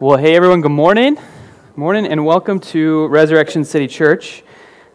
Well, 0.00 0.16
hey 0.16 0.36
everyone, 0.36 0.60
good 0.60 0.70
morning. 0.70 1.18
Morning, 1.74 2.06
and 2.06 2.24
welcome 2.24 2.60
to 2.60 3.08
Resurrection 3.08 3.64
City 3.64 3.88
Church. 3.88 4.44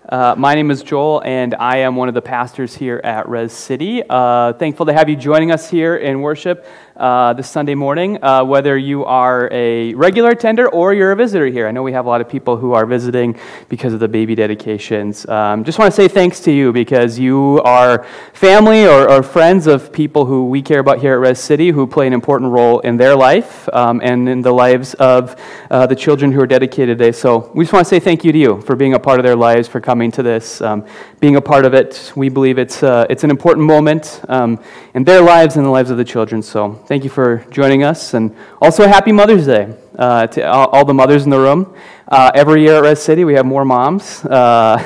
Uh, 0.08 0.34
my 0.38 0.56
name 0.56 0.72
is 0.72 0.82
Joel, 0.82 1.22
and 1.26 1.54
I 1.56 1.80
am 1.80 1.98
one 1.98 2.08
of 2.08 2.14
the 2.14 2.22
pastors 2.22 2.74
here 2.74 3.02
at 3.04 3.28
Res 3.28 3.52
City. 3.52 4.02
Uh, 4.10 4.54
thankful 4.54 4.86
to 4.86 4.94
have 4.94 5.10
you 5.10 5.18
joining 5.18 5.52
us 5.52 5.70
here 5.70 5.98
in 5.98 6.22
worship 6.22 6.66
uh, 6.96 7.34
this 7.34 7.50
Sunday 7.50 7.76
morning, 7.76 8.24
uh, 8.24 8.44
whether 8.44 8.78
you 8.78 9.04
are 9.06 9.50
a 9.52 9.94
regular 9.96 10.32
attender 10.32 10.70
or 10.70 10.94
you're 10.94 11.12
a 11.12 11.16
visitor 11.16 11.48
here. 11.48 11.68
I 11.68 11.72
know 11.72 11.82
we 11.82 11.94
have 11.94 12.06
a 12.06 12.10
lot 12.10 12.22
of 12.22 12.30
people 12.30 12.58
who 12.58 12.74
are 12.74 12.86
visiting 12.86 13.40
because 13.68 13.94
of 13.94 14.00
the 14.00 14.08
baby 14.08 14.36
dedications. 14.36 15.28
Um, 15.28 15.64
just 15.64 15.80
want 15.80 15.92
to 15.92 15.96
say 15.96 16.08
thanks 16.08 16.40
to 16.42 16.52
you 16.52 16.72
because 16.72 17.18
you 17.18 17.62
are 17.64 18.04
family 18.34 18.86
or, 18.86 19.10
or, 19.10 19.24
friends 19.24 19.68
of 19.68 19.92
people 19.92 20.26
who 20.26 20.46
we 20.46 20.62
care 20.62 20.80
about 20.80 21.00
here 21.00 21.14
at 21.14 21.20
Res 21.20 21.40
City 21.40 21.70
who 21.70 21.88
play 21.88 22.06
an 22.06 22.14
important 22.14 22.52
role 22.52 22.80
in 22.82 22.98
their 22.98 23.16
life 23.16 23.68
um, 23.74 24.02
and 24.04 24.30
in 24.30 24.42
the 24.42 24.52
lives 24.52 24.94
of 24.96 25.40
uh, 25.72 25.88
the 25.88 25.96
children 25.96 26.32
who 26.32 26.42
are 26.42 26.48
dedicated 26.48 26.98
today. 26.98 27.12
So 27.12 27.52
we 27.56 27.64
just 27.64 27.74
want 27.74 27.86
to 27.86 27.90
say 27.90 28.00
thank 28.00 28.24
you 28.24 28.32
to 28.32 28.38
you 28.38 28.62
for 28.62 28.76
being 28.76 28.94
a 28.94 29.00
part 29.00 29.20
of 29.20 29.24
their 29.24 29.36
lives, 29.36 29.68
for 29.68 29.82
coming 29.82 30.12
to 30.12 30.24
this, 30.24 30.62
um, 30.62 30.86
being 31.20 31.38
a 31.38 31.42
part 31.42 31.66
of 31.66 31.74
it. 31.74 32.12
We 32.16 32.30
believe 32.30 32.60
it's, 32.60 32.84
uh, 32.84 33.08
it's 33.10 33.24
an 33.24 33.32
important 33.32 33.66
moment 33.66 34.22
um, 34.30 34.62
in 34.94 35.04
their 35.04 35.22
lives 35.22 35.56
and 35.56 35.66
the 35.66 35.72
lives 35.72 35.90
of 35.90 35.98
the 35.98 36.06
children. 36.06 36.44
So 36.44 36.83
thank 36.86 37.04
you 37.04 37.10
for 37.10 37.46
joining 37.50 37.84
us. 37.84 38.14
And 38.14 38.36
also, 38.62 38.88
happy 38.88 39.12
Mother's 39.12 39.46
Day 39.46 39.74
uh, 39.98 40.28
to 40.28 40.42
all, 40.42 40.68
all, 40.68 40.86
the 40.86 40.94
mothers 40.94 41.24
in 41.24 41.30
the 41.30 41.40
room. 41.40 41.76
Uh, 42.08 42.32
every 42.36 42.62
year 42.62 42.76
at 42.76 42.84
Res 42.84 43.02
City, 43.02 43.24
we 43.24 43.34
have 43.36 43.46
more 43.46 43.66
moms 43.66 44.24
uh, 44.26 44.78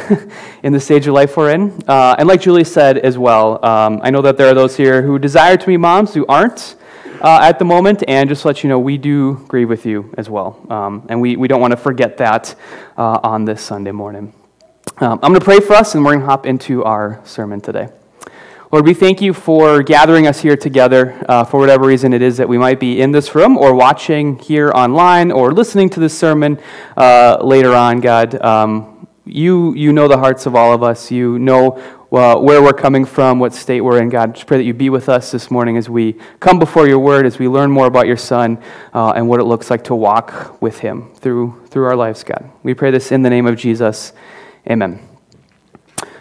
in 0.63 0.73
the 0.73 0.79
stage 0.79 1.07
of 1.07 1.13
life 1.13 1.35
we're 1.35 1.51
in. 1.51 1.81
Uh, 1.87 2.15
and 2.17 2.27
like 2.27 2.41
Julie 2.41 2.63
said 2.63 2.97
as 2.97 3.17
well, 3.17 3.63
um, 3.65 3.99
I 4.03 4.09
know 4.11 4.21
that 4.21 4.37
there 4.37 4.47
are 4.47 4.53
those 4.53 4.77
here 4.77 5.01
who 5.01 5.17
desire 5.19 5.57
to 5.57 5.67
be 5.67 5.77
moms 5.77 6.13
who 6.13 6.25
aren't. 6.27 6.75
Uh, 7.19 7.39
at 7.41 7.57
the 7.57 7.65
moment, 7.65 8.03
and 8.07 8.29
just 8.29 8.43
to 8.43 8.47
let 8.47 8.63
you 8.63 8.69
know, 8.69 8.77
we 8.77 8.95
do 8.95 9.43
grieve 9.47 9.67
with 9.67 9.87
you 9.87 10.13
as 10.19 10.29
well. 10.29 10.63
Um, 10.69 11.03
and 11.09 11.19
we, 11.19 11.35
we 11.35 11.47
don't 11.47 11.59
want 11.59 11.71
to 11.71 11.77
forget 11.77 12.17
that 12.17 12.53
uh, 12.95 13.19
on 13.23 13.43
this 13.43 13.59
Sunday 13.59 13.91
morning. 13.91 14.33
Um, 14.99 15.13
I'm 15.23 15.31
going 15.31 15.39
to 15.39 15.43
pray 15.43 15.59
for 15.59 15.73
us, 15.73 15.95
and 15.95 16.05
we're 16.05 16.11
going 16.11 16.19
to 16.19 16.25
hop 16.27 16.45
into 16.45 16.83
our 16.83 17.19
sermon 17.25 17.59
today. 17.59 17.89
Lord, 18.69 18.85
we 18.85 18.93
thank 18.93 19.21
you 19.21 19.31
for 19.33 19.81
gathering 19.81 20.27
us 20.27 20.41
here 20.41 20.57
together 20.57 21.23
uh, 21.29 21.45
for 21.45 21.57
whatever 21.57 21.87
reason 21.87 22.11
it 22.11 22.21
is 22.21 22.35
that 22.35 22.49
we 22.49 22.57
might 22.57 22.81
be 22.81 22.99
in 22.99 23.13
this 23.13 23.33
room 23.33 23.57
or 23.57 23.73
watching 23.73 24.37
here 24.39 24.73
online 24.75 25.31
or 25.31 25.53
listening 25.53 25.89
to 25.91 26.01
this 26.01 26.17
sermon 26.17 26.59
uh, 26.97 27.37
later 27.41 27.73
on, 27.73 28.01
God. 28.01 28.35
Um, 28.43 29.07
you, 29.23 29.73
you 29.73 29.93
know 29.93 30.09
the 30.09 30.17
hearts 30.17 30.47
of 30.47 30.55
all 30.55 30.73
of 30.73 30.83
us. 30.83 31.09
You 31.09 31.39
know 31.39 31.81
uh, 32.11 32.39
where 32.39 32.61
we're 32.61 32.73
coming 32.73 33.05
from, 33.05 33.39
what 33.39 33.53
state 33.53 33.79
we're 33.79 34.01
in, 34.01 34.09
God. 34.09 34.35
Just 34.35 34.47
pray 34.47 34.57
that 34.57 34.65
you 34.65 34.73
be 34.73 34.89
with 34.89 35.07
us 35.07 35.31
this 35.31 35.49
morning 35.49 35.77
as 35.77 35.89
we 35.89 36.17
come 36.41 36.59
before 36.59 36.89
your 36.89 36.99
word, 36.99 37.25
as 37.25 37.39
we 37.39 37.47
learn 37.47 37.71
more 37.71 37.87
about 37.87 38.05
your 38.05 38.17
son 38.17 38.61
uh, 38.93 39.11
and 39.11 39.29
what 39.29 39.39
it 39.39 39.45
looks 39.45 39.69
like 39.69 39.85
to 39.85 39.95
walk 39.95 40.61
with 40.61 40.79
him 40.79 41.13
through, 41.15 41.65
through 41.67 41.85
our 41.85 41.95
lives, 41.95 42.21
God. 42.25 42.51
We 42.63 42.73
pray 42.73 42.91
this 42.91 43.13
in 43.13 43.21
the 43.21 43.29
name 43.29 43.47
of 43.47 43.55
Jesus. 43.55 44.11
Amen. 44.69 45.06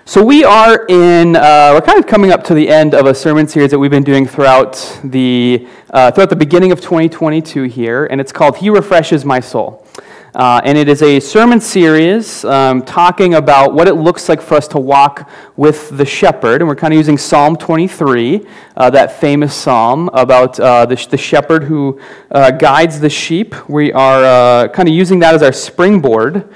So 0.09 0.25
we 0.25 0.45
are 0.45 0.87
in, 0.87 1.35
uh, 1.35 1.73
we're 1.75 1.81
kind 1.81 1.99
of 1.99 2.07
coming 2.07 2.31
up 2.31 2.45
to 2.45 2.55
the 2.55 2.69
end 2.69 2.95
of 2.95 3.07
a 3.07 3.13
sermon 3.13 3.49
series 3.49 3.73
that 3.73 3.79
we've 3.81 3.91
been 3.91 4.05
doing 4.05 4.25
throughout 4.25 5.01
the, 5.03 5.67
uh, 5.91 6.13
throughout 6.13 6.31
the 6.31 6.37
beginning 6.37 6.71
of 6.71 6.81
2022 6.81 7.65
here, 7.65 8.07
and 8.07 8.21
it's 8.21 8.31
called 8.31 8.59
He 8.59 8.71
Refreshes 8.71 9.25
My 9.25 9.41
Soul. 9.41 9.85
Uh, 10.33 10.61
and 10.63 10.79
it 10.79 10.89
is 10.89 11.03
a 11.03 11.19
sermon 11.19 11.61
series 11.61 12.45
um, 12.45 12.83
talking 12.83 13.35
about 13.35 13.75
what 13.75 13.89
it 13.89 13.95
looks 13.95 14.29
like 14.29 14.41
for 14.41 14.55
us 14.55 14.69
to 14.69 14.79
walk 14.79 15.29
with 15.57 15.97
the 15.97 16.07
shepherd. 16.07 16.63
And 16.63 16.69
we're 16.69 16.77
kind 16.77 16.95
of 16.95 16.99
using 16.99 17.19
Psalm 17.19 17.57
23, 17.57 18.47
uh, 18.77 18.91
that 18.91 19.21
famous 19.21 19.57
psalm 19.57 20.09
about 20.13 20.61
uh, 20.61 20.87
the, 20.87 20.95
the, 21.11 21.17
shepherd 21.17 21.65
who 21.65 22.01
uh, 22.31 22.53
guides 22.53 23.01
the 23.01 23.11
sheep. 23.11 23.69
We 23.69 23.93
are 23.93 24.69
kind 24.69 24.89
of 24.89 24.95
using 24.95 25.19
that 25.19 25.35
as 25.35 25.43
our 25.43 25.53
springboard 25.53 26.49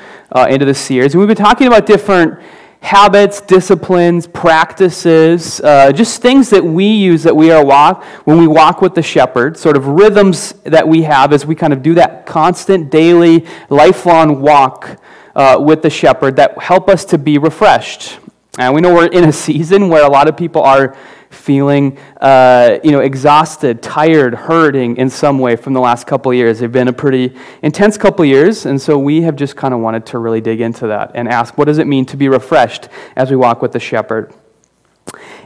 into 0.49 0.65
the 0.65 0.75
series. 0.75 1.15
And 1.15 1.21
we've 1.21 1.27
been 1.27 1.37
talking 1.37 1.67
about 1.67 1.85
different 1.85 2.39
habits, 2.81 3.41
disciplines, 3.43 4.27
practices, 4.27 5.61
uh, 5.61 5.93
just 5.93 6.23
things 6.23 6.51
that 6.51 6.65
we 6.65 6.87
use 6.87 7.23
that 7.23 7.37
we 7.37 7.51
are 7.51 7.65
walk 7.65 8.03
when 8.25 8.39
we 8.39 8.47
walk 8.47 8.81
with 8.81 8.95
the 8.95 9.03
shepherd, 9.03 9.57
sort 9.57 9.77
of 9.77 9.87
rhythms 9.87 10.53
that 10.65 10.87
we 10.87 11.03
have 11.03 11.33
as 11.33 11.45
we 11.45 11.55
kind 11.55 11.73
of 11.73 11.83
do 11.83 11.95
that 11.95 12.27
constant, 12.27 12.91
daily, 12.91 13.47
lifelong 13.69 14.41
walk 14.41 14.99
uh, 15.37 15.59
with 15.61 15.83
the 15.83 15.91
shepherd 15.91 16.37
that 16.37 16.59
help 16.59 16.89
us 16.89 17.05
to 17.05 17.19
be 17.19 17.39
refreshed. 17.39 18.19
And 18.59 18.75
we 18.75 18.81
know 18.81 18.95
we're 18.95 19.07
in 19.07 19.25
a 19.25 19.33
season 19.47 19.89
where 19.89 20.05
a 20.05 20.11
lot 20.11 20.29
of 20.29 20.37
people 20.37 20.63
are 20.63 20.97
feeling 21.31 21.97
uh, 22.21 22.79
you 22.85 22.91
know, 22.91 23.01
exhausted, 23.01 23.83
tired, 23.83 24.35
hurting 24.35 24.97
in 24.97 25.09
some 25.09 25.39
way 25.39 25.57
from 25.57 25.73
the 25.73 25.81
last 25.81 26.07
couple 26.07 26.35
years. 26.35 26.59
They've 26.59 26.71
been 26.71 26.89
a 26.89 26.93
pretty 26.93 27.35
intense 27.63 27.97
couple 27.97 28.25
years, 28.25 28.67
and 28.67 28.81
so 28.81 28.99
we 28.99 29.23
have 29.23 29.37
just 29.37 29.57
kind 29.57 29.73
of 29.73 29.81
wanted 29.81 30.05
to 30.07 30.19
really 30.19 30.41
dig 30.41 30.61
into 30.61 30.89
that 30.89 31.13
and 31.15 31.29
ask 31.29 31.57
what 31.57 31.67
does 31.67 31.79
it 31.79 31.87
mean 31.87 32.05
to 32.07 32.17
be 32.17 32.29
refreshed 32.29 32.89
as 33.17 33.31
we 33.31 33.37
walk 33.37 33.63
with 33.63 33.73
the 33.73 33.81
shepherd? 33.81 34.35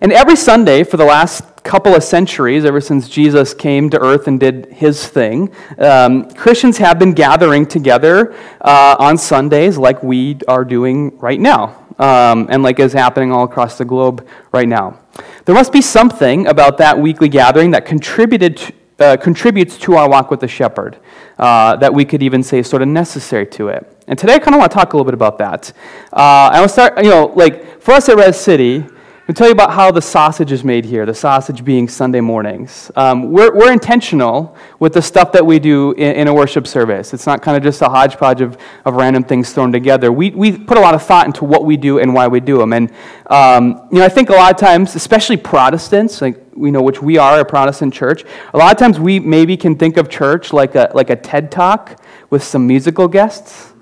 And 0.00 0.12
every 0.12 0.36
Sunday 0.36 0.84
for 0.84 0.96
the 0.96 1.04
last 1.04 1.42
couple 1.62 1.94
of 1.94 2.02
centuries, 2.02 2.64
ever 2.64 2.80
since 2.80 3.08
Jesus 3.08 3.54
came 3.54 3.88
to 3.90 4.00
earth 4.00 4.26
and 4.26 4.38
did 4.38 4.66
his 4.72 5.06
thing, 5.06 5.54
um, 5.78 6.30
Christians 6.30 6.78
have 6.78 6.98
been 6.98 7.12
gathering 7.12 7.64
together 7.64 8.34
uh, 8.60 8.96
on 8.98 9.16
Sundays 9.16 9.78
like 9.78 10.02
we 10.02 10.38
are 10.48 10.64
doing 10.64 11.16
right 11.18 11.40
now, 11.40 11.86
um, 11.98 12.48
and 12.50 12.62
like 12.62 12.80
is 12.80 12.92
happening 12.92 13.32
all 13.32 13.44
across 13.44 13.78
the 13.78 13.84
globe 13.84 14.26
right 14.52 14.68
now. 14.68 14.98
There 15.44 15.54
must 15.54 15.72
be 15.72 15.82
something 15.82 16.46
about 16.46 16.78
that 16.78 16.98
weekly 16.98 17.28
gathering 17.28 17.72
that 17.72 17.84
contributed 17.84 18.56
to, 18.56 18.72
uh, 18.98 19.16
contributes 19.18 19.76
to 19.78 19.94
our 19.96 20.08
walk 20.08 20.30
with 20.30 20.40
the 20.40 20.48
shepherd, 20.48 20.96
uh, 21.38 21.76
that 21.76 21.92
we 21.92 22.04
could 22.06 22.22
even 22.22 22.42
say 22.42 22.60
is 22.60 22.68
sort 22.68 22.80
of 22.80 22.88
necessary 22.88 23.44
to 23.46 23.68
it. 23.68 23.86
And 24.06 24.18
today 24.18 24.34
I 24.34 24.38
kind 24.38 24.54
of 24.54 24.60
want 24.60 24.72
to 24.72 24.78
talk 24.78 24.94
a 24.94 24.96
little 24.96 25.04
bit 25.04 25.14
about 25.14 25.36
that. 25.38 25.72
Uh, 26.12 26.50
I 26.52 26.60
want 26.60 26.70
to 26.70 26.72
start, 26.72 27.04
you 27.04 27.10
know, 27.10 27.32
like 27.34 27.82
for 27.82 27.92
us 27.92 28.08
at 28.08 28.16
Res 28.16 28.38
City, 28.38 28.86
I'll 29.26 29.34
tell 29.34 29.46
you 29.46 29.54
about 29.54 29.72
how 29.72 29.90
the 29.90 30.02
sausage 30.02 30.52
is 30.52 30.64
made 30.64 30.84
here, 30.84 31.06
the 31.06 31.14
sausage 31.14 31.64
being 31.64 31.88
Sunday 31.88 32.20
mornings. 32.20 32.90
Um, 32.94 33.32
we're, 33.32 33.56
we're 33.56 33.72
intentional 33.72 34.54
with 34.78 34.92
the 34.92 35.00
stuff 35.00 35.32
that 35.32 35.46
we 35.46 35.58
do 35.58 35.92
in, 35.92 36.14
in, 36.16 36.28
a 36.28 36.34
worship 36.34 36.66
service. 36.66 37.14
It's 37.14 37.26
not 37.26 37.40
kind 37.40 37.56
of 37.56 37.62
just 37.62 37.80
a 37.80 37.88
hodgepodge 37.88 38.42
of, 38.42 38.58
of 38.84 38.96
random 38.96 39.24
things 39.24 39.54
thrown 39.54 39.72
together. 39.72 40.12
We, 40.12 40.28
we 40.32 40.58
put 40.58 40.76
a 40.76 40.80
lot 40.82 40.94
of 40.94 41.02
thought 41.02 41.24
into 41.24 41.46
what 41.46 41.64
we 41.64 41.78
do 41.78 42.00
and 42.00 42.12
why 42.12 42.28
we 42.28 42.38
do 42.38 42.58
them. 42.58 42.74
And, 42.74 42.92
um, 43.28 43.88
you 43.90 44.00
know, 44.00 44.04
I 44.04 44.10
think 44.10 44.28
a 44.28 44.34
lot 44.34 44.52
of 44.52 44.60
times, 44.60 44.94
especially 44.94 45.38
Protestants, 45.38 46.20
like 46.20 46.38
we 46.54 46.70
know 46.70 46.82
which 46.82 47.00
we 47.00 47.16
are, 47.16 47.40
a 47.40 47.46
Protestant 47.46 47.94
church, 47.94 48.24
a 48.52 48.58
lot 48.58 48.72
of 48.72 48.78
times 48.78 49.00
we 49.00 49.20
maybe 49.20 49.56
can 49.56 49.74
think 49.76 49.96
of 49.96 50.10
church 50.10 50.52
like 50.52 50.74
a, 50.74 50.90
like 50.92 51.08
a 51.08 51.16
TED 51.16 51.50
Talk 51.50 51.98
with 52.28 52.44
some 52.44 52.66
musical 52.66 53.08
guests 53.08 53.72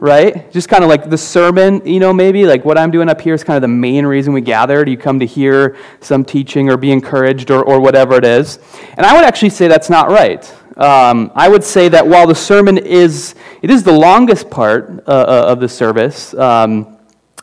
right? 0.00 0.50
Just 0.50 0.68
kind 0.70 0.82
of 0.82 0.88
like 0.88 1.10
the 1.10 1.18
sermon, 1.18 1.86
you 1.86 2.00
know, 2.00 2.12
maybe 2.12 2.46
like 2.46 2.64
what 2.64 2.78
I'm 2.78 2.90
doing 2.90 3.10
up 3.10 3.20
here 3.20 3.34
is 3.34 3.44
kind 3.44 3.56
of 3.56 3.62
the 3.62 3.68
main 3.68 4.06
reason 4.06 4.32
we 4.32 4.40
gathered. 4.40 4.88
You 4.88 4.96
come 4.96 5.20
to 5.20 5.26
hear 5.26 5.76
some 6.00 6.24
teaching 6.24 6.70
or 6.70 6.78
be 6.78 6.90
encouraged 6.90 7.50
or, 7.50 7.62
or 7.62 7.80
whatever 7.80 8.16
it 8.16 8.24
is. 8.24 8.58
And 8.96 9.04
I 9.04 9.14
would 9.14 9.24
actually 9.24 9.50
say 9.50 9.68
that's 9.68 9.90
not 9.90 10.08
right. 10.08 10.42
Um, 10.78 11.30
I 11.34 11.50
would 11.50 11.62
say 11.62 11.90
that 11.90 12.06
while 12.06 12.26
the 12.26 12.34
sermon 12.34 12.78
is, 12.78 13.34
it 13.60 13.70
is 13.70 13.82
the 13.82 13.92
longest 13.92 14.48
part 14.50 15.04
uh, 15.06 15.10
uh, 15.10 15.44
of 15.48 15.60
the 15.60 15.68
service, 15.68 16.32
um, 16.34 16.96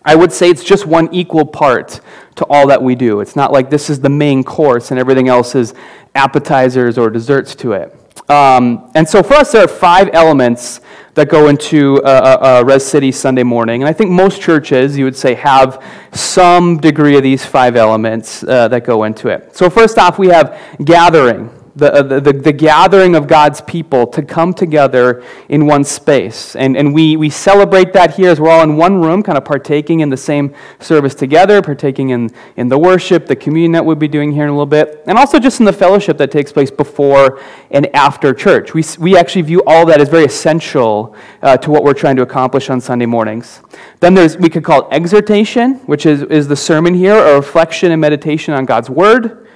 I 0.04 0.16
would 0.16 0.32
say 0.32 0.50
it's 0.50 0.64
just 0.64 0.88
one 0.88 1.14
equal 1.14 1.46
part 1.46 2.02
to 2.38 2.46
all 2.46 2.68
that 2.68 2.82
we 2.82 2.96
do. 2.96 3.20
It's 3.20 3.36
not 3.36 3.52
like 3.52 3.70
this 3.70 3.90
is 3.90 4.00
the 4.00 4.10
main 4.10 4.44
course 4.44 4.90
and 4.90 5.00
everything 5.00 5.28
else 5.28 5.54
is 5.54 5.76
appetizers 6.16 6.98
or 6.98 7.12
desserts 7.12 7.54
to 7.56 7.74
it. 7.74 7.96
Um, 8.30 8.92
and 8.94 9.08
so 9.08 9.24
for 9.24 9.36
us, 9.36 9.54
there 9.54 9.64
are 9.64 9.68
five 9.68 10.10
elements 10.14 10.82
that 11.14 11.30
go 11.30 11.48
into 11.48 12.00
a, 12.06 12.60
a, 12.60 12.66
Res 12.66 12.86
City 12.86 13.12
Sunday 13.12 13.44
morning. 13.44 13.82
And 13.82 13.90
I 13.90 13.94
think 13.94 14.12
most 14.12 14.42
churches, 14.42 14.98
you 14.98 15.06
would 15.06 15.16
say, 15.16 15.34
have 15.34 15.84
some 16.14 16.78
degree 16.78 17.18
of 17.18 17.24
these 17.24 17.46
five 17.46 17.76
elements 17.76 18.44
uh, 18.44 18.68
that 18.68 18.84
go 18.84 19.04
into 19.06 19.30
it. 19.30 19.56
So, 19.56 19.70
first 19.70 19.98
off, 19.98 20.20
we 20.20 20.28
have 20.28 20.60
gathering 20.84 21.50
the, 21.78 21.94
uh, 21.94 22.20
the, 22.20 22.34
the, 22.34 22.52
gathering 22.52 23.16
of 23.16 23.28
God's 23.28 23.62
people 23.62 24.08
to 24.08 24.24
come 24.24 24.54
together 24.54 25.24
in 25.48 25.68
one 25.68 25.84
space. 25.84 26.56
And, 26.56 26.76
and 26.76 26.94
we, 26.94 27.16
we 27.16 27.30
celebrate 27.30 27.94
that 27.94 28.16
here 28.16 28.30
as 28.30 28.42
we're 28.42 28.50
all 28.50 28.64
in 28.64 28.78
one 28.78 29.02
room, 29.02 29.22
kind 29.22 29.38
of 29.38 29.46
partaking 29.46 30.00
in 30.00 30.10
the 30.10 30.18
same 30.18 30.56
service 30.80 31.14
together, 31.14 31.62
partaking 31.62 32.10
in, 32.10 32.32
in 32.56 32.68
the 32.68 32.78
worship, 32.78 33.28
the 33.28 33.36
communion 33.36 33.74
that 33.74 33.86
we'll 33.86 33.96
be 33.96 34.08
doing 34.08 34.32
here 34.32 34.44
in 34.44 34.50
a 34.50 34.54
little 34.54 34.66
bit, 34.66 35.04
and 35.06 35.18
also 35.18 35.40
just 35.40 35.60
in 35.60 35.66
the 35.66 35.74
fellowship 35.74 36.18
that 36.18 36.32
takes 36.32 36.52
place 36.52 36.72
before 36.72 37.42
and 37.70 37.94
after 37.96 38.34
church. 38.34 38.74
We, 38.74 38.84
we 39.00 39.16
actually 39.16 39.44
view 39.44 39.62
all 39.68 39.86
that 39.86 40.02
as 40.02 40.10
very 40.10 40.26
essential 40.26 41.16
uh, 41.44 41.58
to 41.58 41.70
what 41.70 41.84
we're 41.84 41.94
trying 41.94 42.16
to 42.16 42.24
accomplish 42.24 42.72
on 42.72 42.82
Sunday 42.82 43.06
mornings. 43.06 43.62
Then 44.00 44.16
there's, 44.16 44.36
we 44.38 44.50
could 44.50 44.64
call 44.64 44.88
it 44.88 44.96
exhortation, 44.96 45.76
which 45.86 46.06
is, 46.06 46.24
is 46.24 46.48
the 46.48 46.56
sermon 46.56 46.96
here, 46.96 47.16
a 47.16 47.36
reflection 47.36 47.92
and 47.92 48.02
meditation 48.02 48.54
on 48.56 48.66
God's 48.66 48.90
word. 48.90 49.47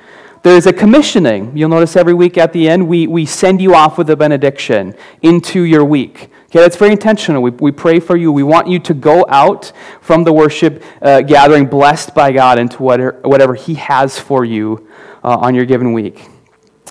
There's 0.44 0.66
a 0.66 0.74
commissioning. 0.74 1.56
You'll 1.56 1.70
notice 1.70 1.96
every 1.96 2.16
week 2.16 2.36
at 2.36 2.52
the 2.52 2.68
end, 2.68 2.88
we, 2.88 3.06
we 3.06 3.28
send 3.28 3.62
you 3.62 3.76
off 3.76 4.00
with 4.00 4.10
a 4.10 4.16
benediction 4.16 4.96
into 5.22 5.62
your 5.62 5.86
week. 5.86 6.32
Okay, 6.46 6.60
that's 6.60 6.76
very 6.76 6.92
intentional. 6.92 7.44
We, 7.44 7.52
we 7.52 7.72
pray 7.72 8.00
for 8.00 8.18
you. 8.18 8.32
We 8.32 8.42
want 8.42 8.68
you 8.68 8.80
to 8.80 8.94
go 8.96 9.24
out 9.30 9.72
from 10.02 10.24
the 10.24 10.34
worship 10.34 10.84
uh, 11.00 11.22
gathering 11.22 11.68
blessed 11.68 12.16
by 12.16 12.32
God 12.32 12.58
into 12.58 12.82
whatever, 12.82 13.20
whatever 13.24 13.54
He 13.54 13.76
has 13.76 14.18
for 14.18 14.44
you 14.44 14.90
uh, 15.24 15.38
on 15.38 15.54
your 15.54 15.66
given 15.66 15.94
week. 15.94 16.28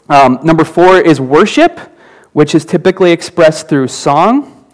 Um, 0.08 0.38
number 0.44 0.64
four 0.64 0.98
is 0.98 1.20
worship, 1.20 1.78
which 2.32 2.54
is 2.54 2.64
typically 2.64 3.10
expressed 3.10 3.68
through 3.68 3.88
song. 3.88 4.64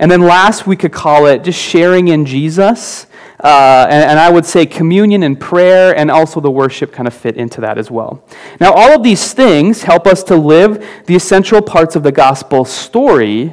And 0.00 0.10
then 0.10 0.20
last, 0.20 0.66
we 0.66 0.74
could 0.74 0.92
call 0.92 1.26
it 1.26 1.44
just 1.44 1.60
sharing 1.60 2.08
in 2.08 2.26
Jesus. 2.26 3.06
Uh, 3.44 3.86
and, 3.90 4.10
and, 4.10 4.18
I 4.18 4.30
would 4.30 4.46
say 4.46 4.64
communion 4.64 5.22
and 5.22 5.38
prayer 5.38 5.94
and 5.94 6.10
also 6.10 6.40
the 6.40 6.50
worship 6.50 6.92
kind 6.92 7.06
of 7.06 7.12
fit 7.12 7.36
into 7.36 7.60
that 7.60 7.76
as 7.76 7.90
well. 7.90 8.24
Now, 8.58 8.72
all 8.72 8.96
of 8.96 9.02
these 9.02 9.34
things 9.34 9.82
help 9.82 10.06
us 10.06 10.22
to 10.24 10.34
live 10.34 10.82
the 11.04 11.14
essential 11.14 11.60
parts 11.60 11.94
of 11.94 12.02
the 12.02 12.10
gospel 12.10 12.64
story 12.64 13.52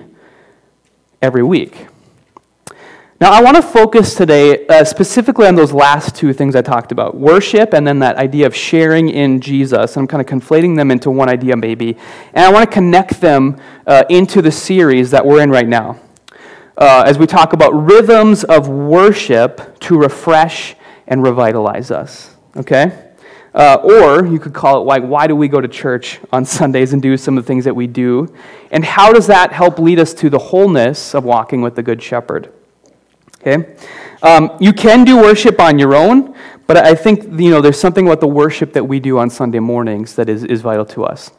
every 1.22 1.44
week. 1.44 1.88
Now, 3.20 3.34
I 3.34 3.42
want 3.44 3.58
to 3.58 3.62
focus 3.62 4.16
today 4.16 4.66
uh, 4.68 4.86
specifically 4.86 5.46
on 5.46 5.56
those 5.56 5.74
last 5.74 6.16
two 6.16 6.32
things 6.32 6.56
I 6.56 6.62
talked 6.62 6.94
about 6.94 7.18
worship 7.18 7.74
and 7.74 7.86
then 7.86 8.00
that 8.00 8.16
idea 8.16 8.48
of 8.48 8.56
sharing 8.56 9.10
in 9.10 9.42
Jesus. 9.42 9.98
I'm 9.98 10.08
kind 10.08 10.22
of 10.22 10.26
conflating 10.26 10.78
them 10.78 10.90
into 10.90 11.12
one 11.12 11.28
idea, 11.28 11.58
maybe. 11.58 11.98
And 12.34 12.46
I 12.46 12.50
want 12.50 12.68
to 12.68 12.74
connect 12.74 13.20
them 13.20 13.60
uh, 13.86 14.06
into 14.10 14.42
the 14.42 14.54
series 14.54 15.12
that 15.12 15.26
we're 15.26 15.44
in 15.44 15.52
right 15.52 15.68
now 15.68 16.00
uh, 16.78 17.04
as 17.06 17.18
we 17.18 17.28
talk 17.28 17.54
about 17.54 17.72
rhythms 17.72 18.44
of 18.44 18.68
worship 18.68 19.80
to 19.82 19.98
refresh 19.98 20.76
and 21.08 21.24
revitalize 21.24 21.92
us. 21.92 22.36
Okay? 22.56 23.10
Uh, 23.54 23.76
or 23.84 24.26
you 24.26 24.40
could 24.40 24.54
call 24.54 24.82
it 24.82 24.86
like, 24.86 25.04
why 25.04 25.28
do 25.28 25.36
we 25.36 25.48
go 25.48 25.60
to 25.60 25.68
church 25.68 26.20
on 26.32 26.46
Sundays 26.60 26.94
and 26.94 27.02
do 27.02 27.18
some 27.18 27.38
of 27.38 27.44
the 27.44 27.48
things 27.48 27.66
that 27.66 27.76
we 27.76 27.88
do? 27.88 28.34
And 28.72 28.84
how 28.84 29.12
does 29.12 29.28
that 29.28 29.52
help 29.52 29.78
lead 29.80 30.00
us 30.00 30.14
to 30.16 30.30
the 30.30 30.40
wholeness 30.40 31.14
of 31.14 31.24
walking 31.24 31.62
with 31.62 31.76
the 31.76 31.84
Good 31.84 32.02
Shepherd? 32.02 32.54
Okay? 33.42 33.76
Um, 34.22 34.56
you 34.60 34.72
can 34.72 35.04
do 35.04 35.18
worship 35.18 35.60
on 35.60 35.80
your 35.80 35.96
own, 35.96 36.36
but 36.68 36.78
I 36.78 36.96
think 36.96 37.24
you 37.24 37.50
know, 37.50 37.60
there's 37.60 37.80
something 37.80 38.06
about 38.06 38.22
the 38.22 38.28
worship 38.28 38.72
that 38.74 38.84
we 38.86 39.00
do 39.00 39.18
on 39.18 39.30
Sunday 39.30 39.60
mornings 39.60 40.16
that 40.16 40.30
is, 40.30 40.44
is 40.44 40.62
vital 40.62 40.86
to 40.86 41.04
us. 41.04 41.32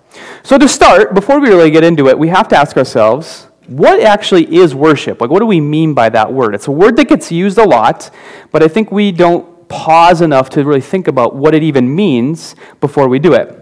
So, 0.43 0.58
to 0.58 0.69
start, 0.69 1.14
before 1.14 1.40
we 1.40 1.49
really 1.49 1.70
get 1.70 1.84
into 1.84 2.08
it, 2.08 2.19
we 2.19 2.29
have 2.29 2.49
to 2.49 2.56
ask 2.56 2.76
ourselves 2.76 3.46
what 3.66 4.00
actually 4.00 4.54
is 4.54 4.74
worship? 4.74 5.20
Like, 5.20 5.30
what 5.30 5.40
do 5.40 5.46
we 5.46 5.60
mean 5.60 5.94
by 5.94 6.08
that 6.10 6.32
word? 6.32 6.54
It's 6.54 6.66
a 6.66 6.72
word 6.72 6.96
that 6.96 7.08
gets 7.08 7.30
used 7.30 7.58
a 7.58 7.64
lot, 7.64 8.10
but 8.50 8.62
I 8.62 8.68
think 8.68 8.90
we 8.90 9.12
don't 9.12 9.68
pause 9.68 10.20
enough 10.20 10.50
to 10.50 10.64
really 10.64 10.80
think 10.80 11.08
about 11.08 11.34
what 11.34 11.54
it 11.54 11.62
even 11.62 11.94
means 11.94 12.54
before 12.80 13.08
we 13.08 13.18
do 13.18 13.34
it. 13.34 13.58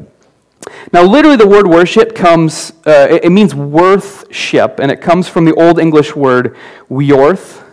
Now, 0.92 1.02
literally, 1.02 1.36
the 1.36 1.46
word 1.46 1.66
worship 1.66 2.14
comes, 2.14 2.72
uh, 2.86 3.18
it, 3.22 3.30
means 3.30 3.54
worthship, 3.54 4.78
and 4.80 4.90
it 4.90 5.00
comes 5.00 5.28
from 5.28 5.44
the 5.44 5.54
Old 5.54 5.78
English 5.78 6.14
word 6.14 6.56
weorth. 6.88 7.64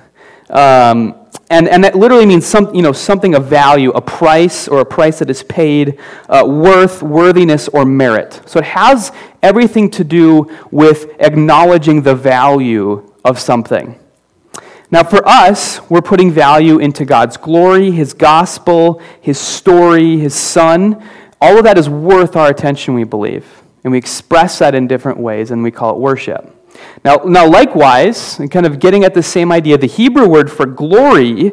Um, 0.50 1.17
and, 1.50 1.70
and 1.70 1.84
that 1.84 1.96
literally 1.96 2.26
means 2.26 2.46
some, 2.46 2.74
you 2.76 2.82
know, 2.82 2.92
something 2.92 3.34
of 3.34 3.46
value, 3.46 3.92
a 3.92 4.02
price 4.02 4.68
or 4.68 4.82
a 4.82 4.86
price 4.86 5.20
that 5.20 5.30
is 5.30 5.44
paid, 5.44 5.98
uh, 6.28 6.44
worth, 6.46 7.02
worthiness, 7.02 7.70
or 7.70 7.86
merit. 7.86 8.42
So 8.46 8.60
it 8.60 8.66
has 8.66 9.14
everything 9.42 9.90
to 9.92 10.04
do 10.04 10.52
with 10.72 11.10
acknowledging 11.20 12.02
the 12.02 12.16
value 12.16 13.14
of 13.24 13.40
something. 13.40 13.98
Now, 14.92 15.04
for 15.04 15.26
us, 15.28 15.82
we're 15.90 16.02
putting 16.02 16.32
value 16.32 16.80
into 16.80 17.06
God's 17.06 17.38
glory, 17.38 17.92
His 17.92 18.14
gospel, 18.14 19.02
His 19.22 19.38
story, 19.38 20.18
His 20.18 20.34
Son. 20.34 21.02
All 21.40 21.58
of 21.58 21.64
that 21.64 21.78
is 21.78 21.90
worth 21.90 22.36
our 22.36 22.50
attention, 22.50 22.94
we 22.94 23.04
believe. 23.06 23.46
And 23.84 23.92
we 23.92 23.98
express 23.98 24.60
that 24.60 24.76
in 24.76 24.88
different 24.88 25.18
ways, 25.18 25.52
and 25.52 25.64
we 25.64 25.72
call 25.72 25.96
it 25.96 26.00
worship. 26.00 26.57
Now, 27.04 27.18
now 27.26 27.48
likewise, 27.48 28.40
and 28.40 28.52
kind 28.52 28.66
of 28.66 28.80
getting 28.80 29.04
at 29.04 29.14
the 29.14 29.24
same 29.24 29.52
idea, 29.52 29.78
the 29.78 29.88
Hebrew 29.88 30.28
word 30.28 30.52
for 30.52 30.66
glory 30.66 31.52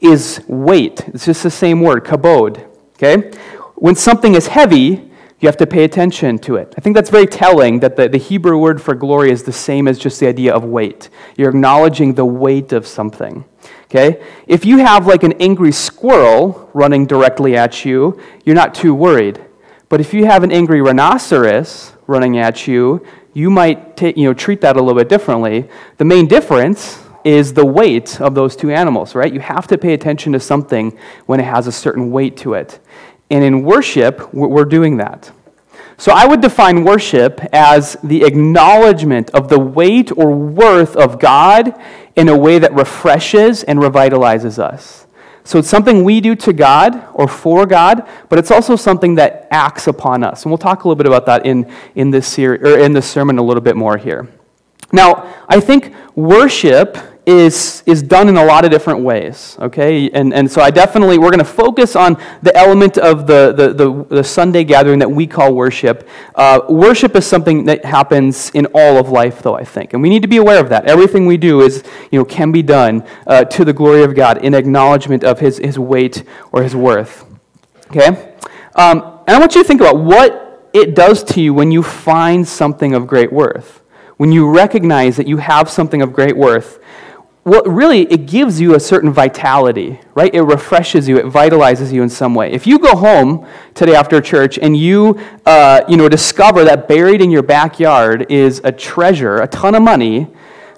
is 0.00 0.42
weight. 0.46 1.00
It's 1.08 1.26
just 1.26 1.42
the 1.42 1.50
same 1.50 1.80
word, 1.80 2.04
kabod. 2.04 2.64
Okay? 2.96 3.32
When 3.74 3.94
something 3.94 4.34
is 4.34 4.46
heavy, 4.46 5.10
you 5.40 5.48
have 5.48 5.56
to 5.58 5.66
pay 5.66 5.84
attention 5.84 6.38
to 6.38 6.56
it. 6.56 6.72
I 6.78 6.80
think 6.80 6.96
that's 6.96 7.10
very 7.10 7.26
telling 7.26 7.80
that 7.80 7.96
the, 7.96 8.08
the 8.08 8.18
Hebrew 8.18 8.56
word 8.56 8.80
for 8.80 8.94
glory 8.94 9.30
is 9.30 9.42
the 9.42 9.52
same 9.52 9.88
as 9.88 9.98
just 9.98 10.20
the 10.20 10.26
idea 10.26 10.54
of 10.54 10.64
weight. 10.64 11.10
You're 11.36 11.50
acknowledging 11.50 12.14
the 12.14 12.24
weight 12.24 12.72
of 12.72 12.86
something. 12.86 13.44
Okay? 13.84 14.22
If 14.46 14.64
you 14.64 14.78
have 14.78 15.06
like 15.06 15.22
an 15.22 15.34
angry 15.34 15.72
squirrel 15.72 16.70
running 16.72 17.06
directly 17.06 17.56
at 17.56 17.84
you, 17.84 18.18
you're 18.44 18.54
not 18.54 18.74
too 18.74 18.94
worried. 18.94 19.44
But 19.88 20.00
if 20.00 20.14
you 20.14 20.24
have 20.24 20.44
an 20.44 20.50
angry 20.50 20.80
rhinoceros 20.80 21.92
running 22.06 22.38
at 22.38 22.66
you, 22.66 23.04
you 23.34 23.50
might 23.50 23.96
ta- 23.96 24.12
you 24.16 24.24
know, 24.24 24.34
treat 24.34 24.60
that 24.62 24.76
a 24.76 24.80
little 24.80 24.98
bit 24.98 25.08
differently. 25.08 25.68
The 25.98 26.04
main 26.04 26.26
difference 26.26 27.00
is 27.24 27.52
the 27.52 27.66
weight 27.66 28.20
of 28.20 28.34
those 28.34 28.54
two 28.54 28.70
animals, 28.70 29.14
right? 29.14 29.32
You 29.32 29.40
have 29.40 29.66
to 29.68 29.78
pay 29.78 29.94
attention 29.94 30.32
to 30.32 30.40
something 30.40 30.96
when 31.26 31.40
it 31.40 31.44
has 31.44 31.66
a 31.66 31.72
certain 31.72 32.10
weight 32.10 32.36
to 32.38 32.54
it. 32.54 32.78
And 33.30 33.42
in 33.42 33.64
worship, 33.64 34.32
we're 34.32 34.64
doing 34.64 34.98
that. 34.98 35.32
So 35.96 36.12
I 36.12 36.26
would 36.26 36.40
define 36.40 36.84
worship 36.84 37.40
as 37.52 37.96
the 38.02 38.24
acknowledgement 38.24 39.30
of 39.30 39.48
the 39.48 39.58
weight 39.58 40.10
or 40.16 40.34
worth 40.34 40.96
of 40.96 41.18
God 41.18 41.80
in 42.16 42.28
a 42.28 42.36
way 42.36 42.58
that 42.58 42.74
refreshes 42.74 43.62
and 43.62 43.78
revitalizes 43.78 44.58
us. 44.58 45.03
So 45.46 45.58
it's 45.58 45.68
something 45.68 46.04
we 46.04 46.22
do 46.22 46.34
to 46.36 46.54
God 46.54 47.06
or 47.12 47.28
for 47.28 47.66
God, 47.66 48.08
but 48.30 48.38
it's 48.38 48.50
also 48.50 48.76
something 48.76 49.14
that 49.16 49.46
acts 49.50 49.86
upon 49.86 50.24
us. 50.24 50.42
And 50.42 50.50
we'll 50.50 50.58
talk 50.58 50.84
a 50.84 50.88
little 50.88 50.96
bit 50.96 51.06
about 51.06 51.26
that 51.26 51.44
in, 51.44 51.70
in, 51.94 52.10
this, 52.10 52.26
series, 52.26 52.62
or 52.62 52.78
in 52.78 52.94
this 52.94 53.08
sermon 53.08 53.36
a 53.36 53.42
little 53.42 53.60
bit 53.60 53.76
more 53.76 53.98
here. 53.98 54.26
Now, 54.90 55.34
I 55.48 55.60
think 55.60 55.94
worship 56.14 56.96
is, 57.26 57.82
is 57.86 58.02
done 58.02 58.28
in 58.28 58.36
a 58.36 58.44
lot 58.44 58.64
of 58.64 58.70
different 58.70 59.00
ways, 59.00 59.56
okay? 59.58 60.10
And, 60.10 60.34
and 60.34 60.50
so 60.50 60.60
I 60.60 60.70
definitely, 60.70 61.16
we're 61.16 61.30
going 61.30 61.38
to 61.38 61.44
focus 61.44 61.96
on 61.96 62.22
the 62.42 62.54
element 62.56 62.98
of 62.98 63.26
the, 63.26 63.52
the, 63.52 63.72
the, 63.72 64.16
the 64.16 64.24
Sunday 64.24 64.62
gathering 64.62 64.98
that 64.98 65.10
we 65.10 65.26
call 65.26 65.54
worship. 65.54 66.06
Uh, 66.34 66.60
worship 66.68 67.16
is 67.16 67.26
something 67.26 67.64
that 67.64 67.84
happens 67.84 68.50
in 68.50 68.66
all 68.74 68.98
of 68.98 69.08
life, 69.08 69.40
though, 69.42 69.56
I 69.56 69.64
think. 69.64 69.94
And 69.94 70.02
we 70.02 70.10
need 70.10 70.22
to 70.22 70.28
be 70.28 70.36
aware 70.36 70.60
of 70.60 70.68
that. 70.68 70.84
Everything 70.86 71.24
we 71.24 71.38
do 71.38 71.62
is, 71.62 71.82
you 72.10 72.18
know, 72.18 72.24
can 72.26 72.52
be 72.52 72.62
done 72.62 73.04
uh, 73.26 73.44
to 73.44 73.64
the 73.64 73.72
glory 73.72 74.02
of 74.02 74.14
God 74.14 74.44
in 74.44 74.52
acknowledgement 74.52 75.24
of 75.24 75.40
his, 75.40 75.58
his 75.58 75.78
weight 75.78 76.24
or 76.52 76.62
his 76.62 76.76
worth, 76.76 77.24
okay? 77.86 78.34
Um, 78.74 79.20
and 79.26 79.36
I 79.36 79.38
want 79.38 79.54
you 79.54 79.62
to 79.62 79.66
think 79.66 79.80
about 79.80 79.96
what 79.96 80.68
it 80.74 80.94
does 80.94 81.22
to 81.24 81.40
you 81.40 81.54
when 81.54 81.70
you 81.70 81.82
find 81.82 82.46
something 82.46 82.94
of 82.94 83.06
great 83.06 83.32
worth. 83.32 83.80
When 84.16 84.30
you 84.30 84.54
recognize 84.54 85.16
that 85.16 85.26
you 85.26 85.38
have 85.38 85.70
something 85.70 86.02
of 86.02 86.12
great 86.12 86.36
worth, 86.36 86.80
well, 87.44 87.62
really, 87.64 88.02
it 88.10 88.26
gives 88.26 88.58
you 88.58 88.74
a 88.74 88.80
certain 88.80 89.12
vitality, 89.12 90.00
right? 90.14 90.34
It 90.34 90.40
refreshes 90.40 91.06
you, 91.06 91.18
it 91.18 91.26
vitalizes 91.26 91.92
you 91.92 92.02
in 92.02 92.08
some 92.08 92.34
way. 92.34 92.50
If 92.50 92.66
you 92.66 92.78
go 92.78 92.96
home 92.96 93.46
today 93.74 93.94
after 93.94 94.18
church 94.22 94.58
and 94.58 94.74
you, 94.74 95.20
uh, 95.44 95.82
you 95.86 95.98
know, 95.98 96.08
discover 96.08 96.64
that 96.64 96.88
buried 96.88 97.20
in 97.20 97.30
your 97.30 97.42
backyard 97.42 98.30
is 98.30 98.62
a 98.64 98.72
treasure, 98.72 99.42
a 99.42 99.46
ton 99.46 99.74
of 99.74 99.82
money, 99.82 100.26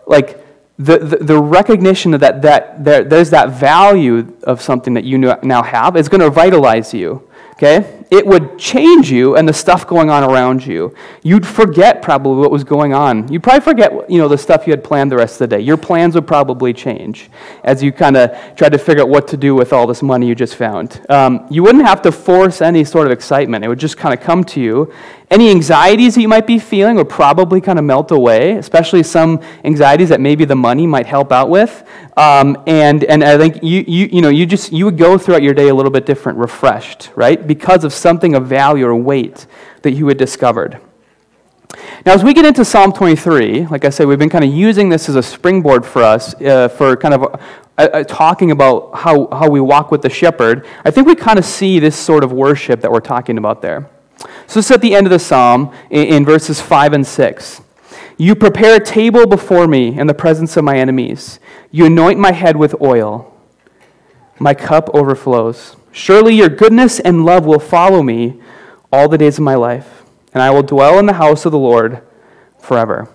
like 0.09 0.45
the, 0.77 0.99
the, 0.99 1.17
the 1.19 1.39
recognition 1.41 2.15
of 2.15 2.21
that, 2.21 2.43
that 2.43 2.85
there, 2.85 3.05
there's 3.05 3.31
that 3.31 3.51
value 3.51 4.37
of 4.43 4.61
something 4.61 4.95
that 4.95 5.05
you 5.05 5.19
now 5.19 5.63
have 5.63 5.97
is 5.97 6.09
going 6.09 6.21
to 6.21 6.31
vitalize 6.31 6.93
you 6.93 7.27
okay? 7.57 8.05
It 8.11 8.27
would 8.27 8.59
change 8.59 9.11
you 9.11 9.37
and 9.37 9.49
the 9.49 9.53
stuff 9.53 9.87
going 9.87 10.11
on 10.11 10.23
around 10.23 10.65
you. 10.65 10.95
You'd 11.23 11.47
forget 11.47 12.03
probably 12.03 12.41
what 12.41 12.51
was 12.51 12.63
going 12.63 12.95
on. 12.95 13.31
You'd 13.33 13.43
probably 13.43 13.63
forget, 13.63 14.09
you 14.11 14.19
know, 14.19 14.29
the 14.29 14.39
stuff 14.39 14.67
you 14.67 14.73
had 14.73 14.85
planned 14.85 15.11
the 15.11 15.17
rest 15.17 15.41
of 15.41 15.49
the 15.49 15.57
day. 15.57 15.63
Your 15.63 15.77
plans 15.77 16.15
would 16.15 16.27
probably 16.27 16.73
change 16.73 17.31
as 17.65 17.83
you 17.83 17.93
kind 17.93 18.17
of 18.17 18.31
tried 18.57 18.73
to 18.73 18.79
figure 18.79 19.03
out 19.03 19.09
what 19.09 19.27
to 19.29 19.37
do 19.37 19.55
with 19.55 19.73
all 19.73 19.87
this 19.87 20.03
money 20.03 20.29
you 20.29 20.35
just 20.35 20.55
found. 20.55 21.05
Um, 21.09 21.47
you 21.51 21.63
wouldn't 21.63 21.85
have 21.87 22.03
to 22.03 22.13
force 22.13 22.61
any 22.61 22.85
sort 22.85 23.07
of 23.07 23.13
excitement. 23.13 23.65
It 23.65 23.69
would 23.69 23.81
just 23.81 23.97
kind 23.97 24.15
of 24.15 24.21
come 24.21 24.45
to 24.45 24.61
you. 24.61 24.93
Any 25.29 25.51
anxieties 25.51 26.15
that 26.15 26.21
you 26.21 26.29
might 26.29 26.47
be 26.47 26.61
feeling 26.61 26.95
would 26.97 27.09
probably 27.09 27.61
kind 27.61 27.81
of 27.81 27.85
melt 27.85 28.13
away, 28.13 28.53
especially 28.53 29.03
some 29.03 29.43
anxieties 29.65 30.09
that 30.11 30.21
maybe 30.21 30.45
the 30.45 30.55
money 30.55 30.87
might 30.87 31.07
help 31.07 31.33
out 31.33 31.51
with. 31.51 31.83
Um, 32.17 32.63
and, 32.69 33.03
and 33.05 33.25
I 33.25 33.37
think 33.37 33.61
you, 33.61 33.85
you, 33.89 34.07
you, 34.13 34.23
know, 34.23 34.29
you, 34.29 34.47
just, 34.47 34.73
you 34.73 34.85
would 34.85 34.97
go 34.97 35.19
throughout 35.19 35.43
your 35.43 35.53
day 35.53 35.69
a 35.69 35.75
little 35.75 35.91
bit 35.91 36.07
different, 36.07 36.39
refreshed, 36.39 37.11
right? 37.17 37.45
Because 37.45 37.83
of 37.83 37.93
something 37.93 38.37
of 38.37 38.47
value 38.47 38.87
or 38.87 38.95
weight 38.95 39.47
that 39.83 39.93
you 39.93 40.07
had 40.07 40.17
discovered. 40.17 40.81
Now, 42.05 42.13
as 42.13 42.23
we 42.23 42.33
get 42.33 42.45
into 42.45 42.65
Psalm 42.65 42.93
23, 42.93 43.67
like 43.67 43.85
I 43.85 43.91
said, 43.91 44.07
we've 44.07 44.21
been 44.21 44.31
kind 44.31 44.45
of 44.45 44.55
using 44.55 44.89
this 44.89 45.09
as 45.09 45.17
a 45.17 45.23
springboard 45.23 45.85
for 45.85 46.05
us 46.05 46.41
uh, 46.41 46.69
for 46.69 46.97
kind 46.97 47.15
of 47.15 47.23
uh, 47.25 47.39
uh, 47.77 48.05
talking 48.05 48.53
about 48.53 48.95
how, 48.95 49.27
how 49.33 49.51
we 49.51 49.61
walk 49.61 49.91
with 49.91 50.03
the 50.03 50.09
shepherd. 50.09 50.67
I 50.85 50.93
think 50.93 51.09
we 51.09 51.17
kind 51.17 51.37
of 51.37 51.45
see 51.45 51.81
this 51.81 51.97
sort 51.97 52.23
of 52.23 52.33
worship 52.33 52.81
that 52.83 52.93
we're 52.93 53.01
talking 53.01 53.39
about 53.39 53.61
there. 53.61 53.91
So 54.47 54.61
it's 54.61 54.71
at 54.71 54.81
the 54.81 54.95
end 54.95 55.07
of 55.07 55.11
the 55.11 55.19
psalm 55.19 55.75
in, 55.91 56.07
in 56.07 56.25
verses 56.25 56.61
5 56.61 56.93
and 56.93 57.07
6. 57.07 57.63
You 58.19 58.35
prepare 58.35 58.77
a 58.77 58.85
table 58.85 59.27
before 59.27 59.67
me 59.67 59.99
in 59.99 60.07
the 60.07 60.15
presence 60.15 60.57
of 60.57 60.65
my 60.65 60.79
enemies. 60.79 61.39
You 61.71 61.87
anoint 61.87 62.19
my 62.19 62.33
head 62.33 62.57
with 62.57 62.81
oil. 62.81 63.35
My 64.39 64.55
cup 64.55 64.89
overflows. 64.95 65.77
Surely 65.93 66.35
your 66.35 66.49
goodness 66.49 67.01
and 67.01 67.25
love 67.25 67.45
will 67.47 67.59
follow 67.59 68.03
me 68.03 68.41
all 68.93 69.09
the 69.09 69.19
days 69.19 69.39
of 69.39 69.45
my 69.45 69.55
life, 69.55 70.03
and 70.33 70.43
I 70.43 70.51
will 70.51 70.63
dwell 70.63 70.99
in 70.99 71.07
the 71.07 71.15
house 71.15 71.45
of 71.45 71.53
the 71.53 71.59
Lord 71.59 72.03
forever. 72.59 73.09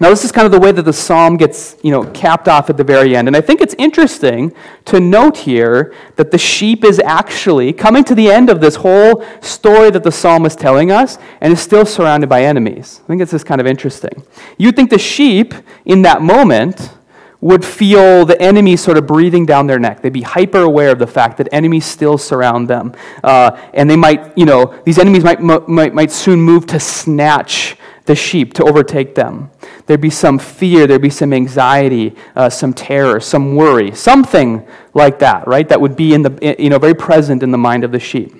Now, 0.00 0.10
this 0.10 0.24
is 0.24 0.30
kind 0.30 0.46
of 0.46 0.52
the 0.52 0.60
way 0.60 0.70
that 0.70 0.84
the 0.84 0.92
psalm 0.92 1.36
gets, 1.36 1.76
you 1.82 1.90
know, 1.90 2.04
capped 2.12 2.46
off 2.46 2.70
at 2.70 2.76
the 2.76 2.84
very 2.84 3.16
end. 3.16 3.26
And 3.26 3.36
I 3.36 3.40
think 3.40 3.60
it's 3.60 3.74
interesting 3.78 4.54
to 4.84 5.00
note 5.00 5.38
here 5.38 5.92
that 6.14 6.30
the 6.30 6.38
sheep 6.38 6.84
is 6.84 7.00
actually 7.00 7.72
coming 7.72 8.04
to 8.04 8.14
the 8.14 8.30
end 8.30 8.48
of 8.48 8.60
this 8.60 8.76
whole 8.76 9.24
story 9.40 9.90
that 9.90 10.04
the 10.04 10.12
psalm 10.12 10.46
is 10.46 10.54
telling 10.54 10.92
us 10.92 11.18
and 11.40 11.52
is 11.52 11.60
still 11.60 11.84
surrounded 11.84 12.28
by 12.28 12.44
enemies. 12.44 13.00
I 13.04 13.06
think 13.08 13.22
it's 13.22 13.32
just 13.32 13.44
kind 13.44 13.60
of 13.60 13.66
interesting. 13.66 14.22
You'd 14.56 14.76
think 14.76 14.90
the 14.90 15.00
sheep 15.00 15.52
in 15.84 16.02
that 16.02 16.22
moment 16.22 16.92
would 17.40 17.64
feel 17.64 18.24
the 18.24 18.40
enemy 18.40 18.76
sort 18.76 18.98
of 18.98 19.06
breathing 19.06 19.46
down 19.46 19.66
their 19.66 19.78
neck. 19.78 20.02
They'd 20.02 20.12
be 20.12 20.22
hyper 20.22 20.62
aware 20.62 20.90
of 20.90 20.98
the 20.98 21.06
fact 21.06 21.38
that 21.38 21.48
enemies 21.52 21.84
still 21.84 22.18
surround 22.18 22.68
them. 22.68 22.94
Uh, 23.22 23.56
and 23.74 23.88
they 23.88 23.96
might, 23.96 24.36
you 24.36 24.44
know, 24.44 24.80
these 24.84 24.98
enemies 24.98 25.22
might, 25.24 25.40
might, 25.40 25.94
might 25.94 26.10
soon 26.10 26.40
move 26.40 26.66
to 26.66 26.80
snatch 26.80 27.76
the 28.08 28.16
sheep, 28.16 28.54
to 28.54 28.64
overtake 28.64 29.14
them. 29.14 29.52
There'd 29.86 30.00
be 30.00 30.10
some 30.10 30.40
fear, 30.40 30.88
there'd 30.88 31.00
be 31.00 31.10
some 31.10 31.32
anxiety, 31.32 32.16
uh, 32.34 32.50
some 32.50 32.72
terror, 32.74 33.20
some 33.20 33.54
worry, 33.54 33.94
something 33.94 34.66
like 34.94 35.20
that, 35.20 35.46
right? 35.46 35.68
That 35.68 35.80
would 35.80 35.94
be 35.94 36.12
in 36.12 36.22
the, 36.22 36.56
you 36.58 36.70
know, 36.70 36.80
very 36.80 36.94
present 36.94 37.44
in 37.44 37.52
the 37.52 37.58
mind 37.58 37.84
of 37.84 37.92
the 37.92 38.00
sheep. 38.00 38.34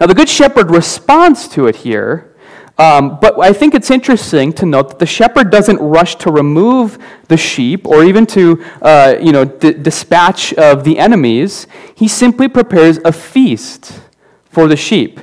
Now, 0.00 0.06
the 0.06 0.14
Good 0.14 0.28
Shepherd 0.28 0.70
responds 0.70 1.46
to 1.48 1.66
it 1.66 1.76
here 1.76 2.30
um, 2.80 3.18
but 3.20 3.38
I 3.38 3.52
think 3.52 3.74
it's 3.74 3.90
interesting 3.90 4.54
to 4.54 4.64
note 4.64 4.88
that 4.88 4.98
the 4.98 5.04
shepherd 5.04 5.50
doesn't 5.50 5.76
rush 5.76 6.14
to 6.16 6.32
remove 6.32 6.96
the 7.28 7.36
sheep 7.36 7.86
or 7.86 8.04
even 8.04 8.24
to 8.28 8.64
uh, 8.80 9.16
you 9.20 9.32
know, 9.32 9.44
d- 9.44 9.74
dispatch 9.74 10.54
of 10.54 10.82
the 10.82 10.98
enemies. 10.98 11.66
He 11.94 12.08
simply 12.08 12.48
prepares 12.48 12.98
a 13.04 13.12
feast 13.12 14.00
for 14.46 14.66
the 14.66 14.76
sheep 14.76 15.20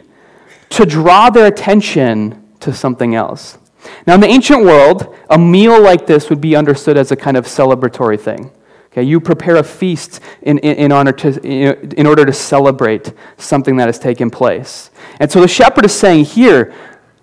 to 0.70 0.86
draw 0.86 1.32
their 1.32 1.48
attention 1.48 2.47
to 2.62 2.74
something 2.74 3.16
else. 3.16 3.58
Now, 4.06 4.16
in 4.16 4.22
the 4.22 4.28
ancient 4.28 4.64
world, 4.64 5.16
a 5.30 5.38
meal 5.38 5.82
like 5.82 6.08
this 6.08 6.30
would 6.30 6.42
be 6.42 6.56
understood 6.56 6.98
as 6.98 7.12
a 7.12 7.16
kind 7.16 7.38
of 7.38 7.46
celebratory 7.46 8.20
thing. 8.20 8.52
Okay, 8.88 9.04
you 9.04 9.20
prepare 9.20 9.58
a 9.58 9.64
feast 9.64 10.20
in, 10.42 10.58
in, 10.60 10.76
in, 10.78 10.92
honor 10.92 11.12
to, 11.12 11.40
in 11.46 12.08
order 12.08 12.26
to 12.26 12.34
celebrate 12.34 13.14
something 13.38 13.78
that 13.78 13.88
has 13.88 14.00
taken 14.00 14.30
place. 14.30 14.90
And 15.20 15.32
so 15.32 15.40
the 15.40 15.48
shepherd 15.48 15.86
is 15.86 15.94
saying 15.94 16.26
here, 16.26 16.74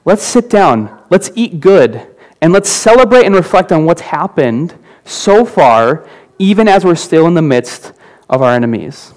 Let's 0.05 0.23
sit 0.23 0.51
down, 0.51 1.03
let's 1.09 1.31
eat 1.35 1.61
good, 1.61 2.07
and 2.43 2.53
let's 2.53 2.69
celebrate 2.69 3.25
and 3.25 3.35
reflect 3.35 3.73
on 3.73 3.87
what's 3.87 4.03
happened 4.03 4.75
so 5.07 5.47
far, 5.47 6.07
even 6.39 6.69
as 6.69 6.85
we're 6.85 6.95
still 6.95 7.27
in 7.27 7.33
the 7.33 7.43
midst 7.43 7.93
of 8.29 8.43
our 8.43 8.53
enemies. 8.53 9.14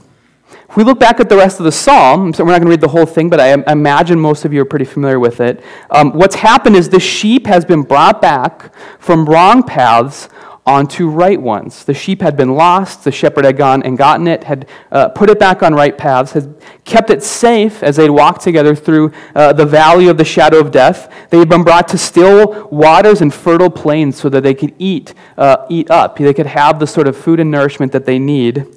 If 0.69 0.75
we 0.75 0.83
look 0.83 0.99
back 0.99 1.19
at 1.21 1.29
the 1.29 1.37
rest 1.37 1.59
of 1.59 1.63
the 1.63 1.71
psalm, 1.71 2.33
so 2.33 2.43
we're 2.43 2.51
not 2.51 2.57
going 2.57 2.67
to 2.67 2.71
read 2.71 2.81
the 2.81 2.89
whole 2.89 3.05
thing, 3.05 3.29
but 3.29 3.39
I 3.39 3.53
imagine 3.71 4.19
most 4.19 4.43
of 4.43 4.51
you 4.51 4.61
are 4.61 4.65
pretty 4.65 4.85
familiar 4.85 5.19
with 5.19 5.39
it. 5.39 5.63
Um, 5.89 6.11
what's 6.11 6.35
happened 6.35 6.75
is 6.75 6.89
the 6.89 6.99
sheep 6.99 7.47
has 7.47 7.63
been 7.63 7.83
brought 7.83 8.21
back 8.21 8.73
from 8.99 9.25
wrong 9.25 9.63
paths 9.63 10.27
onto 10.65 11.09
right 11.09 11.41
ones. 11.41 11.85
The 11.85 11.93
sheep 11.93 12.21
had 12.21 12.35
been 12.35 12.53
lost, 12.53 13.05
the 13.05 13.11
shepherd 13.13 13.45
had 13.45 13.55
gone 13.55 13.81
and 13.83 13.97
gotten 13.97 14.27
it, 14.27 14.43
had 14.43 14.67
uh, 14.91 15.07
put 15.07 15.29
it 15.29 15.39
back 15.39 15.63
on 15.63 15.73
right 15.73 15.97
paths, 15.97 16.33
had 16.33 16.53
kept 16.83 17.09
it 17.09 17.23
safe 17.23 17.81
as 17.81 17.95
they'd 17.95 18.09
walked 18.09 18.41
together 18.41 18.75
through 18.75 19.13
uh, 19.33 19.53
the 19.53 19.65
valley 19.65 20.09
of 20.09 20.17
the 20.17 20.25
shadow 20.25 20.59
of 20.59 20.71
death. 20.71 21.09
They 21.29 21.39
had 21.39 21.47
been 21.47 21.63
brought 21.63 21.87
to 21.89 21.97
still 21.97 22.67
waters 22.69 23.21
and 23.21 23.33
fertile 23.33 23.69
plains 23.69 24.19
so 24.19 24.27
that 24.27 24.43
they 24.43 24.53
could 24.53 24.75
eat, 24.77 25.13
uh, 25.37 25.65
eat 25.69 25.89
up. 25.89 26.17
They 26.17 26.33
could 26.33 26.47
have 26.47 26.79
the 26.79 26.87
sort 26.87 27.07
of 27.07 27.15
food 27.15 27.39
and 27.39 27.49
nourishment 27.49 27.93
that 27.93 28.05
they 28.05 28.19
need. 28.19 28.67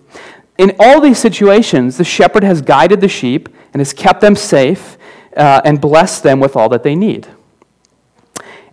In 0.60 0.76
all 0.78 1.00
these 1.00 1.18
situations, 1.18 1.96
the 1.96 2.04
shepherd 2.04 2.44
has 2.44 2.60
guided 2.60 3.00
the 3.00 3.08
sheep 3.08 3.48
and 3.72 3.80
has 3.80 3.94
kept 3.94 4.20
them 4.20 4.36
safe 4.36 4.98
uh, 5.34 5.62
and 5.64 5.80
blessed 5.80 6.22
them 6.22 6.38
with 6.38 6.54
all 6.54 6.68
that 6.68 6.82
they 6.82 6.94
need. 6.94 7.28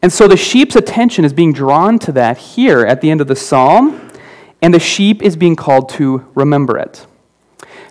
And 0.01 0.11
so 0.11 0.27
the 0.27 0.35
sheep's 0.35 0.75
attention 0.75 1.23
is 1.23 1.31
being 1.31 1.53
drawn 1.53 1.97
to 1.99 2.11
that 2.11 2.37
here 2.39 2.81
at 2.81 2.99
the 2.99 3.09
end 3.09 3.21
of 3.21 3.27
the 3.27 3.37
psalm, 3.37 4.11
and 4.61 4.73
the 4.73 4.81
sheep 4.81 5.21
is 5.21 5.37
being 5.37 5.55
called 5.55 5.87
to 5.91 6.29
remember 6.35 6.77
it. 6.77 7.07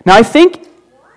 Now, 0.05 0.15
I 0.15 0.21
think 0.21 0.67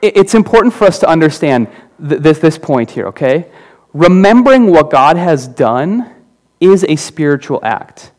it's 0.01 0.35
important 0.35 0.73
for 0.73 0.87
us 0.87 0.99
to 1.01 1.07
understand 1.07 1.69
this, 1.99 2.39
this 2.39 2.57
point 2.57 2.93
here, 2.93 3.09
okay? 3.09 3.51
Remembering 3.93 4.69
what 4.69 4.91
God 4.91 5.19
has 5.19 5.47
done 5.47 6.11
is 6.61 6.85
a 6.85 6.97
spiritual 6.97 7.61
act. 7.63 8.13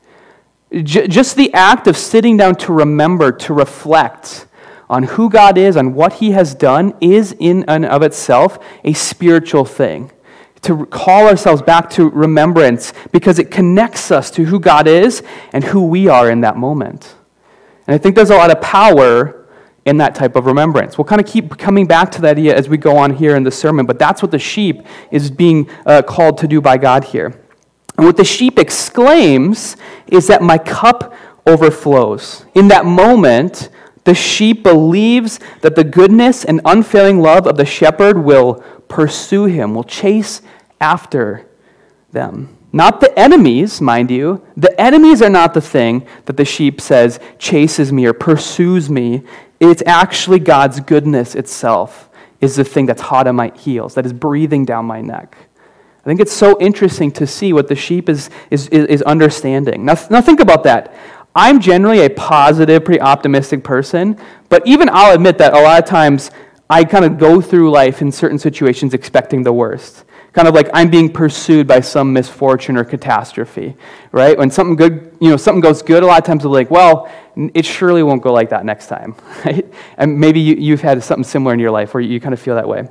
J- 0.72 1.08
just 1.08 1.36
the 1.36 1.52
act 1.52 1.88
of 1.88 1.98
sitting 1.98 2.38
down 2.38 2.54
to 2.58 2.74
remember, 2.74 3.32
to 3.32 3.56
reflect 3.56 4.46
on 4.92 5.04
who 5.04 5.30
God 5.30 5.58
is, 5.58 5.76
on 5.78 5.96
what 5.96 6.14
He 6.14 6.32
has 6.32 6.54
done, 6.54 6.94
is 7.02 7.36
in 7.40 7.64
and 7.68 7.86
of 7.86 8.04
itself 8.04 8.60
a 8.84 8.94
spiritual 8.94 9.66
thing 9.66 10.12
to 10.62 10.86
call 10.86 11.28
ourselves 11.28 11.62
back 11.62 11.90
to 11.90 12.10
remembrance 12.10 12.94
because 13.12 13.40
it 13.40 13.50
connects 13.50 14.12
us 14.12 14.30
to 14.30 14.46
who 14.46 14.60
God 14.60 14.88
is 14.88 15.24
and 15.54 15.64
who 15.64 15.88
we 15.88 16.08
are 16.08 16.30
in 16.30 16.42
that 16.42 16.56
moment. 16.56 17.16
And 17.88 17.96
I 17.96 17.98
think 17.98 18.16
there's 18.16 18.30
a 18.30 18.36
lot 18.36 18.52
of 18.52 18.62
power 18.62 19.48
in 19.86 19.98
that 19.98 20.14
type 20.14 20.36
of 20.36 20.46
remembrance. 20.46 20.98
We'll 20.98 21.06
kind 21.06 21.20
of 21.20 21.26
keep 21.26 21.58
coming 21.58 21.88
back 21.88 22.12
to 22.12 22.22
that 22.22 22.38
idea 22.38 22.56
as 22.56 22.70
we 22.70 22.78
go 22.78 22.96
on 22.98 23.16
here 23.16 23.36
in 23.36 23.44
the 23.44 23.50
sermon, 23.50 23.88
but 23.88 23.98
that's 23.98 24.22
what 24.22 24.30
the 24.30 24.38
sheep 24.38 24.86
is 25.10 25.32
being 25.32 25.68
uh, 25.88 26.04
called 26.04 26.38
to 26.40 26.48
do 26.48 26.62
by 26.62 26.78
God 26.78 27.06
here. 27.06 27.42
And 27.98 28.06
what 28.06 28.18
the 28.18 28.24
sheep 28.24 28.60
exclaims 28.60 29.78
is 30.08 30.28
that 30.28 30.44
my 30.44 30.60
cup 30.60 31.16
overflows. 31.48 32.46
In 32.54 32.68
that 32.68 32.86
moment, 32.86 33.70
the 34.04 34.16
sheep 34.16 34.64
believes 34.64 35.40
that 35.62 35.76
the 35.76 35.84
goodness 35.84 36.44
and 36.44 36.62
unfailing 36.66 37.20
love 37.22 37.46
of 37.46 37.58
the 37.58 37.66
shepherd 37.66 38.18
will 38.18 38.64
pursue 38.88 39.46
him, 39.46 39.76
will 39.76 39.84
chase 39.84 40.42
after 40.80 41.48
them. 42.12 42.58
Not 42.74 43.02
the 43.02 43.18
enemies, 43.20 43.82
mind 43.82 44.10
you. 44.10 44.46
The 44.56 44.80
enemies 44.80 45.22
are 45.22 45.30
not 45.30 45.54
the 45.54 45.62
thing 45.62 46.08
that 46.26 46.38
the 46.38 46.46
sheep 46.46 46.80
says 46.80 47.20
chases 47.38 47.92
me 47.92 48.06
or 48.06 48.14
pursues 48.14 48.90
me. 48.90 49.24
It's 49.60 49.84
actually 49.86 50.40
God's 50.40 50.80
goodness 50.80 51.36
itself 51.36 52.10
is 52.40 52.56
the 52.56 52.64
thing 52.64 52.88
that's 52.88 53.02
hot 53.02 53.28
on 53.28 53.36
my 53.36 53.52
heels, 53.56 53.94
that 53.96 54.06
is 54.06 54.14
breathing 54.14 54.66
down 54.66 54.86
my 54.86 55.02
neck. 55.02 55.38
I 56.04 56.04
think 56.06 56.20
it's 56.20 56.34
so 56.34 56.60
interesting 56.60 57.12
to 57.12 57.28
see 57.28 57.54
what 57.54 57.68
the 57.68 57.76
sheep 57.76 58.10
is, 58.10 58.32
is, 58.50 58.68
is 58.70 59.04
understanding. 59.04 59.86
Now, 59.86 59.96
now, 60.10 60.20
think 60.20 60.40
about 60.40 60.64
that. 60.64 60.96
I'm 61.36 61.60
generally 61.60 62.06
a 62.06 62.10
positive, 62.10 62.84
pretty 62.84 63.02
optimistic 63.02 63.64
person, 63.64 64.18
but 64.50 64.66
even 64.68 64.90
I'll 64.92 65.16
admit 65.16 65.38
that 65.38 65.54
a 65.54 65.62
lot 65.62 65.82
of 65.82 65.90
times 65.90 66.32
I 66.70 66.84
kind 66.84 67.06
of 67.06 67.18
go 67.18 67.42
through 67.42 67.72
life 67.72 68.02
in 68.02 68.12
certain 68.12 68.40
situations 68.40 68.94
expecting 68.94 69.44
the 69.44 69.54
worst. 69.54 70.06
Kind 70.34 70.48
of 70.48 70.54
like 70.54 70.70
I'm 70.74 70.90
being 70.90 71.12
pursued 71.12 71.68
by 71.68 71.82
some 71.82 72.14
misfortune 72.14 72.78
or 72.78 72.86
catastrophe, 72.86 73.76
right? 74.14 74.38
When 74.38 74.50
something 74.50 74.78
good, 74.78 75.18
you 75.20 75.30
know, 75.30 75.38
something 75.38 75.60
goes 75.60 75.82
good, 75.82 76.04
a 76.04 76.06
lot 76.06 76.20
of 76.20 76.26
times 76.26 76.46
we're 76.46 76.52
like, 76.52 76.72
well, 76.72 77.12
it 77.36 77.66
surely 77.66 78.04
won't 78.04 78.22
go 78.22 78.32
like 78.32 78.50
that 78.50 78.64
next 78.64 78.88
time, 78.88 79.16
right? 79.46 79.66
And 79.98 80.20
maybe 80.20 80.40
you, 80.40 80.56
you've 80.56 80.82
had 80.82 81.04
something 81.04 81.26
similar 81.26 81.54
in 81.54 81.60
your 81.60 81.72
life 81.72 81.94
where 81.94 82.02
you 82.02 82.22
kind 82.22 82.34
of 82.34 82.40
feel 82.40 82.56
that 82.56 82.68
way. 82.68 82.88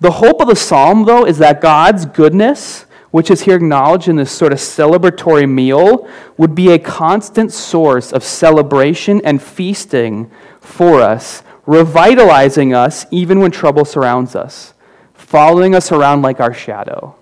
The 0.00 0.12
hope 0.12 0.40
of 0.40 0.46
the 0.46 0.54
psalm, 0.54 1.04
though, 1.04 1.26
is 1.26 1.38
that 1.38 1.60
God's 1.60 2.06
goodness, 2.06 2.86
which 3.10 3.30
is 3.30 3.42
here 3.42 3.56
acknowledged 3.56 4.08
in 4.08 4.16
this 4.16 4.30
sort 4.30 4.52
of 4.52 4.58
celebratory 4.58 5.50
meal, 5.50 6.08
would 6.36 6.54
be 6.54 6.72
a 6.72 6.78
constant 6.78 7.52
source 7.52 8.12
of 8.12 8.22
celebration 8.22 9.20
and 9.24 9.42
feasting 9.42 10.30
for 10.60 11.00
us 11.00 11.42
revitalizing 11.68 12.72
us 12.72 13.04
even 13.10 13.40
when 13.40 13.50
trouble 13.50 13.84
surrounds 13.84 14.34
us, 14.34 14.72
following 15.12 15.74
us 15.74 15.92
around 15.92 16.22
like 16.22 16.40
our 16.40 16.54
shadow. 16.54 17.14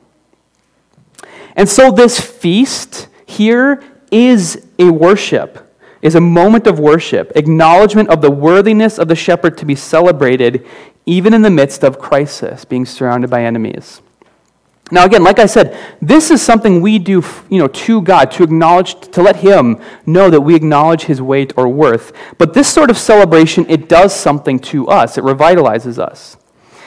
And 1.57 1.69
so, 1.69 1.91
this 1.91 2.21
feast 2.21 3.09
here 3.27 3.83
is 4.13 4.65
a 4.79 4.89
worship, 4.89 5.75
is 6.01 6.15
a 6.15 6.21
moment 6.21 6.69
of 6.69 6.79
worship, 6.79 7.33
acknowledgement 7.35 8.09
of 8.09 8.21
the 8.21 8.31
worthiness 8.31 9.01
of 9.01 9.09
the 9.09 9.17
shepherd 9.17 9.59
to 9.59 9.67
be 9.67 9.75
celebrated 9.75 10.65
even 11.07 11.35
in 11.35 11.43
the 11.43 11.51
midst 11.51 11.83
of 11.83 11.99
crisis, 11.99 12.65
being 12.65 12.87
surrounded 12.87 13.29
by 13.29 13.43
enemies. 13.43 14.01
Now, 14.93 15.05
again, 15.05 15.25
like 15.25 15.41
I 15.41 15.47
said, 15.47 15.77
this 16.01 16.31
is 16.31 16.41
something 16.41 16.81
we 16.81 17.01
do 17.01 17.25
you 17.49 17.59
know, 17.59 17.67
to 17.67 18.03
God, 18.03 18.31
to 18.33 18.45
acknowledge, 18.45 18.95
to 19.11 19.21
let 19.21 19.37
Him 19.37 19.81
know 20.07 20.31
that 20.31 20.43
we 20.43 20.55
acknowledge 20.55 21.03
His 21.03 21.21
weight 21.21 21.53
or 21.57 21.69
worth. 21.69 22.13
But 22.39 22.55
this 22.55 22.73
sort 22.73 22.89
of 22.89 22.97
celebration, 22.97 23.67
it 23.69 23.89
does 23.89 24.15
something 24.15 24.61
to 24.61 24.87
us, 24.87 25.19
it 25.19 25.25
revitalizes 25.25 25.99
us. 25.99 26.37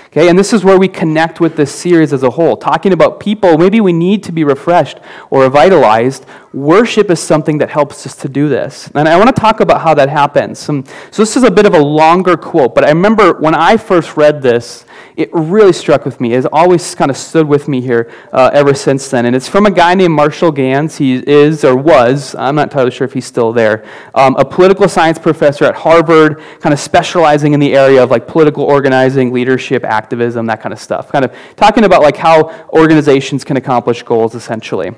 Okay, 0.08 0.28
and 0.28 0.40
this 0.40 0.54
is 0.54 0.64
where 0.64 0.80
we 0.80 0.88
connect 0.88 1.40
with 1.40 1.56
this 1.56 1.72
series 1.72 2.14
as 2.14 2.24
a 2.24 2.32
whole. 2.32 2.58
Talking 2.58 2.94
about 2.94 3.20
people, 3.20 3.60
maybe 3.60 3.80
we 3.80 3.94
need 3.94 4.24
to 4.24 4.32
be 4.32 4.44
refreshed 4.44 4.98
or 5.30 5.44
revitalized. 5.44 6.26
Worship 6.54 7.12
is 7.12 7.20
something 7.20 7.60
that 7.60 7.70
helps 7.70 8.08
us 8.08 8.16
to 8.18 8.30
do 8.30 8.50
this. 8.50 8.90
And 8.96 9.08
I 9.08 9.18
want 9.18 9.34
to 9.36 9.40
talk 9.40 9.60
about 9.60 9.82
how 9.82 9.94
that 9.94 10.10
happens. 10.10 10.68
Um, 10.68 10.84
so, 11.12 11.22
this 11.22 11.38
is 11.38 11.44
a 11.44 11.52
bit 11.52 11.68
of 11.68 11.76
a 11.76 11.80
longer 11.80 12.36
quote, 12.36 12.74
but 12.74 12.84
I 12.84 12.90
remember 12.90 13.34
when 13.34 13.54
I 13.54 13.78
first 13.78 14.18
read 14.18 14.42
this, 14.42 14.86
it 15.16 15.30
really 15.34 15.74
struck 15.74 16.06
with 16.06 16.20
me. 16.20 16.34
It's 16.34 16.48
always 16.52 16.96
kind 16.96 17.12
of 17.12 17.18
stood 17.18 17.48
with 17.48 17.68
me 17.68 17.82
here 17.82 18.10
uh, 18.32 18.50
ever 18.54 18.74
since 18.74 19.10
then. 19.10 19.26
And 19.26 19.36
it's 19.36 19.48
from 19.48 19.66
a 19.66 19.72
guy 19.72 19.94
named 19.94 20.14
Marshall 20.14 20.52
Ganz. 20.52 20.98
He 20.98 21.16
is, 21.16 21.64
or 21.64 21.76
was, 21.76 22.34
I'm 22.36 22.56
not 22.56 22.70
entirely 22.70 22.92
sure 22.92 23.06
if 23.06 23.14
he's 23.14 23.26
still 23.26 23.54
there, 23.54 23.86
um, 24.16 24.36
a 24.38 24.46
political 24.46 24.88
science 24.88 25.20
professor 25.20 25.66
at 25.66 25.76
Harvard, 25.76 26.42
kind 26.62 26.74
of 26.74 26.80
specializing 26.80 27.54
in 27.54 27.60
the 27.60 27.76
area 27.76 28.02
of 28.02 28.10
like 28.10 28.28
political 28.28 28.64
organizing, 28.64 29.32
leadership, 29.32 29.84
activism, 29.84 30.48
that 30.48 30.62
kind 30.62 30.74
of 30.74 30.80
stuff. 30.80 31.12
Kind 31.12 31.26
of 31.26 31.36
talking 31.58 31.84
about 31.84 32.02
like 32.02 32.18
how 32.18 32.68
organizations 32.70 33.44
can 33.44 33.58
accomplish 33.58 34.02
goals 34.02 34.34
essentially. 34.34 34.96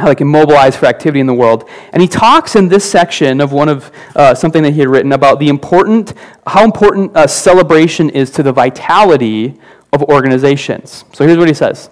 How 0.00 0.08
they 0.08 0.14
can 0.14 0.26
mobilize 0.26 0.76
for 0.76 0.86
activity 0.86 1.20
in 1.20 1.26
the 1.26 1.34
world. 1.34 1.68
And 1.92 2.02
he 2.02 2.08
talks 2.08 2.56
in 2.56 2.68
this 2.68 2.88
section 2.88 3.40
of 3.40 3.52
one 3.52 3.68
of 3.68 3.90
uh, 4.14 4.34
something 4.34 4.62
that 4.62 4.72
he 4.72 4.80
had 4.80 4.88
written 4.88 5.12
about 5.12 5.38
the 5.38 5.48
important, 5.48 6.14
how 6.46 6.64
important 6.64 7.12
a 7.14 7.28
celebration 7.28 8.10
is 8.10 8.30
to 8.32 8.42
the 8.42 8.52
vitality 8.52 9.58
of 9.92 10.02
organizations. 10.04 11.04
So 11.12 11.26
here's 11.26 11.38
what 11.38 11.48
he 11.48 11.54
says 11.54 11.90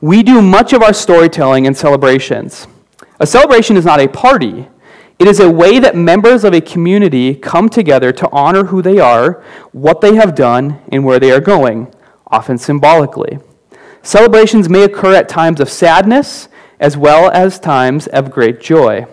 We 0.00 0.22
do 0.22 0.42
much 0.42 0.72
of 0.72 0.82
our 0.82 0.92
storytelling 0.92 1.66
in 1.66 1.74
celebrations. 1.74 2.66
A 3.18 3.26
celebration 3.26 3.76
is 3.76 3.84
not 3.84 4.00
a 4.00 4.08
party. 4.08 4.68
It 5.18 5.26
is 5.26 5.40
a 5.40 5.50
way 5.50 5.78
that 5.78 5.96
members 5.96 6.44
of 6.44 6.52
a 6.52 6.60
community 6.60 7.34
come 7.34 7.70
together 7.70 8.12
to 8.12 8.28
honor 8.30 8.64
who 8.64 8.82
they 8.82 8.98
are, 8.98 9.42
what 9.72 10.02
they 10.02 10.14
have 10.16 10.34
done, 10.34 10.80
and 10.92 11.06
where 11.06 11.18
they 11.18 11.30
are 11.30 11.40
going, 11.40 11.92
often 12.26 12.58
symbolically. 12.58 13.38
Celebrations 14.02 14.68
may 14.68 14.84
occur 14.84 15.14
at 15.14 15.28
times 15.28 15.58
of 15.58 15.70
sadness 15.70 16.48
as 16.80 16.96
well 16.96 17.30
as 17.30 17.58
times 17.58 18.06
of 18.08 18.30
great 18.30 18.60
joy. 18.60 19.06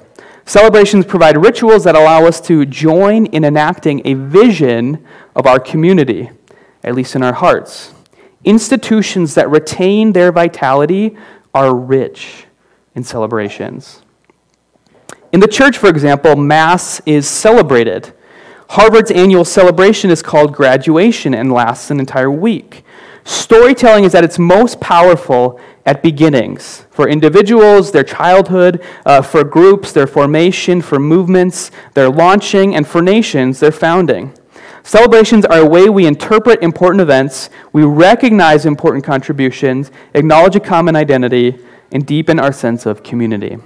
Celebrations 0.46 1.05
provide 1.05 1.38
rituals 1.38 1.86
that 1.86 1.96
allow 1.96 2.25
us 2.25 2.41
to 2.41 2.65
join 2.65 3.25
in 3.27 3.46
enacting 3.46 4.01
a 4.05 4.13
vision 4.13 5.05
of 5.36 5.46
our 5.46 5.60
community, 5.60 6.29
at 6.84 6.96
least 6.96 7.15
in 7.15 7.24
our 7.24 7.34
hearts. 7.34 7.93
Institutions 8.43 9.36
that 9.36 9.50
retain 9.50 10.12
their 10.12 10.32
vitality 10.32 11.17
are 11.53 11.74
rich 11.74 12.46
in 12.93 13.03
celebrations. 13.03 14.01
In 15.32 15.39
the 15.39 15.48
church, 15.48 15.77
for 15.77 15.88
example, 15.88 16.36
Mass 16.36 17.01
is 17.05 17.27
celebrated. 17.27 18.13
Harvard's 18.70 19.12
annual 19.12 19.46
celebration 19.46 20.12
is 20.12 20.22
called 20.22 20.53
graduation 20.53 21.34
and 21.34 21.51
lasts 21.51 21.89
an 21.89 22.00
entire 22.00 22.29
week. 22.29 22.84
Storytelling 23.24 24.03
is 24.03 24.13
at 24.13 24.24
its 24.24 24.38
most 24.38 24.82
powerful 24.82 25.60
at 25.86 26.02
beginnings 26.02 26.86
for 26.90 27.10
individuals, 27.10 27.92
their 27.92 28.04
childhood, 28.04 28.84
uh, 29.06 29.22
for 29.22 29.44
groups, 29.44 29.92
their 29.92 30.08
formation, 30.08 30.82
for 30.82 31.00
movements, 31.00 31.72
their 31.94 32.10
launching, 32.10 32.75
and 32.75 32.88
for 32.88 33.02
nations, 33.02 33.60
their 33.60 33.72
founding. 33.72 34.34
Celebrations 34.84 35.46
are 35.46 35.60
a 35.60 35.66
way 35.66 35.90
we 35.90 36.06
interpret 36.06 36.62
important 36.62 37.02
events, 37.02 37.50
we 37.72 37.84
recognize 37.84 38.66
important 38.66 39.04
contributions, 39.04 39.92
acknowledge 40.13 40.56
a 40.56 40.60
common 40.60 40.96
identity, 40.96 41.58
and 41.92 42.06
deepen 42.06 42.40
our 42.40 42.52
sense 42.52 42.86
of 42.86 43.04
community. 43.04 43.58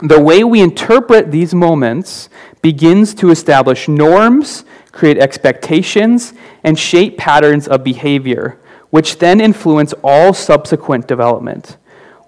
The 0.00 0.20
way 0.20 0.44
we 0.44 0.60
interpret 0.60 1.30
these 1.30 1.54
moments 1.54 2.28
begins 2.60 3.14
to 3.14 3.30
establish 3.30 3.88
norms, 3.88 4.64
create 4.92 5.16
expectations, 5.16 6.34
and 6.64 6.78
shape 6.78 7.16
patterns 7.16 7.66
of 7.66 7.82
behavior 7.82 8.58
which 8.90 9.18
then 9.18 9.40
influence 9.40 9.92
all 10.02 10.32
subsequent 10.32 11.06
development. 11.06 11.76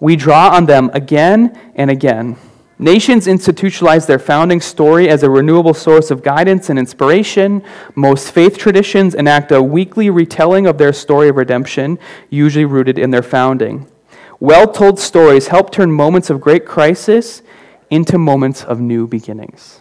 We 0.00 0.16
draw 0.16 0.50
on 0.50 0.66
them 0.66 0.90
again 0.92 1.58
and 1.74 1.90
again. 1.90 2.36
Nations 2.80 3.26
institutionalize 3.26 4.06
their 4.06 4.20
founding 4.20 4.60
story 4.60 5.08
as 5.08 5.24
a 5.24 5.30
renewable 5.30 5.74
source 5.74 6.12
of 6.12 6.22
guidance 6.22 6.70
and 6.70 6.78
inspiration. 6.78 7.64
Most 7.96 8.30
faith 8.30 8.56
traditions 8.56 9.16
enact 9.16 9.50
a 9.50 9.60
weekly 9.60 10.10
retelling 10.10 10.66
of 10.66 10.78
their 10.78 10.92
story 10.92 11.28
of 11.28 11.36
redemption, 11.36 11.98
usually 12.30 12.64
rooted 12.64 12.96
in 12.96 13.10
their 13.10 13.22
founding. 13.22 13.88
Well 14.38 14.70
told 14.70 15.00
stories 15.00 15.48
help 15.48 15.72
turn 15.72 15.90
moments 15.90 16.30
of 16.30 16.40
great 16.40 16.64
crisis 16.64 17.42
into 17.90 18.16
moments 18.16 18.62
of 18.62 18.80
new 18.80 19.08
beginnings. 19.08 19.80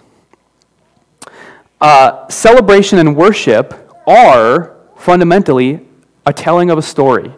Uh, 1.79 2.27
celebration 2.29 2.97
and 2.97 3.15
worship 3.15 3.93
are 4.07 4.75
fundamentally 4.95 5.86
a 6.27 6.33
telling 6.33 6.69
of 6.69 6.77
a 6.77 6.81
story, 6.81 7.31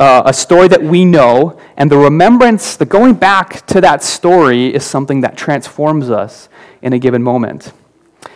uh, 0.00 0.22
a 0.24 0.32
story 0.32 0.68
that 0.68 0.82
we 0.82 1.04
know, 1.04 1.60
and 1.76 1.92
the 1.92 1.98
remembrance, 1.98 2.74
the 2.74 2.86
going 2.86 3.14
back 3.14 3.66
to 3.66 3.80
that 3.82 4.02
story 4.02 4.74
is 4.74 4.84
something 4.84 5.20
that 5.20 5.36
transforms 5.36 6.08
us 6.08 6.48
in 6.80 6.94
a 6.94 6.98
given 6.98 7.22
moment. 7.22 7.74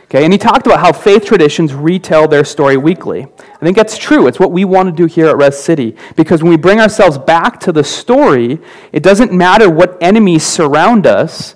Okay, 0.05 0.25
and 0.25 0.33
he 0.33 0.39
talked 0.39 0.67
about 0.67 0.81
how 0.81 0.93
faith 0.93 1.25
traditions 1.25 1.73
retell 1.73 2.29
their 2.29 2.45
story 2.45 2.77
weekly. 2.77 3.23
I 3.23 3.65
think 3.65 3.77
that's 3.77 3.97
true. 3.97 4.27
It's 4.27 4.39
what 4.39 4.53
we 4.53 4.67
want 4.67 4.89
to 4.89 4.95
do 4.95 5.07
here 5.07 5.29
at 5.29 5.37
Res 5.39 5.57
City. 5.57 5.97
Because 6.15 6.43
when 6.43 6.51
we 6.51 6.57
bring 6.59 6.79
ourselves 6.79 7.17
back 7.17 7.59
to 7.61 7.73
the 7.73 7.85
story, 7.85 8.59
it 8.93 9.03
doesn't 9.03 9.33
matter 9.33 9.71
what 9.71 9.97
enemies 10.03 10.43
surround 10.43 11.07
us, 11.07 11.55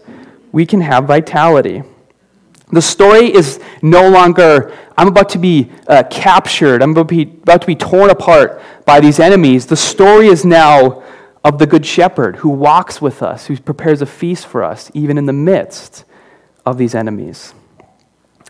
we 0.51 0.65
can 0.65 0.81
have 0.81 1.05
vitality. 1.05 1.83
The 2.75 2.83
story 2.83 3.33
is 3.33 3.61
no 3.83 4.09
longer, 4.09 4.77
I'm 4.99 5.09
about 5.09 5.29
to 5.31 5.39
be 5.39 5.71
uh, 5.87 6.03
captured, 6.11 6.83
I'm 6.83 6.91
about 6.91 7.09
to, 7.09 7.25
be, 7.25 7.31
about 7.43 7.61
to 7.63 7.67
be 7.67 7.77
torn 7.77 8.11
apart 8.11 8.61
by 8.85 9.01
these 9.01 9.21
enemies. 9.21 9.67
The 9.67 9.77
story 9.77 10.27
is 10.27 10.45
now 10.45 11.03
of 11.45 11.59
the 11.59 11.67
Good 11.67 11.87
Shepherd 11.87 12.37
who 12.37 12.49
walks 12.49 13.01
with 13.01 13.23
us, 13.23 13.47
who 13.47 13.57
prepares 13.57 14.03
a 14.03 14.07
feast 14.07 14.47
for 14.47 14.65
us, 14.65 14.91
even 14.95 15.19
in 15.19 15.27
the 15.27 15.33
midst 15.33 16.05
of 16.67 16.79
these 16.79 16.95
enemies. 16.95 17.55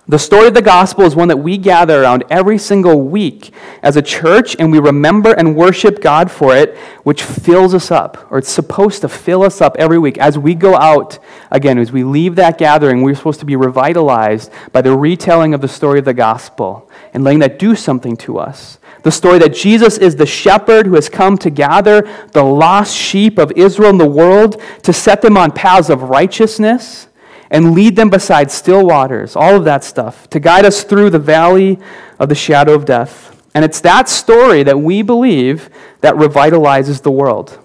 The 0.07 0.19
story 0.19 0.49
of 0.49 0.55
the 0.55 0.61
gospel 0.61 1.05
is 1.05 1.17
one 1.17 1.29
that 1.29 1.39
we 1.39 1.57
gather 1.57 2.03
around 2.03 2.25
every 2.29 2.59
single 2.59 3.01
week 3.01 3.55
as 3.83 3.97
a 3.97 4.03
church, 4.03 4.55
and 4.59 4.71
we 4.71 4.79
remember 4.79 5.33
and 5.33 5.57
worship 5.57 6.03
God 6.03 6.31
for 6.31 6.55
it, 6.55 6.77
which 7.05 7.23
fills 7.23 7.73
us 7.73 7.91
up, 7.91 8.31
or 8.31 8.37
it's 8.37 8.51
supposed 8.51 9.01
to 9.01 9.09
fill 9.09 9.43
us 9.43 9.63
up 9.63 9.77
every 9.79 9.99
week. 9.99 10.19
As 10.19 10.37
we 10.37 10.55
go 10.55 10.77
out, 10.77 11.19
again, 11.51 11.79
as 11.79 11.91
we 11.91 12.05
leave 12.05 12.35
that 12.35 12.59
gathering, 12.59 13.01
we're 13.01 13.15
supposed 13.15 13.41
to 13.41 13.47
be 13.47 13.57
revitalized 13.57 14.53
by 14.73 14.83
the 14.83 14.95
retelling 14.95 15.55
of 15.55 15.63
the 15.63 15.69
story 15.69 16.01
of 16.01 16.05
the 16.05 16.13
gospel 16.13 16.91
and 17.15 17.25
letting 17.25 17.41
that 17.41 17.59
do 17.59 17.75
something 17.75 18.15
to 18.19 18.39
us. 18.39 18.79
The 19.05 19.13
story 19.13 19.39
that 19.39 19.55
Jesus 19.55 19.97
is 19.97 20.17
the 20.17 20.27
shepherd 20.27 20.85
who 20.85 20.97
has 20.97 21.09
come 21.09 21.39
to 21.39 21.49
gather 21.49 22.03
the 22.33 22.45
lost 22.45 22.95
sheep 22.95 23.39
of 23.39 23.53
Israel 23.53 23.89
and 23.89 24.01
the 24.01 24.07
world 24.07 24.61
to 24.83 24.93
set 24.93 25.23
them 25.23 25.39
on 25.39 25.51
paths 25.51 25.89
of 25.89 26.03
righteousness 26.03 27.09
and 27.55 27.73
lead 27.73 27.95
them 27.95 28.11
beside 28.11 28.51
still 28.51 28.85
waters, 28.85 29.37
all 29.37 29.55
of 29.55 29.65
that 29.65 29.85
stuff, 29.85 30.29
to 30.29 30.41
guide 30.41 30.65
us 30.65 30.83
through 30.83 31.09
the 31.09 31.21
valley 31.21 31.79
of 32.19 32.29
the 32.29 32.35
shadow 32.35 32.75
of 32.75 32.85
death. 32.85 33.41
And 33.55 33.65
it's 33.65 33.81
that 33.83 34.09
story 34.09 34.65
that 34.65 34.81
we 34.81 35.03
believe 35.03 35.71
that 36.01 36.17
revitalizes 36.17 37.03
the 37.03 37.13
world. 37.13 37.61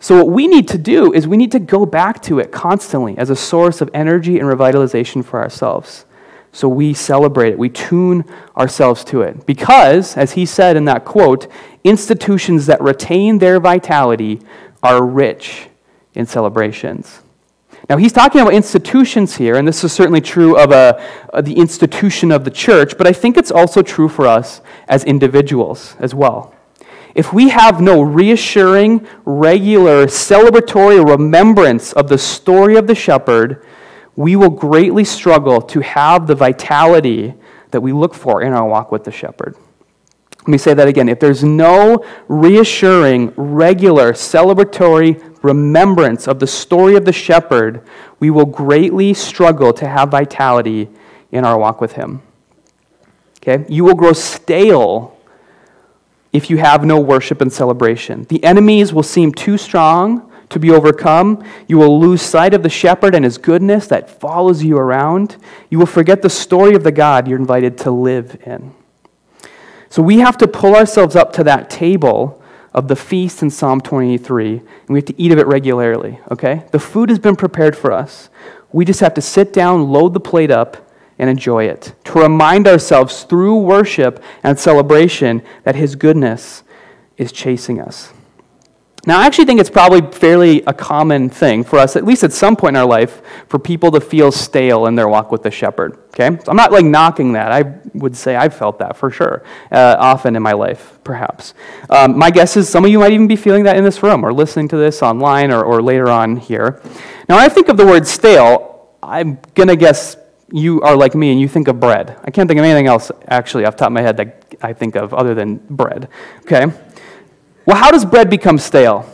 So, 0.00 0.18
what 0.18 0.28
we 0.28 0.46
need 0.46 0.68
to 0.68 0.76
do 0.76 1.14
is 1.14 1.26
we 1.26 1.38
need 1.38 1.52
to 1.52 1.58
go 1.58 1.86
back 1.86 2.20
to 2.24 2.38
it 2.38 2.52
constantly 2.52 3.16
as 3.16 3.30
a 3.30 3.36
source 3.36 3.80
of 3.80 3.88
energy 3.94 4.38
and 4.38 4.46
revitalization 4.46 5.24
for 5.24 5.40
ourselves. 5.40 6.04
So, 6.52 6.68
we 6.68 6.92
celebrate 6.92 7.54
it, 7.54 7.58
we 7.58 7.70
tune 7.70 8.22
ourselves 8.54 9.02
to 9.04 9.22
it. 9.22 9.46
Because, 9.46 10.18
as 10.18 10.32
he 10.32 10.44
said 10.44 10.76
in 10.76 10.84
that 10.84 11.06
quote, 11.06 11.50
institutions 11.84 12.66
that 12.66 12.82
retain 12.82 13.38
their 13.38 13.60
vitality 13.60 14.42
are 14.82 15.02
rich 15.02 15.68
in 16.14 16.26
celebrations. 16.26 17.22
Now, 17.88 17.98
he's 17.98 18.12
talking 18.12 18.40
about 18.40 18.52
institutions 18.52 19.36
here, 19.36 19.54
and 19.54 19.66
this 19.66 19.84
is 19.84 19.92
certainly 19.92 20.20
true 20.20 20.58
of, 20.58 20.72
a, 20.72 21.00
of 21.32 21.44
the 21.44 21.54
institution 21.54 22.32
of 22.32 22.44
the 22.44 22.50
church, 22.50 22.98
but 22.98 23.06
I 23.06 23.12
think 23.12 23.36
it's 23.36 23.52
also 23.52 23.80
true 23.80 24.08
for 24.08 24.26
us 24.26 24.60
as 24.88 25.04
individuals 25.04 25.94
as 26.00 26.12
well. 26.12 26.52
If 27.14 27.32
we 27.32 27.48
have 27.50 27.80
no 27.80 28.02
reassuring, 28.02 29.06
regular, 29.24 30.06
celebratory 30.06 31.02
remembrance 31.08 31.92
of 31.92 32.08
the 32.08 32.18
story 32.18 32.76
of 32.76 32.88
the 32.88 32.94
shepherd, 32.94 33.64
we 34.16 34.34
will 34.34 34.50
greatly 34.50 35.04
struggle 35.04 35.62
to 35.62 35.80
have 35.80 36.26
the 36.26 36.34
vitality 36.34 37.34
that 37.70 37.80
we 37.80 37.92
look 37.92 38.14
for 38.14 38.42
in 38.42 38.52
our 38.52 38.66
walk 38.66 38.90
with 38.90 39.04
the 39.04 39.12
shepherd. 39.12 39.54
Let 40.46 40.52
me 40.52 40.58
say 40.58 40.74
that 40.74 40.86
again. 40.86 41.08
If 41.08 41.18
there's 41.18 41.42
no 41.42 42.04
reassuring, 42.28 43.32
regular, 43.36 44.12
celebratory 44.12 45.20
remembrance 45.42 46.28
of 46.28 46.38
the 46.38 46.46
story 46.46 46.94
of 46.94 47.04
the 47.04 47.12
shepherd, 47.12 47.82
we 48.20 48.30
will 48.30 48.44
greatly 48.44 49.12
struggle 49.12 49.72
to 49.72 49.88
have 49.88 50.10
vitality 50.10 50.88
in 51.32 51.44
our 51.44 51.58
walk 51.58 51.80
with 51.80 51.94
him. 51.94 52.22
Okay? 53.38 53.64
You 53.68 53.82
will 53.82 53.96
grow 53.96 54.12
stale 54.12 55.18
if 56.32 56.48
you 56.48 56.58
have 56.58 56.84
no 56.84 57.00
worship 57.00 57.40
and 57.40 57.52
celebration. 57.52 58.22
The 58.28 58.44
enemies 58.44 58.92
will 58.92 59.02
seem 59.02 59.32
too 59.32 59.58
strong 59.58 60.30
to 60.50 60.60
be 60.60 60.70
overcome. 60.70 61.44
You 61.66 61.78
will 61.78 61.98
lose 61.98 62.22
sight 62.22 62.54
of 62.54 62.62
the 62.62 62.68
shepherd 62.68 63.16
and 63.16 63.24
his 63.24 63.36
goodness 63.36 63.88
that 63.88 64.20
follows 64.20 64.62
you 64.62 64.78
around. 64.78 65.38
You 65.70 65.80
will 65.80 65.86
forget 65.86 66.22
the 66.22 66.30
story 66.30 66.76
of 66.76 66.84
the 66.84 66.92
God 66.92 67.26
you're 67.26 67.36
invited 67.36 67.78
to 67.78 67.90
live 67.90 68.40
in. 68.46 68.75
So 69.96 70.02
we 70.02 70.18
have 70.18 70.36
to 70.36 70.46
pull 70.46 70.76
ourselves 70.76 71.16
up 71.16 71.32
to 71.32 71.44
that 71.44 71.70
table 71.70 72.42
of 72.74 72.86
the 72.86 72.94
feast 72.94 73.40
in 73.40 73.48
Psalm 73.48 73.80
23, 73.80 74.58
and 74.58 74.88
we 74.90 74.98
have 74.98 75.06
to 75.06 75.18
eat 75.18 75.32
of 75.32 75.38
it 75.38 75.46
regularly, 75.46 76.20
okay? 76.30 76.66
The 76.70 76.78
food 76.78 77.08
has 77.08 77.18
been 77.18 77.34
prepared 77.34 77.74
for 77.74 77.92
us. 77.92 78.28
We 78.72 78.84
just 78.84 79.00
have 79.00 79.14
to 79.14 79.22
sit 79.22 79.54
down, 79.54 79.88
load 79.88 80.12
the 80.12 80.20
plate 80.20 80.50
up, 80.50 80.76
and 81.18 81.30
enjoy 81.30 81.64
it. 81.64 81.94
To 82.04 82.20
remind 82.20 82.68
ourselves 82.68 83.22
through 83.22 83.56
worship 83.56 84.22
and 84.42 84.58
celebration 84.58 85.40
that 85.64 85.76
His 85.76 85.96
goodness 85.96 86.62
is 87.16 87.32
chasing 87.32 87.80
us. 87.80 88.12
Now, 89.06 89.20
I 89.20 89.26
actually 89.26 89.44
think 89.44 89.60
it's 89.60 89.70
probably 89.70 90.02
fairly 90.10 90.62
a 90.66 90.74
common 90.74 91.30
thing 91.30 91.62
for 91.62 91.78
us, 91.78 91.94
at 91.94 92.04
least 92.04 92.24
at 92.24 92.32
some 92.32 92.56
point 92.56 92.76
in 92.76 92.80
our 92.80 92.88
life, 92.88 93.22
for 93.46 93.60
people 93.60 93.92
to 93.92 94.00
feel 94.00 94.32
stale 94.32 94.86
in 94.86 94.96
their 94.96 95.06
walk 95.06 95.30
with 95.30 95.44
the 95.44 95.50
shepherd. 95.50 95.96
Okay? 96.08 96.36
So 96.44 96.50
I'm 96.50 96.56
not 96.56 96.72
like 96.72 96.84
knocking 96.84 97.32
that. 97.34 97.52
I 97.52 97.78
would 97.94 98.16
say 98.16 98.34
I've 98.34 98.54
felt 98.54 98.80
that 98.80 98.96
for 98.96 99.10
sure, 99.10 99.44
uh, 99.70 99.96
often 99.98 100.34
in 100.34 100.42
my 100.42 100.52
life, 100.52 100.98
perhaps. 101.04 101.54
Um, 101.88 102.18
my 102.18 102.32
guess 102.32 102.56
is 102.56 102.68
some 102.68 102.84
of 102.84 102.90
you 102.90 102.98
might 102.98 103.12
even 103.12 103.28
be 103.28 103.36
feeling 103.36 103.62
that 103.64 103.76
in 103.76 103.84
this 103.84 104.02
room 104.02 104.24
or 104.24 104.32
listening 104.32 104.66
to 104.68 104.76
this 104.76 105.02
online 105.02 105.52
or, 105.52 105.62
or 105.62 105.80
later 105.80 106.08
on 106.08 106.36
here. 106.36 106.80
Now, 107.28 107.36
when 107.36 107.44
I 107.44 107.48
think 107.48 107.68
of 107.68 107.76
the 107.76 107.86
word 107.86 108.08
stale, 108.08 108.88
I'm 109.02 109.38
going 109.54 109.68
to 109.68 109.76
guess 109.76 110.16
you 110.50 110.80
are 110.82 110.96
like 110.96 111.14
me 111.14 111.30
and 111.30 111.40
you 111.40 111.48
think 111.48 111.68
of 111.68 111.78
bread. 111.78 112.18
I 112.24 112.30
can't 112.30 112.48
think 112.48 112.58
of 112.58 112.64
anything 112.64 112.86
else, 112.86 113.10
actually, 113.28 113.66
off 113.66 113.76
top 113.76 113.88
of 113.88 113.92
my 113.92 114.02
head 114.02 114.16
that 114.16 114.56
I 114.62 114.72
think 114.72 114.96
of 114.96 115.12
other 115.14 115.34
than 115.34 115.56
bread. 115.56 116.08
Okay? 116.40 116.66
Well, 117.66 117.76
how 117.76 117.90
does 117.90 118.04
bread 118.04 118.30
become 118.30 118.58
stale? 118.58 119.10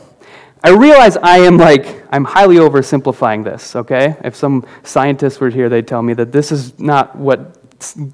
I 0.62 0.70
realize 0.70 1.16
I 1.16 1.38
am 1.38 1.56
like, 1.56 2.04
I'm 2.12 2.24
highly 2.24 2.56
oversimplifying 2.56 3.42
this, 3.42 3.74
okay? 3.74 4.16
If 4.22 4.36
some 4.36 4.64
scientists 4.84 5.40
were 5.40 5.48
here, 5.48 5.70
they'd 5.70 5.88
tell 5.88 6.02
me 6.02 6.12
that 6.14 6.30
this 6.30 6.52
is 6.52 6.78
not 6.78 7.16
what, 7.16 7.56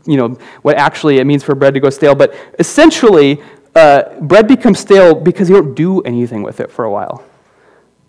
you 0.07 0.16
know, 0.16 0.29
what 0.62 0.77
actually 0.77 1.18
it 1.18 1.27
means 1.27 1.42
for 1.42 1.57
bread 1.57 1.74
to 1.74 1.81
go 1.81 1.90
stale. 1.90 2.14
But 2.14 2.35
essentially, 2.59 3.42
uh, 3.74 4.18
bread 4.20 4.46
becomes 4.46 4.79
stale 4.79 5.14
because 5.14 5.51
you 5.51 5.57
don't 5.57 5.74
do 5.74 6.01
anything 6.03 6.42
with 6.42 6.61
it 6.61 6.70
for 6.70 6.85
a 6.85 6.90
while. 6.90 7.24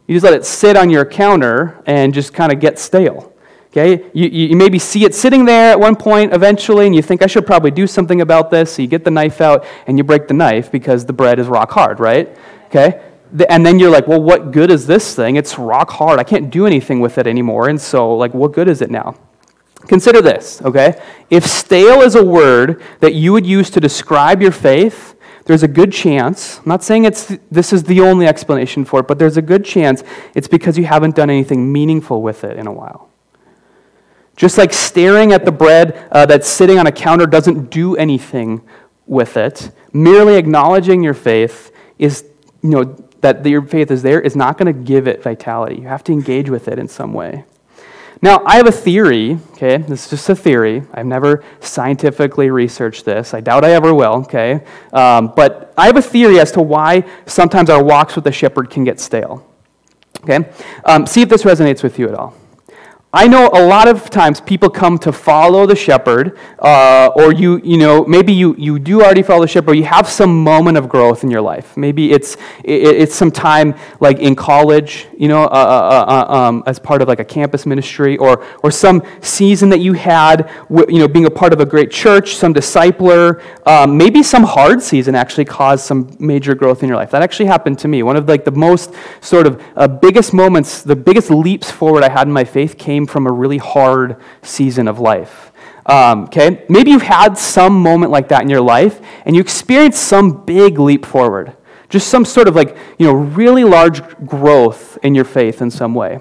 You 0.08 0.16
just 0.16 0.24
let 0.24 0.34
it 0.34 0.46
sit 0.46 0.78
on 0.78 0.90
your 0.90 1.06
counter 1.06 1.82
and 1.86 2.14
just 2.14 2.34
kind 2.34 2.52
of 2.52 2.60
get 2.60 2.80
stale. 2.80 3.34
Okay? 3.72 4.10
You, 4.14 4.28
you 4.28 4.56
maybe 4.56 4.80
see 4.80 5.06
it 5.06 5.14
sitting 5.14 5.46
there 5.46 5.72
at 5.72 5.80
one 5.80 5.96
point 5.96 6.34
eventually, 6.34 6.88
and 6.88 6.96
you 6.96 7.02
think, 7.02 7.22
I 7.22 7.28
should 7.28 7.46
probably 7.46 7.72
do 7.72 7.86
something 7.86 8.22
about 8.22 8.50
this. 8.50 8.74
So 8.74 8.82
you 8.82 8.88
get 8.88 9.04
the 9.04 9.12
knife 9.12 9.42
out 9.42 9.66
and 9.88 9.98
you 9.98 10.04
break 10.04 10.28
the 10.28 10.34
knife 10.34 10.72
because 10.72 11.06
the 11.06 11.14
bread 11.14 11.40
is 11.40 11.48
rock 11.48 11.72
hard, 11.72 12.00
right? 12.00 12.36
Okay? 12.66 13.02
And 13.48 13.64
then 13.64 13.78
you're 13.78 13.92
like, 13.92 14.08
well, 14.08 14.22
what 14.22 14.52
good 14.52 14.72
is 14.72 14.88
this 14.88 15.16
thing? 15.16 15.36
It's 15.36 15.60
rock 15.60 15.92
hard. 15.92 16.20
I 16.20 16.24
can't 16.24 16.50
do 16.50 16.66
anything 16.66 17.00
with 17.00 17.20
it 17.20 17.28
anymore. 17.28 17.70
And 17.70 17.80
so, 17.80 18.16
like, 18.16 18.34
what 18.34 18.54
good 18.54 18.68
is 18.68 18.82
it 18.82 18.90
now? 18.90 19.16
Consider 19.88 20.22
this, 20.22 20.62
okay? 20.64 21.02
If 21.30 21.46
stale 21.46 22.02
is 22.02 22.16
a 22.16 22.24
word 22.24 22.82
that 23.00 23.14
you 23.14 23.32
would 23.32 23.46
use 23.46 23.70
to 23.72 23.80
describe 23.80 24.42
your 24.42 24.52
faith, 24.52 25.16
there's 25.46 25.64
a 25.64 25.68
good 25.68 25.94
chance, 25.94 26.58
I'm 26.58 26.66
not 26.66 26.84
saying 26.84 27.06
it's, 27.06 27.36
this 27.50 27.72
is 27.72 27.84
the 27.84 28.02
only 28.02 28.28
explanation 28.28 28.84
for 28.84 29.00
it, 29.00 29.08
but 29.08 29.18
there's 29.18 29.38
a 29.38 29.42
good 29.42 29.64
chance 29.64 30.04
it's 30.36 30.48
because 30.48 30.78
you 30.78 30.86
haven't 30.86 31.16
done 31.16 31.30
anything 31.30 31.72
meaningful 31.72 32.22
with 32.22 32.44
it 32.44 32.58
in 32.58 32.68
a 32.68 32.74
while. 32.74 33.09
Just 34.40 34.58
like 34.58 34.72
staring 34.72 35.34
at 35.34 35.44
the 35.44 35.52
bread 35.52 36.08
uh, 36.14 36.26
that's 36.26 36.48
sitting 36.48 36.80
on 36.80 36.88
a 36.88 36.94
counter 36.94 37.26
doesn't 37.26 37.70
do 37.70 37.98
anything 37.98 38.62
with 39.06 39.36
it, 39.36 39.70
merely 39.92 40.38
acknowledging 40.38 41.04
your 41.04 41.14
faith 41.14 41.74
is, 41.98 42.24
you 42.64 42.70
know, 42.70 42.84
that 43.20 43.46
your 43.46 43.62
faith 43.62 43.92
is 43.92 44.02
there 44.02 44.22
is 44.22 44.38
not 44.38 44.58
going 44.58 44.74
to 44.74 44.82
give 44.82 45.10
it 45.10 45.22
vitality. 45.22 45.76
You 45.82 45.90
have 45.90 46.06
to 46.06 46.14
engage 46.14 46.50
with 46.50 46.70
it 46.70 46.80
in 46.80 46.88
some 46.88 47.14
way. 47.14 47.44
Now, 48.22 48.42
I 48.46 48.56
have 48.56 48.66
a 48.66 48.72
theory, 48.72 49.40
okay? 49.52 49.76
This 49.76 50.06
is 50.06 50.10
just 50.10 50.30
a 50.30 50.36
theory. 50.36 50.84
I've 50.94 51.06
never 51.06 51.44
scientifically 51.60 52.50
researched 52.50 53.04
this. 53.04 53.34
I 53.34 53.42
doubt 53.42 53.66
I 53.66 53.72
ever 53.72 53.94
will, 53.94 54.22
okay? 54.22 54.64
Um, 54.94 55.34
but 55.36 55.74
I 55.78 55.88
have 55.88 55.98
a 55.98 56.02
theory 56.02 56.40
as 56.40 56.54
to 56.54 56.62
why 56.62 57.04
sometimes 57.26 57.70
our 57.70 57.84
walks 57.84 58.16
with 58.16 58.24
the 58.24 58.32
shepherd 58.32 58.70
can 58.70 58.86
get 58.86 59.02
stale, 59.02 59.46
okay? 60.24 60.50
Um, 60.86 61.06
see 61.06 61.22
if 61.24 61.28
this 61.28 61.44
resonates 61.44 61.84
with 61.84 62.00
you 62.00 62.08
at 62.08 62.16
all. 62.16 62.34
I 63.12 63.28
know 63.28 63.50
a 63.52 63.66
lot 63.66 63.88
of 63.88 64.12
times 64.12 64.40
people 64.40 64.70
come 64.70 65.00
to 65.00 65.12
follow 65.12 65.66
the 65.66 65.76
shepherd, 65.76 66.38
uh, 66.60 67.10
or 67.16 67.34
you, 67.34 67.60
you 67.64 67.76
know, 67.76 68.06
maybe 68.06 68.32
you, 68.32 68.54
you 68.56 68.78
do 68.78 69.02
already 69.02 69.24
follow 69.24 69.42
the 69.42 69.48
shepherd, 69.48 69.72
or 69.72 69.74
you 69.74 69.86
have 69.86 70.08
some 70.08 70.44
moment 70.44 70.78
of 70.78 70.88
growth 70.88 71.24
in 71.24 71.32
your 71.32 71.42
life. 71.42 71.76
Maybe 71.76 72.12
it's, 72.12 72.36
it, 72.64 72.84
it's 72.84 73.16
some 73.16 73.32
time 73.32 73.74
like 74.00 74.20
in 74.20 74.36
college, 74.36 75.08
you 75.18 75.28
know, 75.28 75.42
uh, 75.46 75.48
uh, 75.48 76.06
uh, 76.08 76.34
uh 76.34 76.40
um, 76.40 76.64
as 76.68 76.78
part 76.78 77.02
of 77.02 77.08
like 77.08 77.20
a 77.20 77.26
campus 77.26 77.66
ministry, 77.66 78.16
or, 78.18 78.46
or 78.62 78.70
some 78.70 79.02
season 79.22 79.70
that 79.70 79.80
you 79.80 79.94
had, 79.94 80.48
you 80.70 81.00
know, 81.00 81.08
being 81.08 81.26
a 81.26 81.32
part 81.32 81.52
of 81.52 81.60
a 81.60 81.66
great 81.66 81.90
church, 81.90 82.36
some 82.36 82.54
discipler. 82.54 83.42
Um, 83.66 83.98
maybe 83.98 84.22
some 84.22 84.44
hard 84.44 84.84
season 84.84 85.16
actually 85.16 85.46
caused 85.46 85.84
some 85.84 86.16
major 86.20 86.54
growth 86.54 86.84
in 86.84 86.90
your 86.90 86.98
life. 86.98 87.10
That 87.10 87.24
actually 87.24 87.48
happened 87.48 87.80
to 87.80 87.88
me. 87.88 88.04
One 88.04 88.18
of 88.18 88.30
like 88.30 88.46
the 88.46 88.52
most 88.52 88.94
sort 89.20 89.48
of 89.48 89.64
uh, 89.76 89.88
biggest 89.88 90.32
moments, 90.32 90.84
the 90.84 90.96
biggest 90.96 91.32
leaps 91.32 91.72
forward 91.72 92.04
I 92.04 92.10
had 92.12 92.28
in 92.28 92.34
my 92.34 92.44
faith 92.44 92.78
came 92.78 92.99
came 93.00 93.08
from 93.08 93.28
a 93.28 93.32
really 93.32 93.60
hard 93.60 94.18
season 94.42 94.86
of 94.90 95.00
life. 95.00 95.54
Um, 95.86 96.26
okay? 96.26 96.66
Maybe 96.68 96.92
you've 96.92 97.02
had 97.02 97.38
some 97.38 97.82
moment 97.82 98.12
like 98.12 98.28
that 98.28 98.42
in 98.42 98.50
your 98.50 98.62
life 98.62 99.00
and 99.26 99.36
you 99.36 99.42
experienced 99.42 100.04
some 100.04 100.44
big 100.44 100.80
leap 100.80 101.06
forward. 101.06 101.56
Just 101.88 102.10
some 102.10 102.26
sort 102.26 102.50
of 102.50 102.56
like, 102.56 102.76
you 102.98 103.06
know, 103.08 103.14
really 103.14 103.64
large 103.64 104.02
growth 104.26 104.98
in 105.02 105.16
your 105.16 105.24
faith 105.24 105.62
in 105.62 105.72
some 105.72 105.96
way. 105.96 106.20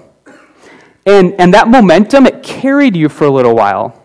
And, 1.05 1.33
and 1.37 1.53
that 1.53 1.67
momentum, 1.67 2.25
it 2.25 2.43
carried 2.43 2.95
you 2.95 3.09
for 3.09 3.25
a 3.25 3.31
little 3.31 3.55
while. 3.55 4.01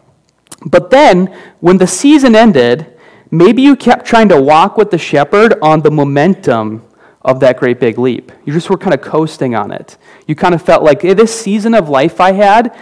But 0.66 0.90
then, 0.90 1.26
when 1.60 1.78
the 1.78 1.87
season 1.87 2.34
ended, 2.34 2.98
maybe 3.30 3.62
you 3.62 3.76
kept 3.76 4.04
trying 4.04 4.28
to 4.30 4.40
walk 4.40 4.76
with 4.76 4.90
the 4.90 4.98
shepherd 4.98 5.54
on 5.62 5.82
the 5.82 5.90
momentum 5.90 6.82
of 7.24 7.40
that 7.40 7.58
great 7.58 7.80
big 7.80 7.98
leap. 7.98 8.30
You 8.44 8.52
just 8.52 8.68
were 8.68 8.76
kind 8.76 8.94
of 8.94 9.00
coasting 9.00 9.54
on 9.54 9.70
it. 9.70 9.96
You 10.26 10.34
kind 10.34 10.54
of 10.54 10.62
felt 10.62 10.82
like 10.82 11.02
hey, 11.02 11.14
this 11.14 11.38
season 11.38 11.74
of 11.74 11.88
life 11.88 12.20
I 12.20 12.32
had 12.32 12.76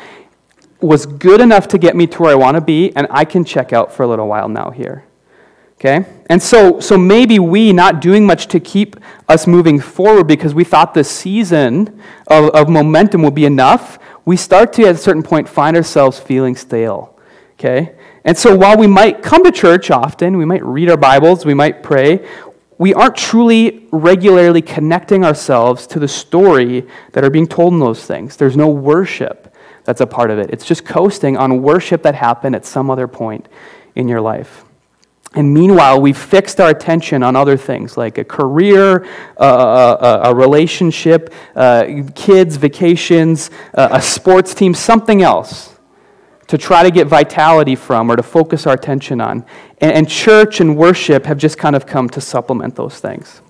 was 0.80 1.06
good 1.06 1.40
enough 1.40 1.68
to 1.68 1.78
get 1.78 1.94
me 1.94 2.06
to 2.08 2.22
where 2.22 2.32
I 2.32 2.34
want 2.34 2.56
to 2.56 2.60
be, 2.60 2.94
and 2.96 3.06
I 3.10 3.24
can 3.24 3.44
check 3.44 3.72
out 3.72 3.92
for 3.92 4.02
a 4.02 4.06
little 4.06 4.26
while 4.26 4.48
now 4.48 4.70
here. 4.70 5.04
Okay? 5.78 6.06
And 6.26 6.40
so, 6.40 6.78
so 6.80 6.96
maybe 6.96 7.38
we 7.38 7.72
not 7.72 8.00
doing 8.00 8.24
much 8.24 8.46
to 8.48 8.60
keep 8.60 8.96
us 9.28 9.46
moving 9.46 9.80
forward 9.80 10.28
because 10.28 10.54
we 10.54 10.64
thought 10.64 10.94
the 10.94 11.04
season 11.04 12.00
of, 12.28 12.50
of 12.50 12.68
momentum 12.68 13.22
would 13.22 13.34
be 13.34 13.44
enough, 13.44 13.98
we 14.24 14.36
start 14.36 14.72
to, 14.74 14.84
at 14.84 14.94
a 14.94 14.98
certain 14.98 15.24
point, 15.24 15.48
find 15.48 15.76
ourselves 15.76 16.20
feeling 16.20 16.54
stale. 16.54 17.18
Okay? 17.54 17.96
And 18.24 18.38
so 18.38 18.56
while 18.56 18.76
we 18.76 18.86
might 18.86 19.22
come 19.22 19.42
to 19.42 19.50
church 19.50 19.90
often, 19.90 20.36
we 20.36 20.44
might 20.44 20.64
read 20.64 20.88
our 20.88 20.96
Bibles, 20.96 21.44
we 21.44 21.54
might 21.54 21.82
pray, 21.82 22.28
we 22.82 22.92
aren't 22.94 23.14
truly 23.14 23.86
regularly 23.92 24.60
connecting 24.60 25.24
ourselves 25.24 25.86
to 25.86 26.00
the 26.00 26.08
story 26.08 26.84
that 27.12 27.22
are 27.22 27.30
being 27.30 27.46
told 27.46 27.72
in 27.72 27.78
those 27.78 28.04
things. 28.04 28.36
There's 28.36 28.56
no 28.56 28.68
worship 28.68 29.54
that's 29.84 30.00
a 30.00 30.06
part 30.06 30.32
of 30.32 30.40
it. 30.40 30.50
It's 30.50 30.64
just 30.64 30.84
coasting 30.84 31.36
on 31.36 31.62
worship 31.62 32.02
that 32.02 32.16
happened 32.16 32.56
at 32.56 32.66
some 32.66 32.90
other 32.90 33.06
point 33.06 33.46
in 33.94 34.08
your 34.08 34.20
life. 34.20 34.64
And 35.36 35.54
meanwhile, 35.54 36.00
we've 36.00 36.18
fixed 36.18 36.60
our 36.60 36.70
attention 36.70 37.22
on 37.22 37.36
other 37.36 37.56
things 37.56 37.96
like 37.96 38.18
a 38.18 38.24
career, 38.24 39.06
uh, 39.38 40.20
a, 40.24 40.30
a, 40.30 40.34
relationship, 40.34 41.32
uh, 41.54 41.84
kids, 42.16 42.56
vacations, 42.56 43.52
uh, 43.74 43.90
a 43.92 44.02
sports 44.02 44.54
team, 44.54 44.74
something 44.74 45.22
else 45.22 45.76
to 46.48 46.58
try 46.58 46.82
to 46.82 46.90
get 46.90 47.06
vitality 47.06 47.74
from 47.74 48.10
or 48.10 48.16
to 48.16 48.22
focus 48.22 48.66
our 48.66 48.74
attention 48.74 49.20
on. 49.20 49.44
And, 49.78 49.92
and 49.92 50.08
church 50.08 50.60
and 50.60 50.76
worship 50.76 51.26
have 51.26 51.38
just 51.38 51.58
kind 51.58 51.76
of 51.76 51.86
come 51.86 52.08
to 52.10 52.20
supplement 52.20 52.76
those 52.76 52.98
things. 52.98 53.40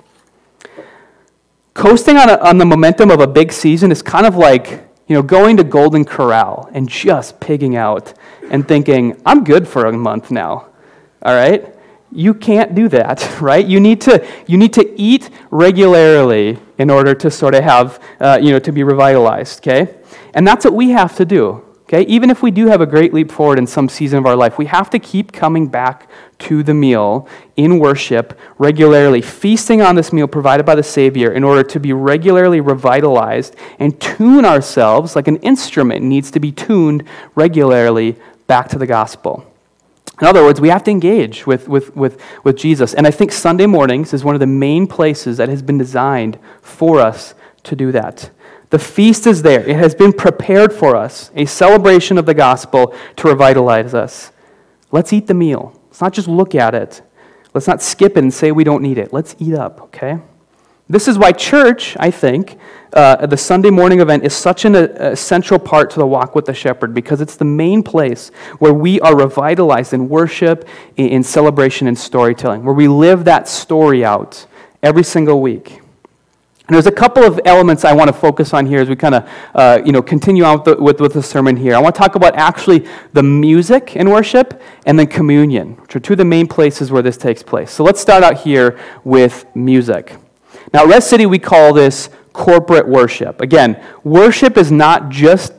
Coasting 1.74 2.16
on, 2.16 2.28
a, 2.28 2.36
on 2.36 2.58
the 2.58 2.66
momentum 2.66 3.10
of 3.10 3.20
a 3.20 3.26
big 3.26 3.52
season 3.52 3.90
is 3.90 4.02
kind 4.02 4.26
of 4.26 4.36
like 4.36 4.88
you 5.06 5.16
know, 5.16 5.22
going 5.22 5.56
to 5.56 5.64
Golden 5.64 6.04
Corral 6.04 6.70
and 6.72 6.88
just 6.88 7.40
pigging 7.40 7.76
out 7.76 8.14
and 8.50 8.66
thinking, 8.66 9.20
I'm 9.26 9.44
good 9.44 9.66
for 9.66 9.86
a 9.86 9.92
month 9.92 10.30
now. 10.30 10.68
All 11.22 11.34
right? 11.34 11.74
You 12.10 12.34
can't 12.34 12.74
do 12.74 12.88
that, 12.88 13.36
right? 13.40 13.66
You 13.66 13.80
need 13.80 14.00
to, 14.02 14.26
you 14.46 14.56
need 14.56 14.72
to 14.74 15.00
eat 15.00 15.30
regularly 15.50 16.58
in 16.78 16.90
order 16.90 17.14
to 17.14 17.30
sort 17.30 17.54
of 17.54 17.64
have, 17.64 18.02
uh, 18.20 18.38
you 18.40 18.52
know, 18.52 18.58
to 18.60 18.72
be 18.72 18.82
revitalized, 18.84 19.60
okay? 19.60 19.94
And 20.34 20.46
that's 20.46 20.64
what 20.64 20.74
we 20.74 20.90
have 20.90 21.16
to 21.16 21.24
do. 21.24 21.62
Okay? 21.92 22.10
Even 22.10 22.30
if 22.30 22.42
we 22.42 22.50
do 22.50 22.68
have 22.68 22.80
a 22.80 22.86
great 22.86 23.12
leap 23.12 23.30
forward 23.30 23.58
in 23.58 23.66
some 23.66 23.86
season 23.86 24.18
of 24.18 24.24
our 24.24 24.34
life, 24.34 24.56
we 24.56 24.64
have 24.66 24.88
to 24.90 24.98
keep 24.98 25.30
coming 25.30 25.66
back 25.66 26.08
to 26.38 26.62
the 26.62 26.72
meal 26.72 27.28
in 27.56 27.78
worship 27.78 28.38
regularly, 28.56 29.20
feasting 29.20 29.82
on 29.82 29.94
this 29.94 30.10
meal 30.10 30.26
provided 30.26 30.64
by 30.64 30.74
the 30.74 30.82
Savior 30.82 31.32
in 31.32 31.44
order 31.44 31.62
to 31.62 31.78
be 31.78 31.92
regularly 31.92 32.60
revitalized 32.60 33.56
and 33.78 34.00
tune 34.00 34.46
ourselves 34.46 35.14
like 35.14 35.28
an 35.28 35.36
instrument 35.38 36.02
needs 36.02 36.30
to 36.30 36.40
be 36.40 36.50
tuned 36.50 37.04
regularly 37.34 38.16
back 38.46 38.68
to 38.68 38.78
the 38.78 38.86
gospel. 38.86 39.46
In 40.20 40.26
other 40.26 40.44
words, 40.44 40.60
we 40.60 40.68
have 40.68 40.84
to 40.84 40.90
engage 40.90 41.46
with, 41.46 41.68
with, 41.68 41.94
with, 41.94 42.18
with 42.42 42.56
Jesus. 42.56 42.94
And 42.94 43.06
I 43.06 43.10
think 43.10 43.32
Sunday 43.32 43.66
mornings 43.66 44.14
is 44.14 44.24
one 44.24 44.34
of 44.34 44.40
the 44.40 44.46
main 44.46 44.86
places 44.86 45.36
that 45.36 45.50
has 45.50 45.60
been 45.60 45.78
designed 45.78 46.38
for 46.62 47.00
us 47.00 47.34
to 47.64 47.76
do 47.76 47.92
that. 47.92 48.30
The 48.72 48.78
feast 48.78 49.26
is 49.26 49.42
there. 49.42 49.60
It 49.60 49.76
has 49.76 49.94
been 49.94 50.14
prepared 50.14 50.72
for 50.72 50.96
us, 50.96 51.30
a 51.36 51.44
celebration 51.44 52.16
of 52.16 52.24
the 52.24 52.32
gospel 52.32 52.94
to 53.16 53.28
revitalize 53.28 53.92
us. 53.92 54.32
Let's 54.90 55.12
eat 55.12 55.26
the 55.26 55.34
meal. 55.34 55.78
Let's 55.88 56.00
not 56.00 56.14
just 56.14 56.26
look 56.26 56.54
at 56.54 56.74
it. 56.74 57.02
Let's 57.52 57.66
not 57.66 57.82
skip 57.82 58.12
it 58.12 58.20
and 58.20 58.32
say 58.32 58.50
we 58.50 58.64
don't 58.64 58.82
need 58.82 58.96
it. 58.96 59.12
Let's 59.12 59.36
eat 59.38 59.52
up, 59.52 59.82
okay? 59.82 60.20
This 60.88 61.06
is 61.06 61.18
why 61.18 61.32
church, 61.32 61.98
I 62.00 62.10
think, 62.10 62.56
uh, 62.94 63.26
the 63.26 63.36
Sunday 63.36 63.68
morning 63.68 64.00
event 64.00 64.24
is 64.24 64.32
such 64.32 64.64
an 64.64 64.74
essential 64.74 65.58
part 65.58 65.90
to 65.90 65.98
the 65.98 66.06
walk 66.06 66.34
with 66.34 66.46
the 66.46 66.54
shepherd 66.54 66.94
because 66.94 67.20
it's 67.20 67.36
the 67.36 67.44
main 67.44 67.82
place 67.82 68.30
where 68.58 68.72
we 68.72 68.98
are 69.02 69.14
revitalized 69.14 69.92
in 69.92 70.08
worship, 70.08 70.66
in 70.96 71.22
celebration, 71.22 71.88
and 71.88 71.98
storytelling, 71.98 72.64
where 72.64 72.74
we 72.74 72.88
live 72.88 73.26
that 73.26 73.48
story 73.48 74.02
out 74.02 74.46
every 74.82 75.04
single 75.04 75.42
week. 75.42 75.81
And 76.68 76.74
there's 76.74 76.86
a 76.86 76.92
couple 76.92 77.24
of 77.24 77.40
elements 77.44 77.84
I 77.84 77.92
want 77.92 78.06
to 78.08 78.12
focus 78.12 78.54
on 78.54 78.66
here 78.66 78.80
as 78.80 78.88
we 78.88 78.94
kind 78.94 79.16
of, 79.16 79.28
uh, 79.54 79.82
you 79.84 79.90
know, 79.90 80.00
continue 80.00 80.44
on 80.44 80.58
with 80.58 80.64
the, 80.64 80.76
with, 80.76 81.00
with 81.00 81.12
the 81.12 81.22
sermon 81.22 81.56
here. 81.56 81.74
I 81.74 81.80
want 81.80 81.94
to 81.94 81.98
talk 81.98 82.14
about 82.14 82.36
actually 82.36 82.86
the 83.12 83.22
music 83.22 83.96
in 83.96 84.08
worship 84.08 84.62
and 84.86 84.96
then 84.96 85.08
communion, 85.08 85.72
which 85.78 85.96
are 85.96 86.00
two 86.00 86.12
of 86.12 86.18
the 86.18 86.24
main 86.24 86.46
places 86.46 86.92
where 86.92 87.02
this 87.02 87.16
takes 87.16 87.42
place. 87.42 87.72
So 87.72 87.82
let's 87.82 88.00
start 88.00 88.22
out 88.22 88.38
here 88.38 88.78
with 89.02 89.44
music. 89.56 90.16
Now, 90.72 90.84
Res 90.84 91.04
City, 91.04 91.26
we 91.26 91.40
call 91.40 91.72
this 91.72 92.10
corporate 92.32 92.86
worship. 92.86 93.40
Again, 93.40 93.82
worship 94.04 94.56
is 94.56 94.70
not 94.70 95.08
just 95.08 95.52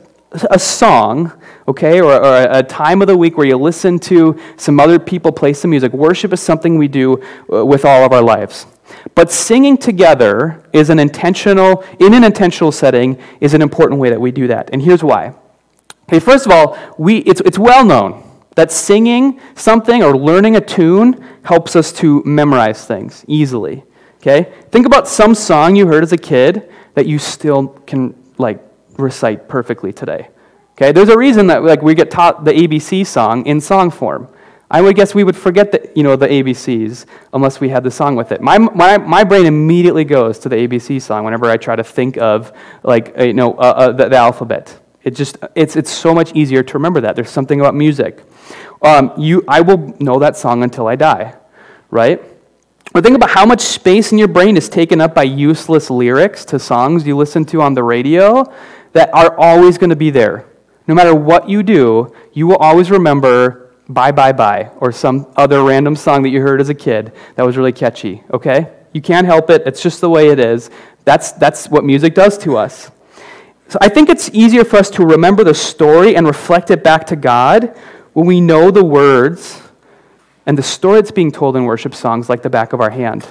a 0.50 0.58
song, 0.58 1.32
okay, 1.68 2.00
or, 2.00 2.14
or, 2.14 2.46
a 2.50 2.62
time 2.62 3.02
of 3.02 3.08
the 3.08 3.16
week 3.16 3.36
where 3.36 3.46
you 3.46 3.56
listen 3.56 3.98
to 4.00 4.40
some 4.56 4.80
other 4.80 4.98
people 4.98 5.30
play 5.30 5.52
some 5.52 5.70
music. 5.70 5.92
Worship 5.92 6.32
is 6.32 6.40
something 6.40 6.76
we 6.76 6.88
do 6.88 7.22
uh, 7.52 7.64
with 7.64 7.84
all 7.84 8.04
of 8.04 8.12
our 8.12 8.22
lives. 8.22 8.66
But 9.14 9.30
singing 9.30 9.78
together 9.78 10.62
is 10.72 10.90
an 10.90 10.98
intentional, 10.98 11.84
in 12.00 12.14
an 12.14 12.24
intentional 12.24 12.72
setting, 12.72 13.18
is 13.40 13.54
an 13.54 13.62
important 13.62 14.00
way 14.00 14.10
that 14.10 14.20
we 14.20 14.32
do 14.32 14.48
that. 14.48 14.70
And 14.72 14.82
here's 14.82 15.04
why. 15.04 15.34
Okay, 16.08 16.18
first 16.20 16.46
of 16.46 16.52
all, 16.52 16.76
we, 16.98 17.18
it's, 17.18 17.40
it's 17.42 17.58
well 17.58 17.84
known 17.84 18.22
that 18.56 18.70
singing 18.70 19.40
something 19.54 20.02
or 20.02 20.16
learning 20.16 20.56
a 20.56 20.60
tune 20.60 21.24
helps 21.44 21.76
us 21.76 21.92
to 21.92 22.22
memorize 22.24 22.86
things 22.86 23.24
easily. 23.26 23.84
Okay? 24.16 24.52
Think 24.70 24.86
about 24.86 25.08
some 25.08 25.34
song 25.34 25.76
you 25.76 25.86
heard 25.86 26.02
as 26.02 26.12
a 26.12 26.16
kid 26.16 26.70
that 26.94 27.06
you 27.06 27.18
still 27.18 27.68
can 27.86 28.14
like 28.38 28.60
recite 28.96 29.48
perfectly 29.48 29.92
today. 29.92 30.28
Okay? 30.72 30.92
There's 30.92 31.08
a 31.08 31.18
reason 31.18 31.46
that 31.48 31.62
like 31.62 31.82
we 31.82 31.94
get 31.94 32.10
taught 32.10 32.44
the 32.44 32.52
ABC 32.52 33.06
song 33.06 33.44
in 33.46 33.60
song 33.60 33.90
form. 33.90 34.28
I 34.70 34.80
would 34.80 34.96
guess 34.96 35.14
we 35.14 35.24
would 35.24 35.36
forget 35.36 35.72
the, 35.72 35.90
you 35.94 36.02
know, 36.02 36.16
the 36.16 36.26
ABCs 36.26 37.06
unless 37.32 37.60
we 37.60 37.68
had 37.68 37.84
the 37.84 37.90
song 37.90 38.16
with 38.16 38.32
it. 38.32 38.40
My, 38.40 38.58
my, 38.58 38.98
my 38.98 39.22
brain 39.22 39.46
immediately 39.46 40.04
goes 40.04 40.38
to 40.40 40.48
the 40.48 40.56
ABC 40.56 41.00
song 41.00 41.24
whenever 41.24 41.46
I 41.50 41.56
try 41.56 41.76
to 41.76 41.84
think 41.84 42.16
of 42.16 42.52
like, 42.82 43.14
you 43.18 43.34
know, 43.34 43.52
uh, 43.54 43.74
uh, 43.76 43.92
the, 43.92 44.08
the, 44.08 44.16
alphabet. 44.16 44.80
It 45.02 45.14
just, 45.14 45.36
it's, 45.54 45.76
it's 45.76 45.90
so 45.90 46.14
much 46.14 46.32
easier 46.34 46.62
to 46.62 46.72
remember 46.74 47.00
that. 47.02 47.14
There's 47.14 47.30
something 47.30 47.60
about 47.60 47.74
music. 47.74 48.22
Um, 48.80 49.12
you, 49.18 49.44
I 49.46 49.60
will 49.60 49.94
know 50.00 50.18
that 50.18 50.36
song 50.36 50.62
until 50.62 50.86
I 50.86 50.96
die, 50.96 51.34
right? 51.90 52.22
But 52.92 53.04
think 53.04 53.16
about 53.16 53.30
how 53.30 53.44
much 53.44 53.60
space 53.60 54.12
in 54.12 54.18
your 54.18 54.28
brain 54.28 54.56
is 54.56 54.68
taken 54.68 55.00
up 55.00 55.14
by 55.14 55.24
useless 55.24 55.90
lyrics 55.90 56.44
to 56.46 56.58
songs 56.58 57.06
you 57.06 57.16
listen 57.16 57.44
to 57.46 57.60
on 57.60 57.74
the 57.74 57.82
radio 57.82 58.50
that 58.92 59.12
are 59.12 59.38
always 59.38 59.78
going 59.78 59.90
to 59.90 59.96
be 59.96 60.10
there. 60.10 60.46
No 60.86 60.94
matter 60.94 61.14
what 61.14 61.48
you 61.48 61.62
do, 61.62 62.14
you 62.32 62.46
will 62.46 62.56
always 62.56 62.90
remember 62.90 63.63
Bye 63.88 64.12
Bye 64.12 64.32
Bye 64.32 64.70
or 64.78 64.92
some 64.92 65.26
other 65.36 65.62
random 65.62 65.96
song 65.96 66.22
that 66.22 66.30
you 66.30 66.40
heard 66.40 66.60
as 66.60 66.68
a 66.68 66.74
kid 66.74 67.12
that 67.36 67.44
was 67.44 67.56
really 67.56 67.72
catchy, 67.72 68.22
okay? 68.32 68.72
You 68.92 69.02
can't 69.02 69.26
help 69.26 69.50
it. 69.50 69.62
It's 69.66 69.82
just 69.82 70.00
the 70.00 70.08
way 70.08 70.28
it 70.28 70.38
is. 70.38 70.70
That's, 71.04 71.32
that's 71.32 71.68
what 71.68 71.84
music 71.84 72.14
does 72.14 72.38
to 72.38 72.56
us. 72.56 72.90
So 73.68 73.78
I 73.80 73.88
think 73.88 74.08
it's 74.08 74.30
easier 74.32 74.64
for 74.64 74.76
us 74.76 74.90
to 74.90 75.04
remember 75.04 75.44
the 75.44 75.54
story 75.54 76.16
and 76.16 76.26
reflect 76.26 76.70
it 76.70 76.84
back 76.84 77.06
to 77.08 77.16
God 77.16 77.76
when 78.12 78.26
we 78.26 78.40
know 78.40 78.70
the 78.70 78.84
words 78.84 79.60
and 80.46 80.56
the 80.56 80.62
story 80.62 81.00
that's 81.00 81.10
being 81.10 81.32
told 81.32 81.56
in 81.56 81.64
worship 81.64 81.94
songs 81.94 82.28
like 82.28 82.42
the 82.42 82.50
back 82.50 82.72
of 82.72 82.80
our 82.80 82.90
hand. 82.90 83.26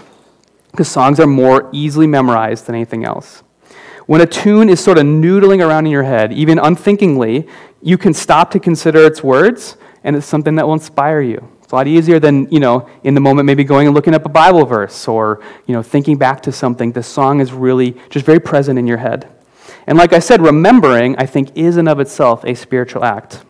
Because 0.71 0.87
songs 0.87 1.19
are 1.19 1.27
more 1.27 1.69
easily 1.71 2.07
memorized 2.07 2.65
than 2.65 2.75
anything 2.75 3.05
else. 3.05 3.43
When 4.05 4.21
a 4.21 4.25
tune 4.25 4.69
is 4.69 4.83
sort 4.83 4.97
of 4.97 5.05
noodling 5.05 5.65
around 5.65 5.85
in 5.85 5.91
your 5.91 6.03
head, 6.03 6.33
even 6.33 6.59
unthinkingly, 6.59 7.47
you 7.81 7.97
can 7.97 8.13
stop 8.13 8.51
to 8.51 8.59
consider 8.59 9.05
its 9.05 9.23
words 9.23 9.77
and 10.03 10.15
it's 10.15 10.25
something 10.25 10.55
that 10.55 10.65
will 10.65 10.73
inspire 10.73 11.21
you. 11.21 11.47
It's 11.61 11.71
a 11.71 11.75
lot 11.75 11.87
easier 11.87 12.19
than, 12.19 12.49
you 12.51 12.59
know, 12.59 12.89
in 13.03 13.13
the 13.13 13.21
moment 13.21 13.45
maybe 13.45 13.63
going 13.63 13.87
and 13.87 13.95
looking 13.95 14.13
up 14.13 14.25
a 14.25 14.29
Bible 14.29 14.65
verse 14.65 15.07
or, 15.07 15.41
you 15.65 15.73
know, 15.73 15.81
thinking 15.81 16.17
back 16.17 16.41
to 16.41 16.51
something. 16.51 16.91
The 16.91 17.03
song 17.03 17.39
is 17.39 17.53
really 17.53 17.97
just 18.09 18.25
very 18.25 18.39
present 18.39 18.77
in 18.77 18.85
your 18.85 18.97
head. 18.97 19.29
And 19.87 19.97
like 19.97 20.13
I 20.13 20.19
said, 20.19 20.41
remembering, 20.41 21.15
I 21.17 21.25
think, 21.25 21.55
is 21.55 21.77
in 21.77 21.87
of 21.87 21.99
itself 21.99 22.43
a 22.45 22.53
spiritual 22.53 23.03
act. 23.03 23.43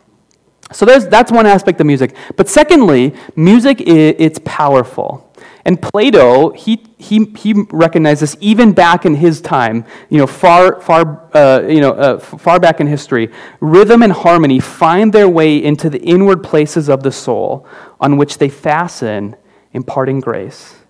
So 0.71 0.85
that's 0.85 1.31
one 1.31 1.45
aspect 1.45 1.79
of 1.81 1.85
music. 1.85 2.15
But 2.35 2.49
secondly, 2.49 3.13
music, 3.35 3.81
it's 3.81 4.39
powerful. 4.43 5.31
And 5.65 5.81
Plato, 5.81 6.49
he, 6.51 6.85
he, 6.97 7.25
he 7.37 7.53
recognized 7.71 8.21
this 8.21 8.35
even 8.41 8.73
back 8.73 9.05
in 9.05 9.15
his 9.15 9.39
time, 9.39 9.85
you 10.09 10.17
know, 10.17 10.27
far, 10.27 10.81
far, 10.81 11.29
uh, 11.33 11.61
you 11.67 11.79
know, 11.79 11.91
uh, 11.91 12.19
far 12.19 12.59
back 12.59 12.81
in 12.81 12.87
history. 12.87 13.31
Rhythm 13.61 14.03
and 14.03 14.11
harmony 14.11 14.59
find 14.59 15.13
their 15.13 15.29
way 15.29 15.63
into 15.63 15.89
the 15.89 16.01
inward 16.01 16.43
places 16.43 16.89
of 16.89 17.03
the 17.03 17.11
soul 17.13 17.65
on 18.01 18.17
which 18.17 18.39
they 18.39 18.49
fasten 18.49 19.37
imparting 19.71 20.19
grace. 20.19 20.82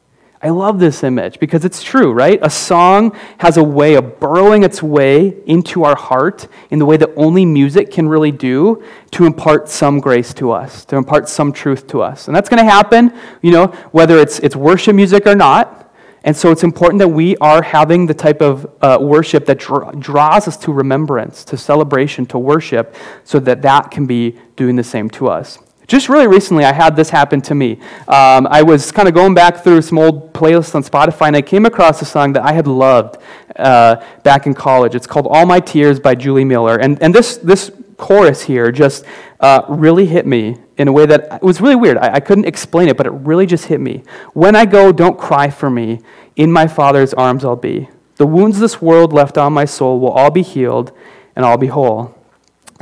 I 0.44 0.50
love 0.50 0.78
this 0.78 1.04
image 1.04 1.40
because 1.40 1.64
it's 1.64 1.82
true, 1.82 2.12
right? 2.12 2.38
A 2.42 2.50
song 2.50 3.16
has 3.38 3.56
a 3.56 3.64
way 3.64 3.94
of 3.94 4.20
burrowing 4.20 4.64
its 4.64 4.84
way 4.84 5.38
into 5.46 5.86
our 5.86 5.96
heart 5.96 6.50
in 6.70 6.80
the 6.80 6.86
way 6.86 6.98
that 6.98 7.12
only 7.16 7.46
music 7.46 7.92
can 7.92 8.10
really 8.10 8.34
do 8.34 8.84
to 9.12 9.26
impart 9.26 9.70
some 9.70 10.02
grace 10.02 10.34
to 10.34 10.52
us, 10.52 10.84
to 10.86 10.98
impart 10.98 11.30
some 11.30 11.54
truth 11.54 11.88
to 11.88 12.02
us. 12.02 12.28
And 12.28 12.36
that's 12.36 12.50
going 12.50 12.62
to 12.62 12.70
happen, 12.70 13.14
you 13.42 13.52
know, 13.52 13.68
whether 13.94 14.18
it's, 14.18 14.40
it's 14.40 14.54
worship 14.54 14.98
music 14.98 15.26
or 15.26 15.36
not. 15.36 15.80
And 16.26 16.36
so 16.36 16.52
it's 16.52 16.64
important 16.64 17.00
that 17.00 17.08
we 17.08 17.38
are 17.38 17.62
having 17.62 18.06
the 18.06 18.14
type 18.14 18.42
of 18.42 18.70
uh, 18.82 18.98
worship 19.00 19.46
that 19.46 19.60
dr- 19.60 19.98
draws 19.98 20.50
us 20.50 20.58
to 20.58 20.74
remembrance, 20.74 21.46
to 21.46 21.58
celebration, 21.58 22.26
to 22.28 22.38
worship, 22.38 22.96
so 23.24 23.40
that 23.40 23.62
that 23.62 23.92
can 23.92 24.06
be 24.06 24.38
doing 24.58 24.76
the 24.76 24.84
same 24.84 25.10
to 25.12 25.30
us. 25.30 25.60
Just 25.88 26.08
really 26.08 26.28
recently, 26.28 26.64
I 26.64 26.72
had 26.72 26.96
this 26.96 27.10
happen 27.10 27.42
to 27.42 27.56
me. 27.56 27.74
Um, 28.08 28.48
I 28.50 28.64
was 28.64 28.92
kind 28.92 29.08
of 29.08 29.14
going 29.14 29.34
back 29.34 29.64
through 29.64 29.82
some 29.82 29.98
old 29.98 30.34
playlists 30.34 30.76
on 30.76 30.84
Spotify, 30.84 31.28
and 31.28 31.36
I 31.36 31.42
came 31.42 31.66
across 31.66 32.02
a 32.02 32.06
song 32.06 32.34
that 32.34 32.44
I 32.44 32.54
had 32.54 32.68
loved 32.68 33.18
uh, 33.58 34.04
back 34.24 34.48
in 34.48 34.54
college. 34.54 34.96
It's 34.96 35.08
called 35.08 35.28
All 35.28 35.46
My 35.46 35.60
Tears 35.60 36.00
by 36.00 36.16
Julie 36.16 36.46
Miller. 36.46 36.78
And, 36.78 37.02
and 37.02 37.14
this, 37.14 37.38
this 37.38 37.70
chorus 37.98 38.42
here 38.44 38.72
just 38.72 39.06
uh, 39.42 39.64
really 39.68 40.06
hit 40.06 40.26
me 40.26 40.58
in 40.78 40.88
a 40.88 40.92
way 40.92 41.06
that 41.06 41.44
was 41.44 41.60
really 41.60 41.76
weird. 41.76 41.98
I, 41.98 42.16
I 42.16 42.20
couldn't 42.22 42.46
explain 42.46 42.88
it, 42.88 42.96
but 42.96 43.06
it 43.06 43.12
really 43.12 43.46
just 43.46 43.66
hit 43.66 43.82
me. 43.82 44.04
When 44.34 44.56
I 44.56 44.66
go, 44.66 44.92
don't 44.92 45.20
cry 45.20 45.50
for 45.50 45.70
me. 45.70 46.00
In 46.36 46.52
my 46.52 46.66
Father's 46.66 47.14
arms 47.14 47.46
I'll 47.46 47.56
be. 47.56 47.90
The 48.16 48.26
wounds 48.26 48.60
this 48.60 48.82
world 48.82 49.14
left 49.14 49.38
on 49.38 49.54
my 49.54 49.66
soul 49.66 50.00
will 50.00 50.10
all 50.10 50.32
be 50.32 50.42
healed, 50.42 50.92
and 51.36 51.46
I'll 51.46 51.58
be 51.58 51.68
whole 51.68 52.18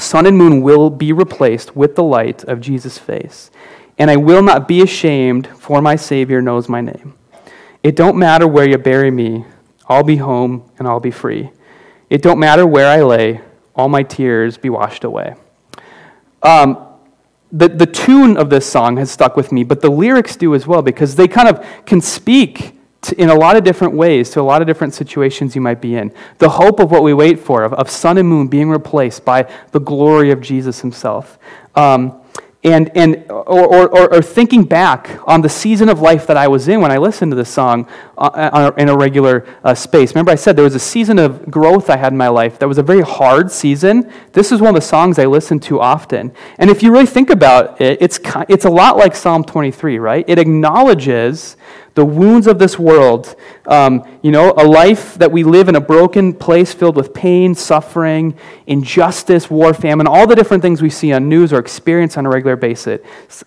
sun 0.01 0.25
and 0.25 0.37
moon 0.37 0.61
will 0.61 0.89
be 0.89 1.13
replaced 1.13 1.75
with 1.75 1.95
the 1.95 2.03
light 2.03 2.43
of 2.43 2.59
Jesus' 2.59 2.97
face. 2.97 3.51
And 3.97 4.09
I 4.09 4.15
will 4.15 4.41
not 4.41 4.67
be 4.67 4.81
ashamed, 4.81 5.47
for 5.47 5.81
my 5.81 5.95
Savior 5.95 6.41
knows 6.41 6.67
my 6.67 6.81
name. 6.81 7.13
It 7.83 7.95
don't 7.95 8.17
matter 8.17 8.47
where 8.47 8.67
you 8.67 8.77
bury 8.77 9.11
me, 9.11 9.45
I'll 9.87 10.03
be 10.03 10.17
home 10.17 10.69
and 10.77 10.87
I'll 10.87 10.99
be 10.99 11.11
free. 11.11 11.51
It 12.09 12.21
don't 12.21 12.39
matter 12.39 12.65
where 12.65 12.87
I 12.87 13.01
lay, 13.01 13.41
all 13.75 13.89
my 13.89 14.03
tears 14.03 14.57
be 14.57 14.69
washed 14.69 15.03
away. 15.03 15.35
Um, 16.43 16.87
the, 17.51 17.67
the 17.67 17.85
tune 17.85 18.37
of 18.37 18.49
this 18.49 18.65
song 18.65 18.97
has 18.97 19.11
stuck 19.11 19.35
with 19.35 19.51
me, 19.51 19.63
but 19.63 19.81
the 19.81 19.89
lyrics 19.89 20.35
do 20.35 20.55
as 20.55 20.65
well 20.65 20.81
because 20.81 21.15
they 21.15 21.27
kind 21.27 21.47
of 21.47 21.65
can 21.85 22.01
speak 22.01 22.80
in 23.17 23.29
a 23.29 23.35
lot 23.35 23.55
of 23.55 23.63
different 23.63 23.93
ways 23.93 24.29
to 24.31 24.41
a 24.41 24.43
lot 24.43 24.61
of 24.61 24.67
different 24.67 24.93
situations 24.93 25.55
you 25.55 25.61
might 25.61 25.81
be 25.81 25.95
in. 25.95 26.13
The 26.37 26.49
hope 26.49 26.79
of 26.79 26.91
what 26.91 27.03
we 27.03 27.13
wait 27.13 27.39
for, 27.39 27.63
of, 27.63 27.73
of 27.73 27.89
sun 27.89 28.17
and 28.17 28.27
moon 28.27 28.47
being 28.47 28.69
replaced 28.69 29.25
by 29.25 29.51
the 29.71 29.79
glory 29.79 30.31
of 30.31 30.41
Jesus 30.41 30.81
himself. 30.81 31.39
Um, 31.75 32.21
and, 32.63 32.95
and 32.95 33.25
or, 33.31 33.87
or, 33.87 34.13
or, 34.13 34.21
thinking 34.21 34.63
back 34.63 35.19
on 35.27 35.41
the 35.41 35.49
season 35.49 35.89
of 35.89 35.99
life 35.99 36.27
that 36.27 36.37
I 36.37 36.47
was 36.47 36.67
in 36.67 36.79
when 36.79 36.91
I 36.91 36.97
listened 36.97 37.31
to 37.31 37.35
this 37.35 37.49
song 37.49 37.87
uh, 38.19 38.71
in 38.77 38.87
a 38.87 38.95
regular 38.95 39.47
uh, 39.63 39.73
space. 39.73 40.13
Remember, 40.13 40.31
I 40.31 40.35
said 40.35 40.55
there 40.55 40.63
was 40.63 40.75
a 40.75 40.79
season 40.79 41.17
of 41.17 41.49
growth 41.49 41.89
I 41.89 41.97
had 41.97 42.13
in 42.13 42.17
my 42.17 42.27
life 42.27 42.59
that 42.59 42.67
was 42.67 42.77
a 42.77 42.83
very 42.83 43.01
hard 43.01 43.51
season. 43.51 44.11
This 44.33 44.51
is 44.51 44.61
one 44.61 44.69
of 44.69 44.75
the 44.75 44.87
songs 44.87 45.17
I 45.17 45.25
listened 45.25 45.63
to 45.63 45.79
often. 45.79 46.33
And 46.59 46.69
if 46.69 46.83
you 46.83 46.91
really 46.91 47.07
think 47.07 47.31
about 47.31 47.81
it, 47.81 47.99
it's, 47.99 48.19
it's 48.47 48.65
a 48.65 48.69
lot 48.69 48.95
like 48.95 49.15
Psalm 49.15 49.43
23, 49.43 49.97
right? 49.97 50.23
It 50.27 50.37
acknowledges 50.37 51.57
the 51.93 52.05
wounds 52.05 52.47
of 52.47 52.57
this 52.57 52.79
world, 52.79 53.35
um, 53.67 54.05
you 54.21 54.31
know, 54.31 54.53
a 54.57 54.65
life 54.65 55.15
that 55.15 55.31
we 55.31 55.43
live 55.43 55.67
in 55.67 55.75
a 55.75 55.81
broken 55.81 56.33
place 56.33 56.73
filled 56.73 56.95
with 56.95 57.13
pain, 57.13 57.53
suffering, 57.53 58.37
injustice, 58.65 59.49
war, 59.49 59.73
famine, 59.73 60.07
all 60.07 60.25
the 60.25 60.35
different 60.35 60.63
things 60.63 60.81
we 60.81 60.89
see 60.89 61.11
on 61.11 61.27
news 61.27 61.51
or 61.51 61.59
experience 61.59 62.17
on 62.17 62.25
a 62.25 62.29
regular 62.29 62.55
basis. 62.55 63.01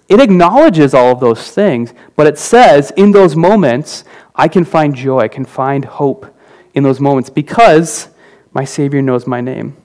It 0.08 0.20
acknowledges 0.20 0.92
all 0.92 1.12
of 1.12 1.20
those 1.20 1.50
things, 1.50 1.94
but 2.16 2.26
it 2.26 2.38
says 2.38 2.90
in 2.96 3.12
those 3.12 3.34
moments, 3.34 4.04
I 4.34 4.48
can 4.48 4.64
find 4.64 4.94
joy, 4.94 5.20
I 5.20 5.28
can 5.28 5.44
find 5.44 5.84
hope 5.84 6.26
in 6.74 6.82
those 6.82 7.00
moments 7.00 7.30
because 7.30 8.08
my 8.52 8.64
Savior 8.64 9.00
knows 9.00 9.26
my 9.26 9.40
name. 9.40 9.76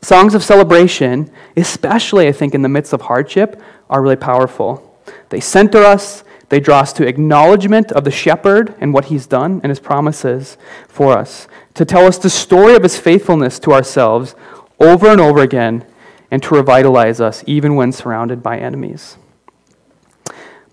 Songs 0.00 0.34
of 0.34 0.44
celebration, 0.44 1.30
especially 1.56 2.28
I 2.28 2.32
think 2.32 2.54
in 2.54 2.62
the 2.62 2.68
midst 2.68 2.92
of 2.92 3.00
hardship, 3.02 3.60
are 3.88 4.02
really 4.02 4.16
powerful. 4.16 5.00
They 5.30 5.40
center 5.40 5.82
us, 5.82 6.24
they 6.48 6.60
draw 6.60 6.80
us 6.80 6.92
to 6.94 7.06
acknowledgement 7.06 7.92
of 7.92 8.04
the 8.04 8.10
shepherd 8.10 8.74
and 8.80 8.92
what 8.92 9.06
he's 9.06 9.26
done 9.26 9.60
and 9.62 9.70
his 9.70 9.80
promises 9.80 10.56
for 10.88 11.16
us, 11.16 11.48
to 11.74 11.84
tell 11.84 12.06
us 12.06 12.18
the 12.18 12.30
story 12.30 12.74
of 12.74 12.82
his 12.82 12.98
faithfulness 12.98 13.58
to 13.60 13.72
ourselves 13.72 14.34
over 14.80 15.08
and 15.08 15.20
over 15.20 15.40
again, 15.40 15.84
and 16.30 16.42
to 16.42 16.54
revitalize 16.54 17.20
us 17.20 17.44
even 17.46 17.76
when 17.76 17.92
surrounded 17.92 18.42
by 18.42 18.58
enemies. 18.58 19.16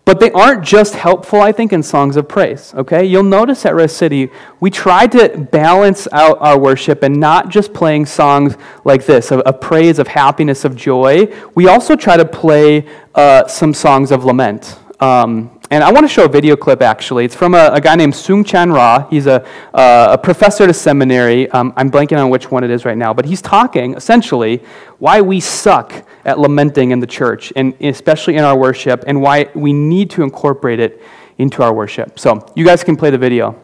But 0.04 0.20
they 0.20 0.32
aren't 0.32 0.64
just 0.64 0.96
helpful, 0.96 1.40
I 1.40 1.52
think, 1.52 1.72
in 1.72 1.84
songs 1.84 2.18
of 2.18 2.28
praise, 2.28 2.74
okay? 2.74 3.06
You'll 3.06 3.24
notice 3.24 3.66
at 3.68 3.76
Res 3.76 3.96
City, 3.96 4.32
we 4.60 4.72
try 4.72 5.06
to 5.08 5.38
balance 5.52 6.08
out 6.12 6.38
our 6.42 6.58
worship 6.58 7.04
and 7.04 7.20
not 7.20 7.50
just 7.50 7.72
playing 7.74 8.08
songs 8.08 8.58
like 8.84 9.06
this, 9.06 9.30
of, 9.30 9.42
of 9.42 9.62
praise, 9.62 10.00
of 10.00 10.08
happiness, 10.08 10.66
of 10.66 10.76
joy. 10.76 11.32
We 11.54 11.68
also 11.68 11.96
try 11.96 12.18
to 12.18 12.26
play 12.26 12.88
uh, 13.14 13.48
some 13.48 13.76
songs 13.76 14.12
of 14.12 14.26
lament. 14.26 14.80
Um, 15.00 15.61
and 15.72 15.86
I 15.86 15.92
want 15.92 16.04
to 16.04 16.10
show 16.10 16.26
a 16.26 16.28
video 16.28 16.58
clip, 16.58 16.82
actually. 16.82 17.24
It's 17.24 17.34
from 17.34 17.54
a, 17.54 17.70
a 17.72 17.80
guy 17.80 17.96
named 17.96 18.12
Soong-Chan 18.12 18.74
Rah. 18.74 19.08
He's 19.10 19.26
a, 19.26 19.42
uh, 19.74 20.10
a 20.12 20.18
professor 20.18 20.66
at 20.66 20.70
a 20.70 20.74
seminary. 20.74 21.50
Um, 21.52 21.72
I'm 21.78 21.90
blanking 21.90 22.22
on 22.22 22.30
which 22.30 22.52
one 22.52 22.66
it 22.66 22.70
is 22.70 22.84
right 22.84 22.98
now. 22.98 23.14
But 23.14 23.24
he's 23.24 23.42
talking, 23.42 23.94
essentially, 23.94 24.62
why 25.00 25.22
we 25.22 25.40
suck 25.40 26.06
at 26.26 26.38
lamenting 26.38 26.92
in 26.92 27.00
the 27.00 27.08
church, 27.08 27.54
and 27.56 27.74
especially 27.80 28.36
in 28.36 28.44
our 28.44 28.58
worship, 28.58 29.06
and 29.08 29.22
why 29.22 29.50
we 29.56 29.72
need 29.72 30.10
to 30.10 30.24
incorporate 30.24 30.82
it 30.82 31.02
into 31.38 31.64
our 31.64 31.74
worship. 31.74 32.20
So 32.20 32.52
you 32.54 32.66
guys 32.66 32.84
can 32.84 32.98
play 32.98 33.10
the 33.10 33.18
video. 33.18 33.58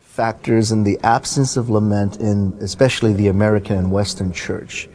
Factors 0.00 0.72
in 0.72 0.82
the 0.82 0.98
absence 1.04 1.56
of 1.56 1.70
lament 1.70 2.16
in 2.16 2.58
especially 2.60 3.12
the 3.12 3.28
American 3.28 3.76
and 3.76 3.92
Western 3.92 4.32
church 4.32 4.88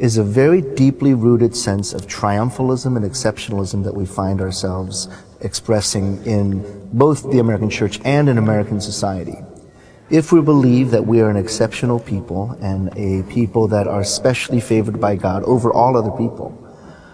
is 0.00 0.16
a 0.16 0.24
very 0.24 0.62
deeply 0.62 1.12
rooted 1.12 1.54
sense 1.54 1.92
of 1.92 2.06
triumphalism 2.06 2.96
and 2.96 3.04
exceptionalism 3.04 3.84
that 3.84 3.94
we 3.94 4.06
find 4.06 4.40
ourselves 4.40 5.08
expressing 5.42 6.24
in 6.24 6.88
both 6.90 7.30
the 7.30 7.38
American 7.38 7.68
church 7.68 8.00
and 8.02 8.26
in 8.26 8.38
American 8.38 8.80
society. 8.80 9.36
If 10.08 10.32
we 10.32 10.40
believe 10.40 10.90
that 10.92 11.06
we 11.06 11.20
are 11.20 11.28
an 11.28 11.36
exceptional 11.36 12.00
people 12.00 12.56
and 12.62 12.88
a 12.96 13.30
people 13.30 13.68
that 13.68 13.86
are 13.86 14.02
specially 14.02 14.58
favored 14.58 14.98
by 15.02 15.16
God 15.16 15.42
over 15.44 15.70
all 15.70 15.98
other 15.98 16.10
people, 16.12 16.56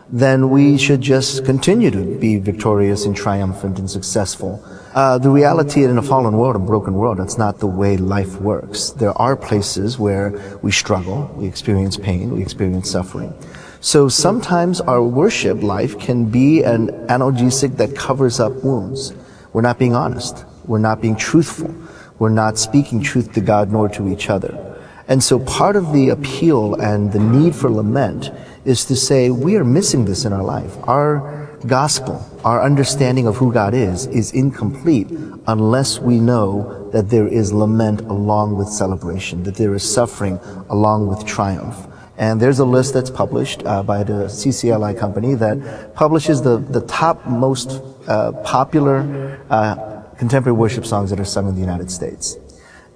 then 0.09 0.51
we 0.51 0.79
should 0.79 1.01
just 1.01 1.45
continue 1.45 1.91
to 1.91 2.19
be 2.19 2.39
victorious 2.39 3.05
and 3.07 3.17
triumphant 3.17 3.79
and 3.79 3.91
successful. 3.91 4.63
Uh, 4.95 5.19
the 5.19 5.29
reality 5.29 5.85
in 5.85 5.99
a 5.99 6.03
fallen 6.03 6.37
world, 6.37 6.57
a 6.57 6.61
broken 6.61 6.95
world, 6.95 7.19
that's 7.19 7.37
not 7.37 7.59
the 7.59 7.67
way 7.67 7.97
life 7.97 8.41
works. 8.41 8.91
There 8.91 9.13
are 9.13 9.37
places 9.37 9.99
where 9.99 10.59
we 10.63 10.71
struggle, 10.71 11.31
we 11.35 11.47
experience 11.47 11.97
pain, 11.97 12.31
we 12.31 12.41
experience 12.41 12.91
suffering. 12.91 13.35
So 13.81 14.09
sometimes 14.09 14.81
our 14.81 15.03
worship 15.03 15.63
life 15.63 15.99
can 15.99 16.27
be 16.27 16.63
an 16.63 16.89
analgesic 17.09 17.77
that 17.77 17.97
covers 17.97 18.41
up 18.41 18.53
wounds. 18.65 19.13
We're 19.53 19.63
not 19.63 19.79
being 19.79 19.95
honest. 19.95 20.45
We're 20.67 20.79
not 20.79 21.01
being 21.01 21.17
truthful. 21.17 21.75
We're 22.19 22.31
not 22.31 22.59
speaking 22.59 23.03
truth 23.03 23.33
to 23.35 23.41
God 23.41 23.71
nor 23.71 23.89
to 23.91 24.09
each 24.09 24.31
other. 24.31 24.63
And 25.09 25.23
so 25.23 25.39
part 25.41 25.77
of 25.77 25.93
the 25.93 26.09
appeal 26.09 26.75
and 26.75 27.13
the 27.13 27.21
need 27.21 27.55
for 27.55 27.71
lament 27.71 28.31
is 28.67 28.85
to 28.87 28.97
say 28.97 29.31
we 29.31 29.57
are 29.57 29.65
missing 29.65 30.05
this 30.05 30.25
in 30.25 30.33
our 30.33 30.43
life. 30.43 30.77
Our 30.85 31.49
gospel, 31.67 32.25
our 32.45 32.63
understanding 32.63 33.27
of 33.27 33.37
who 33.37 33.53
God 33.53 33.75
is, 33.75 34.07
is 34.07 34.33
incomplete 34.33 35.09
unless 35.47 35.99
we 35.99 36.19
know 36.21 36.91
that 36.91 37.09
there 37.09 37.29
is 37.29 37.53
lament 37.53 38.01
along 38.03 38.57
with 38.57 38.69
celebration, 38.69 39.45
that 39.45 39.55
there 39.55 39.75
is 39.75 39.83
suffering 39.83 40.39
along 40.69 41.07
with 41.07 41.25
triumph. 41.27 41.87
And 42.19 42.41
there's 42.41 42.59
a 42.59 42.65
list 42.65 42.95
that's 42.95 43.11
published 43.11 43.65
uh, 43.65 43.83
by 43.83 44.03
the 44.03 44.25
CCLI 44.25 44.99
company 44.99 45.35
that 45.35 45.95
publishes 45.95 46.43
the, 46.43 46.59
the 46.59 46.81
top 46.83 47.27
most 47.27 47.83
uh, 48.09 48.33
popular 48.43 49.39
uh, 49.51 50.03
contemporary 50.19 50.57
worship 50.57 50.87
songs 50.87 51.11
that 51.11 51.21
are 51.21 51.27
sung 51.27 51.49
in 51.49 51.55
the 51.55 51.61
United 51.61 51.91
States. 51.91 52.37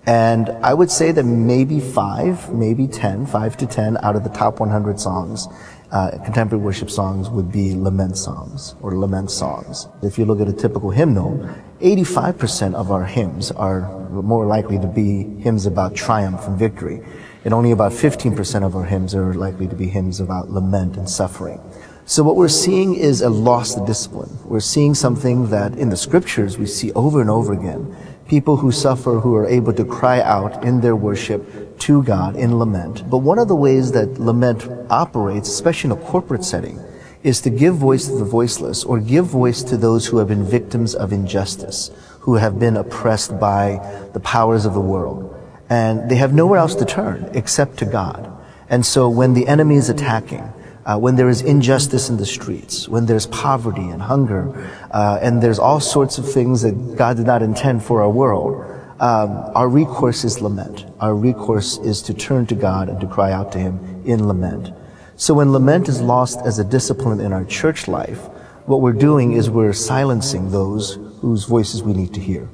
And 0.06 0.48
I 0.62 0.72
would 0.72 0.90
say 0.90 1.12
that 1.12 1.24
maybe 1.24 1.78
five, 1.78 2.52
maybe 2.52 2.86
10, 2.86 3.26
five 3.26 3.56
to 3.58 3.66
10 3.66 3.98
out 4.02 4.16
of 4.16 4.24
the 4.24 4.30
top 4.30 4.58
100 4.58 4.98
songs, 4.98 5.46
uh, 5.92 6.10
contemporary 6.24 6.62
worship 6.62 6.90
songs 6.90 7.28
would 7.28 7.50
be 7.50 7.74
lament 7.74 8.16
songs 8.16 8.76
or 8.80 8.96
lament 8.96 9.30
songs. 9.30 9.88
If 10.02 10.18
you 10.18 10.24
look 10.24 10.40
at 10.40 10.48
a 10.48 10.52
typical 10.52 10.90
hymnal, 10.90 11.48
85% 11.80 12.74
of 12.74 12.90
our 12.90 13.04
hymns 13.04 13.50
are 13.50 14.08
more 14.10 14.46
likely 14.46 14.78
to 14.78 14.86
be 14.86 15.24
hymns 15.40 15.66
about 15.66 15.94
triumph 15.94 16.46
and 16.46 16.58
victory. 16.58 17.02
And 17.44 17.54
only 17.54 17.70
about 17.70 17.92
15% 17.92 18.64
of 18.64 18.76
our 18.76 18.84
hymns 18.84 19.14
are 19.14 19.34
likely 19.34 19.66
to 19.66 19.74
be 19.74 19.88
hymns 19.88 20.20
about 20.20 20.50
lament 20.50 20.96
and 20.96 21.08
suffering. 21.08 21.60
So 22.04 22.22
what 22.22 22.36
we're 22.36 22.48
seeing 22.48 22.96
is 22.96 23.22
a 23.22 23.30
lost 23.30 23.84
discipline. 23.86 24.36
We're 24.44 24.60
seeing 24.60 24.94
something 24.94 25.48
that 25.50 25.76
in 25.76 25.90
the 25.90 25.96
scriptures 25.96 26.58
we 26.58 26.66
see 26.66 26.92
over 26.92 27.20
and 27.20 27.30
over 27.30 27.52
again 27.52 27.96
people 28.30 28.58
who 28.58 28.70
suffer 28.70 29.18
who 29.18 29.34
are 29.34 29.48
able 29.48 29.72
to 29.72 29.84
cry 29.84 30.20
out 30.20 30.64
in 30.64 30.80
their 30.80 30.94
worship 30.94 31.76
to 31.80 32.00
God 32.04 32.36
in 32.36 32.60
lament. 32.60 33.10
But 33.10 33.18
one 33.18 33.40
of 33.40 33.48
the 33.48 33.56
ways 33.56 33.90
that 33.90 34.20
lament 34.20 34.68
operates, 34.88 35.48
especially 35.48 35.90
in 35.90 35.98
a 35.98 36.06
corporate 36.06 36.44
setting, 36.44 36.78
is 37.24 37.40
to 37.40 37.50
give 37.50 37.74
voice 37.74 38.06
to 38.06 38.14
the 38.14 38.24
voiceless 38.24 38.84
or 38.84 39.00
give 39.00 39.26
voice 39.26 39.64
to 39.64 39.76
those 39.76 40.06
who 40.06 40.18
have 40.18 40.28
been 40.28 40.44
victims 40.44 40.94
of 40.94 41.12
injustice, 41.12 41.90
who 42.20 42.36
have 42.36 42.60
been 42.60 42.76
oppressed 42.76 43.38
by 43.40 43.64
the 44.12 44.20
powers 44.20 44.64
of 44.64 44.74
the 44.74 44.80
world. 44.80 45.34
And 45.68 46.08
they 46.08 46.16
have 46.16 46.32
nowhere 46.32 46.60
else 46.60 46.76
to 46.76 46.84
turn 46.84 47.28
except 47.34 47.78
to 47.78 47.84
God. 47.84 48.30
And 48.68 48.86
so 48.86 49.08
when 49.08 49.34
the 49.34 49.48
enemy 49.48 49.74
is 49.74 49.88
attacking, 49.88 50.52
uh, 50.86 50.98
when 50.98 51.16
there 51.16 51.28
is 51.28 51.42
injustice 51.42 52.08
in 52.08 52.16
the 52.16 52.26
streets, 52.26 52.88
when 52.88 53.06
there's 53.06 53.26
poverty 53.26 53.88
and 53.88 54.02
hunger, 54.02 54.70
uh, 54.90 55.18
and 55.20 55.42
there's 55.42 55.58
all 55.58 55.80
sorts 55.80 56.18
of 56.18 56.30
things 56.30 56.62
that 56.62 56.96
God 56.96 57.16
did 57.16 57.26
not 57.26 57.42
intend 57.42 57.82
for 57.82 58.02
our 58.02 58.10
world, 58.10 58.64
um, 59.00 59.50
our 59.54 59.68
recourse 59.68 60.24
is 60.24 60.40
lament. 60.40 60.84
Our 61.00 61.14
recourse 61.14 61.78
is 61.78 62.02
to 62.02 62.14
turn 62.14 62.46
to 62.46 62.54
God 62.54 62.88
and 62.88 63.00
to 63.00 63.06
cry 63.06 63.32
out 63.32 63.52
to 63.52 63.58
Him 63.58 64.02
in 64.04 64.26
lament. 64.26 64.74
So 65.16 65.34
when 65.34 65.52
lament 65.52 65.88
is 65.88 66.00
lost 66.00 66.40
as 66.44 66.58
a 66.58 66.64
discipline 66.64 67.20
in 67.20 67.32
our 67.32 67.44
church 67.44 67.88
life, 67.88 68.18
what 68.66 68.80
we're 68.80 68.92
doing 68.92 69.32
is 69.32 69.50
we're 69.50 69.72
silencing 69.72 70.50
those 70.50 70.98
whose 71.20 71.44
voices 71.44 71.82
we 71.82 71.92
need 71.92 72.14
to 72.14 72.20
hear. 72.20 72.48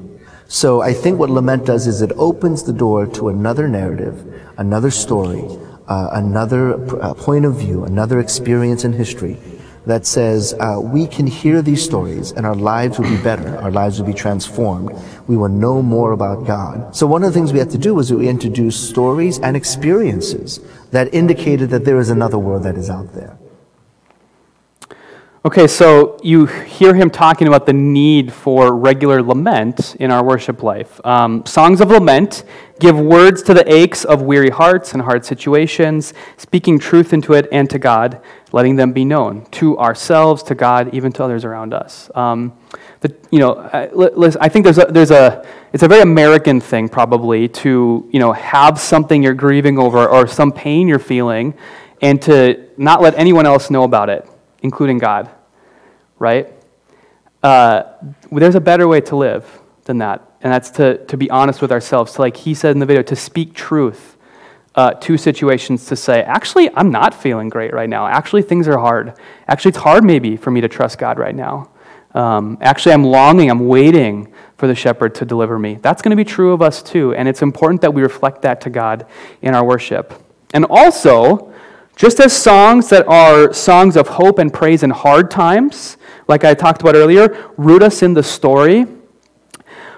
So 0.48 0.80
I 0.80 0.92
think 0.92 1.18
what 1.18 1.30
lament 1.30 1.66
does 1.66 1.88
is 1.88 2.02
it 2.02 2.12
opens 2.16 2.62
the 2.62 2.72
door 2.72 3.06
to 3.06 3.28
another 3.28 3.66
narrative, 3.66 4.42
another 4.56 4.90
story, 4.92 5.44
uh, 5.88 6.10
another 6.12 6.74
uh, 7.02 7.14
point 7.14 7.44
of 7.44 7.56
view, 7.56 7.84
another 7.84 8.18
experience 8.20 8.84
in 8.84 8.92
history 8.92 9.38
that 9.86 10.04
says 10.04 10.52
uh, 10.58 10.78
we 10.82 11.06
can 11.06 11.26
hear 11.26 11.62
these 11.62 11.82
stories 11.82 12.32
and 12.32 12.44
our 12.44 12.56
lives 12.56 12.98
will 12.98 13.08
be 13.08 13.22
better, 13.22 13.56
our 13.58 13.70
lives 13.70 14.00
will 14.00 14.06
be 14.06 14.12
transformed. 14.12 14.90
We 15.28 15.36
will 15.36 15.48
know 15.48 15.80
more 15.80 16.12
about 16.12 16.44
God. 16.44 16.94
So 16.94 17.06
one 17.06 17.22
of 17.22 17.32
the 17.32 17.38
things 17.38 17.52
we 17.52 17.60
had 17.60 17.70
to 17.70 17.78
do 17.78 17.94
was 17.94 18.12
we 18.12 18.28
introduced 18.28 18.90
stories 18.90 19.38
and 19.38 19.56
experiences 19.56 20.60
that 20.90 21.14
indicated 21.14 21.70
that 21.70 21.84
there 21.84 21.98
is 21.98 22.10
another 22.10 22.38
world 22.38 22.64
that 22.64 22.76
is 22.76 22.90
out 22.90 23.12
there. 23.14 23.38
Okay, 25.46 25.68
so 25.68 26.18
you 26.24 26.46
hear 26.46 26.92
him 26.92 27.08
talking 27.08 27.46
about 27.46 27.66
the 27.66 27.72
need 27.72 28.32
for 28.32 28.74
regular 28.74 29.22
lament 29.22 29.94
in 30.00 30.10
our 30.10 30.24
worship 30.24 30.64
life. 30.64 31.00
Um, 31.06 31.46
songs 31.46 31.80
of 31.80 31.88
lament 31.88 32.42
give 32.80 32.98
words 32.98 33.44
to 33.44 33.54
the 33.54 33.72
aches 33.72 34.04
of 34.04 34.22
weary 34.22 34.50
hearts 34.50 34.92
and 34.92 35.00
hard 35.00 35.24
situations, 35.24 36.14
speaking 36.36 36.80
truth 36.80 37.12
into 37.12 37.32
it 37.34 37.46
and 37.52 37.70
to 37.70 37.78
God, 37.78 38.20
letting 38.50 38.74
them 38.74 38.92
be 38.92 39.04
known 39.04 39.46
to 39.52 39.78
ourselves, 39.78 40.42
to 40.42 40.56
God, 40.56 40.92
even 40.92 41.12
to 41.12 41.22
others 41.22 41.44
around 41.44 41.72
us. 41.72 42.10
Um, 42.16 42.58
you 43.30 43.38
know, 43.38 43.54
I, 43.72 43.88
I 44.40 44.48
think 44.48 44.64
there's 44.64 44.78
a, 44.78 44.86
there's 44.86 45.12
a, 45.12 45.46
it's 45.72 45.84
a 45.84 45.88
very 45.88 46.02
American 46.02 46.60
thing 46.60 46.88
probably 46.88 47.46
to, 47.62 48.10
you 48.12 48.18
know, 48.18 48.32
have 48.32 48.80
something 48.80 49.22
you're 49.22 49.32
grieving 49.32 49.78
over 49.78 50.08
or 50.08 50.26
some 50.26 50.50
pain 50.50 50.88
you're 50.88 50.98
feeling 50.98 51.54
and 52.02 52.20
to 52.22 52.68
not 52.76 53.00
let 53.00 53.14
anyone 53.14 53.46
else 53.46 53.70
know 53.70 53.84
about 53.84 54.10
it, 54.10 54.28
including 54.62 54.98
God 54.98 55.30
right? 56.18 56.52
Uh, 57.42 57.82
there's 58.32 58.54
a 58.54 58.60
better 58.60 58.88
way 58.88 59.00
to 59.02 59.16
live 59.16 59.60
than 59.84 59.98
that, 59.98 60.22
and 60.40 60.52
that's 60.52 60.70
to, 60.70 61.04
to 61.06 61.16
be 61.16 61.30
honest 61.30 61.62
with 61.62 61.72
ourselves. 61.72 62.14
To, 62.14 62.22
like 62.22 62.36
he 62.36 62.54
said 62.54 62.72
in 62.72 62.78
the 62.78 62.86
video, 62.86 63.02
to 63.02 63.16
speak 63.16 63.54
truth 63.54 64.16
uh, 64.74 64.92
to 64.92 65.16
situations, 65.16 65.86
to 65.86 65.96
say, 65.96 66.22
actually, 66.22 66.70
I'm 66.74 66.90
not 66.90 67.14
feeling 67.14 67.48
great 67.48 67.72
right 67.72 67.88
now. 67.88 68.06
Actually, 68.06 68.42
things 68.42 68.68
are 68.68 68.78
hard. 68.78 69.18
Actually, 69.48 69.70
it's 69.70 69.78
hard 69.78 70.04
maybe 70.04 70.36
for 70.36 70.50
me 70.50 70.60
to 70.60 70.68
trust 70.68 70.98
God 70.98 71.18
right 71.18 71.34
now. 71.34 71.70
Um, 72.14 72.58
actually, 72.60 72.92
I'm 72.92 73.04
longing, 73.04 73.50
I'm 73.50 73.66
waiting 73.66 74.32
for 74.56 74.66
the 74.66 74.74
shepherd 74.74 75.14
to 75.16 75.24
deliver 75.24 75.58
me. 75.58 75.74
That's 75.74 76.02
going 76.02 76.10
to 76.10 76.16
be 76.16 76.24
true 76.24 76.52
of 76.52 76.62
us 76.62 76.82
too, 76.82 77.14
and 77.14 77.28
it's 77.28 77.42
important 77.42 77.82
that 77.82 77.92
we 77.92 78.02
reflect 78.02 78.42
that 78.42 78.60
to 78.62 78.70
God 78.70 79.06
in 79.42 79.54
our 79.54 79.64
worship. 79.64 80.14
And 80.54 80.64
also, 80.68 81.52
just 81.96 82.20
as 82.20 82.36
songs 82.36 82.90
that 82.90 83.08
are 83.08 83.52
songs 83.54 83.96
of 83.96 84.06
hope 84.06 84.38
and 84.38 84.52
praise 84.52 84.82
in 84.82 84.90
hard 84.90 85.30
times, 85.30 85.96
like 86.28 86.44
I 86.44 86.52
talked 86.52 86.82
about 86.82 86.94
earlier, 86.94 87.50
root 87.56 87.82
us 87.82 88.02
in 88.02 88.12
the 88.12 88.22
story. 88.22 88.86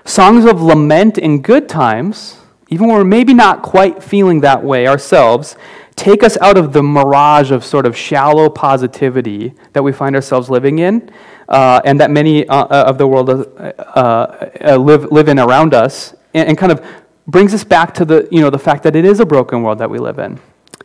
Songs 0.04 0.44
of 0.44 0.62
lament 0.62 1.18
in 1.18 1.42
good 1.42 1.68
times, 1.68 2.38
even 2.68 2.87
when 2.87 2.96
we're 2.96 3.04
maybe 3.04 3.34
not 3.34 3.62
quite 3.62 4.02
feeling 4.02 4.40
that 4.40 4.62
way 4.62 4.87
ourselves, 4.87 5.56
take 5.96 6.22
us 6.22 6.37
out 6.38 6.56
of 6.56 6.72
the 6.72 6.82
mirage 6.82 7.50
of 7.50 7.64
sort 7.64 7.84
of 7.84 7.96
shallow 7.96 8.48
positivity 8.48 9.52
that 9.72 9.82
we 9.82 9.92
find 9.92 10.14
ourselves 10.14 10.48
living 10.48 10.78
in 10.78 11.11
uh, 11.48 11.80
and 11.84 12.00
that 12.00 12.12
many 12.12 12.46
uh, 12.46 12.64
uh 12.64 12.84
of 12.87 12.98
the 12.98 13.06
world 13.08 13.28
uh, 13.28 13.32
uh, 13.34 14.77
live, 14.77 15.10
live 15.10 15.29
in 15.29 15.40
around 15.40 15.75
us, 15.75 16.14
and, 16.33 16.50
and 16.50 16.58
kind 16.58 16.70
of 16.70 16.85
brings 17.27 17.52
us 17.52 17.64
back 17.64 17.92
to 17.94 18.04
the, 18.04 18.29
you 18.31 18.40
know, 18.40 18.50
the 18.50 18.58
fact 18.58 18.85
that 18.85 18.94
it 18.94 19.04
is 19.04 19.18
a 19.18 19.27
broken 19.27 19.62
world 19.62 19.79
that 19.79 19.90
we 19.90 19.98
live 19.98 20.20
in. 20.20 20.38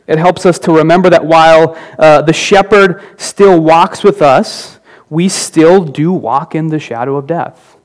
It 0.07 0.17
helps 0.17 0.45
us 0.45 0.59
to 0.59 0.71
remember 0.73 1.09
that 1.09 1.25
while 1.25 1.77
uh, 1.97 2.21
the 2.21 2.33
shepherd 2.33 3.03
still 3.17 3.61
walks 3.61 4.03
with 4.03 4.21
us, 4.21 4.79
we 5.09 5.29
still 5.29 5.83
do 5.83 6.11
walk 6.11 6.55
in 6.55 6.67
the 6.67 6.79
shadow 6.79 7.15
of 7.15 7.27
death. 7.27 7.77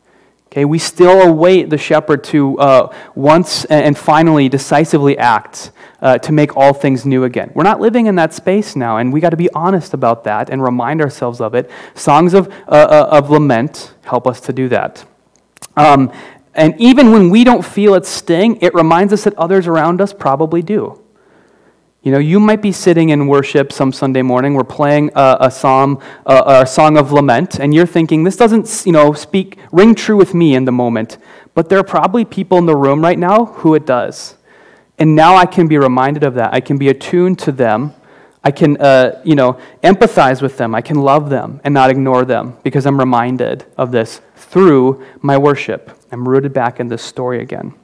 Okay, 0.50 0.64
we 0.64 0.78
still 0.78 1.20
await 1.20 1.68
the 1.68 1.76
shepherd 1.76 2.24
to 2.24 2.58
uh, 2.58 2.94
once 3.14 3.66
and 3.66 3.96
finally 3.98 4.48
decisively 4.48 5.18
act 5.18 5.72
uh, 6.00 6.16
to 6.18 6.32
make 6.32 6.56
all 6.56 6.72
things 6.72 7.04
new 7.04 7.24
again. 7.24 7.52
We're 7.54 7.64
not 7.64 7.80
living 7.80 8.06
in 8.06 8.14
that 8.14 8.32
space 8.32 8.74
now, 8.74 8.96
and 8.96 9.12
we 9.12 9.20
got 9.20 9.30
to 9.30 9.36
be 9.36 9.50
honest 9.52 9.92
about 9.92 10.24
that 10.24 10.48
and 10.48 10.62
remind 10.62 11.02
ourselves 11.02 11.42
of 11.42 11.54
it. 11.54 11.70
Songs 11.94 12.32
of, 12.32 12.48
uh, 12.66 12.70
uh, 12.70 13.08
of 13.12 13.28
lament 13.28 13.92
help 14.04 14.26
us 14.26 14.40
to 14.40 14.52
do 14.54 14.70
that. 14.70 15.04
Um, 15.76 16.10
and 16.54 16.74
even 16.80 17.12
when 17.12 17.28
we 17.28 17.44
don't 17.44 17.64
feel 17.64 17.94
it 17.94 18.06
sting, 18.06 18.58
it 18.62 18.74
reminds 18.74 19.12
us 19.12 19.24
that 19.24 19.34
others 19.34 19.66
around 19.66 20.00
us 20.00 20.14
probably 20.14 20.62
do. 20.62 20.98
You 22.02 22.12
know, 22.12 22.18
you 22.18 22.38
might 22.38 22.62
be 22.62 22.70
sitting 22.70 23.08
in 23.08 23.26
worship 23.26 23.72
some 23.72 23.92
Sunday 23.92 24.22
morning. 24.22 24.54
We're 24.54 24.62
playing 24.62 25.10
a, 25.16 25.36
a 25.40 25.50
psalm, 25.50 26.00
a, 26.24 26.60
a, 26.62 26.66
song 26.66 26.96
of 26.96 27.10
lament, 27.10 27.58
and 27.58 27.74
you're 27.74 27.86
thinking, 27.86 28.22
this 28.22 28.36
doesn't, 28.36 28.84
you 28.86 28.92
know, 28.92 29.12
speak, 29.12 29.58
ring 29.72 29.96
true 29.96 30.16
with 30.16 30.32
me 30.32 30.54
in 30.54 30.64
the 30.64 30.72
moment. 30.72 31.18
But 31.54 31.68
there 31.68 31.78
are 31.78 31.84
probably 31.84 32.24
people 32.24 32.56
in 32.58 32.66
the 32.66 32.76
room 32.76 33.02
right 33.02 33.18
now 33.18 33.46
who 33.46 33.74
it 33.74 33.84
does. 33.84 34.36
And 34.96 35.16
now 35.16 35.34
I 35.34 35.44
can 35.44 35.66
be 35.66 35.76
reminded 35.76 36.22
of 36.22 36.34
that. 36.34 36.54
I 36.54 36.60
can 36.60 36.78
be 36.78 36.88
attuned 36.88 37.40
to 37.40 37.52
them. 37.52 37.94
I 38.44 38.52
can, 38.52 38.76
uh, 38.76 39.20
you 39.24 39.34
know, 39.34 39.58
empathize 39.82 40.40
with 40.40 40.56
them. 40.56 40.76
I 40.76 40.82
can 40.82 40.98
love 41.00 41.30
them 41.30 41.60
and 41.64 41.74
not 41.74 41.90
ignore 41.90 42.24
them 42.24 42.56
because 42.62 42.86
I'm 42.86 42.98
reminded 42.98 43.66
of 43.76 43.90
this 43.90 44.20
through 44.36 45.04
my 45.20 45.36
worship. 45.36 45.90
I'm 46.12 46.28
rooted 46.28 46.52
back 46.52 46.78
in 46.78 46.86
this 46.86 47.02
story 47.02 47.42
again. 47.42 47.74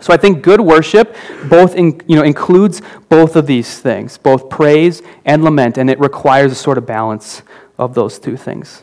So 0.00 0.12
I 0.12 0.16
think 0.16 0.42
good 0.42 0.60
worship 0.60 1.16
both 1.48 1.74
in, 1.74 2.00
you 2.06 2.16
know, 2.16 2.22
includes 2.22 2.82
both 3.08 3.34
of 3.34 3.46
these 3.46 3.78
things, 3.78 4.18
both 4.18 4.50
praise 4.50 5.02
and 5.24 5.42
lament, 5.42 5.78
and 5.78 5.88
it 5.88 5.98
requires 6.00 6.52
a 6.52 6.54
sort 6.54 6.78
of 6.78 6.86
balance 6.86 7.42
of 7.78 7.94
those 7.94 8.18
two 8.18 8.36
things. 8.36 8.82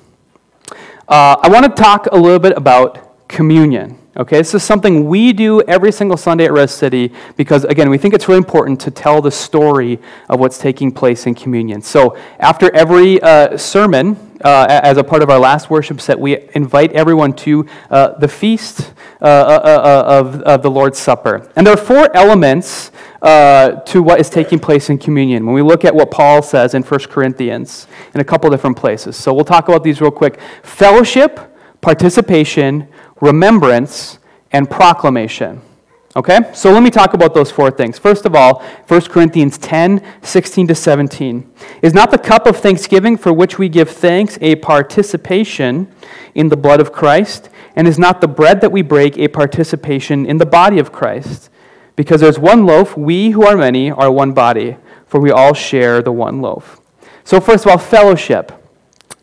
Uh, 1.07 1.36
I 1.41 1.49
want 1.49 1.66
to 1.66 1.82
talk 1.82 2.07
a 2.11 2.18
little 2.18 2.39
bit 2.39 2.57
about 2.57 3.28
communion. 3.28 3.99
Okay, 4.16 4.38
this 4.38 4.53
is 4.53 4.64
something 4.64 5.07
we 5.07 5.34
do 5.34 5.61
every 5.64 5.91
single 5.91 6.18
Sunday 6.18 6.45
at 6.45 6.53
Res 6.53 6.72
City 6.72 7.11
because, 7.36 7.64
again, 7.66 7.89
we 7.89 7.97
think 7.97 8.14
it's 8.14 8.28
really 8.28 8.38
important 8.38 8.80
to 8.82 8.91
tell 8.91 9.22
the 9.22 9.32
story 9.32 9.99
of 10.30 10.39
what's 10.39 10.59
taking 10.59 10.91
place 10.91 11.26
in 11.26 11.34
communion. 11.34 11.82
So, 11.82 12.16
after 12.39 12.74
every 12.76 13.20
uh, 13.22 13.57
sermon, 13.57 14.16
uh, 14.43 14.68
as 14.70 14.97
a 14.97 15.03
part 15.03 15.24
of 15.24 15.32
our 15.32 15.39
last 15.39 15.72
worship 15.72 15.99
set, 15.99 16.20
we 16.20 16.47
invite 16.53 16.91
everyone 16.91 17.34
to 17.38 17.66
uh, 17.89 18.09
the 18.20 18.28
feast 18.28 18.93
uh, 19.24 19.26
uh, 19.26 19.61
uh, 19.63 20.19
of, 20.19 20.41
of 20.41 20.61
the 20.61 20.69
Lord's 20.69 20.99
Supper. 20.99 21.49
And 21.55 21.65
there 21.65 21.74
are 21.74 21.78
four 21.78 22.13
elements 22.13 22.91
to 23.21 24.03
what 24.03 24.19
is 24.19 24.30
taking 24.30 24.59
place 24.59 24.89
in 24.89 24.97
communion 24.97 25.45
when 25.45 25.55
we 25.55 25.61
look 25.61 25.86
at 25.86 25.95
what 25.95 26.11
Paul 26.11 26.41
says 26.41 26.74
in 26.74 26.84
1 26.84 26.99
Corinthians 27.05 27.88
in 28.13 28.19
a 28.19 28.24
couple 28.26 28.49
different 28.49 28.76
places. 28.76 29.15
So, 29.15 29.34
we'll 29.34 29.45
talk 29.45 29.69
about 29.69 29.82
these 29.82 30.01
real 30.01 30.11
quick 30.11 30.41
fellowship, 30.61 31.39
participation, 31.80 32.89
remembrance, 33.21 34.19
and 34.51 34.69
proclamation. 34.69 35.61
Okay? 36.16 36.39
So 36.53 36.72
let 36.72 36.84
me 36.84 36.91
talk 36.91 37.14
about 37.14 37.34
those 37.34 37.51
four 37.51 37.72
things. 37.72 37.97
First 37.97 38.26
of 38.26 38.36
all, 38.36 38.61
1 38.88 39.01
Corinthians 39.01 39.57
10, 39.57 40.01
16 40.22 40.68
to 40.68 40.76
17. 40.76 41.51
Is 41.82 41.93
not 41.93 42.11
the 42.11 42.20
cup 42.20 42.45
of 42.45 42.57
thanksgiving 42.57 43.18
for 43.18 43.34
which 43.34 43.57
we 43.57 43.68
give 43.68 43.89
thanks 43.89 44.38
a 44.41 44.55
participation 44.55 45.91
in 46.36 46.49
the 46.49 46.57
blood 46.57 46.80
of 46.80 46.91
Christ? 46.91 47.49
And 47.76 47.88
is 47.88 47.97
not 47.97 48.22
the 48.22 48.28
bread 48.28 48.61
that 48.61 48.72
we 48.72 48.84
break 48.84 49.18
a 49.18 49.28
participation 49.28 50.26
in 50.26 50.38
the 50.38 50.45
body 50.45 50.78
of 50.78 50.91
Christ? 50.91 51.49
Because 51.95 52.22
there's 52.22 52.39
one 52.39 52.66
loaf, 52.66 52.95
we 52.95 53.32
who 53.32 53.45
are 53.45 53.57
many 53.57 53.91
are 53.91 54.11
one 54.11 54.34
body, 54.34 54.78
for 55.07 55.20
we 55.20 55.32
all 55.32 55.53
share 55.53 56.01
the 56.01 56.11
one 56.11 56.41
loaf. 56.41 56.80
So, 57.24 57.39
first 57.39 57.66
of 57.66 57.72
all, 57.72 57.78
fellowship. 57.78 58.51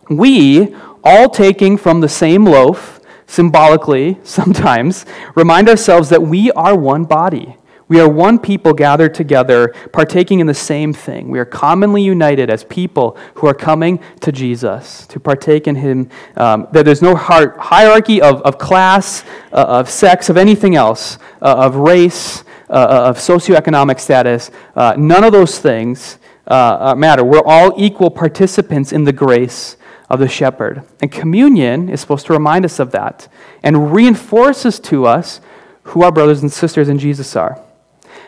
We, 0.09 0.74
all 1.05 1.28
taking 1.28 1.76
from 1.76 2.01
the 2.01 2.09
same 2.09 2.45
loaf, 2.45 2.99
symbolically, 3.31 4.18
sometimes, 4.24 5.07
remind 5.35 5.68
ourselves 5.68 6.09
that 6.09 6.22
we 6.22 6.51
are 6.53 6.76
one 6.76 7.05
body. 7.05 7.57
We 7.87 7.99
are 7.99 8.09
one 8.09 8.39
people 8.39 8.72
gathered 8.72 9.14
together, 9.14 9.74
partaking 9.93 10.39
in 10.39 10.47
the 10.47 10.55
same 10.55 10.93
thing. 10.93 11.28
We 11.28 11.41
are 11.41 11.45
commonly 11.45 12.03
united 12.03 12.49
as 12.49 12.62
people 12.62 13.18
who 13.35 13.49
are 13.49 13.55
coming 13.55 13.99
to 14.20 14.31
Jesus 14.31 15.09
to 15.09 15.18
partake 15.18 15.66
in 15.66 15.74
Him. 15.74 16.09
Um, 16.37 16.68
that 16.70 16.85
there's 16.85 17.03
no 17.03 17.16
hierarchy 17.16 18.22
of, 18.22 18.43
of 18.43 18.59
class, 18.59 19.24
uh, 19.53 19.64
of 19.81 19.91
sex, 19.91 20.28
of 20.28 20.37
anything 20.37 20.76
else, 20.76 21.18
uh, 21.43 21.66
of 21.66 21.74
race, 21.74 22.45
uh, 22.68 22.74
uh 22.74 23.09
of 23.11 23.16
socioeconomic 23.16 23.99
status. 23.99 24.53
Uh, 24.76 24.95
none 24.97 25.24
of 25.24 25.33
those 25.33 25.59
things 25.59 26.18
uh, 26.47 26.95
matter. 26.97 27.24
We're 27.24 27.45
all 27.45 27.74
equal 27.76 28.11
participants 28.11 28.93
in 28.93 29.03
the 29.03 29.12
grace 29.12 29.76
of 30.11 30.18
the 30.18 30.28
shepherd. 30.28 30.82
And 31.00 31.11
communion 31.11 31.88
is 31.88 32.00
supposed 32.00 32.26
to 32.26 32.32
remind 32.32 32.64
us 32.64 32.78
of 32.78 32.90
that 32.90 33.28
and 33.62 33.92
reinforces 33.92 34.80
to 34.80 35.06
us 35.06 35.40
who 35.84 36.02
our 36.02 36.12
brothers 36.12 36.42
and 36.42 36.52
sisters 36.52 36.88
in 36.88 36.98
Jesus 36.98 37.34
are. 37.36 37.62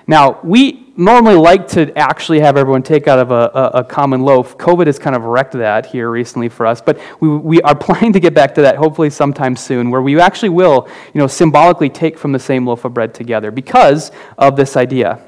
Now, 0.07 0.41
we 0.43 0.93
normally 0.97 1.37
like 1.37 1.69
to 1.69 1.97
actually 1.97 2.41
have 2.41 2.57
everyone 2.57 2.83
take 2.83 3.09
out 3.09 3.19
of 3.19 3.31
a, 3.31 3.51
a, 3.55 3.71
a, 3.79 3.85
common 3.85 4.23
loaf. 4.23 4.59
COVID 4.59 4.87
has 4.87 4.99
kind 4.99 5.17
of 5.17 5.25
wrecked 5.25 5.53
that 5.53 5.87
here 5.87 6.11
recently 6.11 6.49
for 6.49 6.67
us, 6.67 6.81
but 6.81 7.01
we, 7.21 7.29
we 7.29 7.63
are 7.63 7.75
planning 7.79 8.13
to 8.13 8.21
get 8.21 8.35
back 8.35 8.55
to 8.57 8.63
that 8.63 8.77
hopefully 8.77 9.11
sometime 9.11 9.57
soon, 9.57 9.91
where 9.91 10.03
we 10.03 10.21
actually 10.21 10.51
will, 10.51 10.89
you 11.15 11.21
know, 11.21 11.27
symbolically 11.27 11.89
take 11.89 12.19
from 12.19 12.33
the 12.33 12.39
same 12.39 12.67
loaf 12.67 12.85
of 12.85 12.95
bread 12.95 13.15
together 13.15 13.51
because 13.51 14.11
of 14.37 14.57
this 14.57 14.77
idea. 14.77 15.21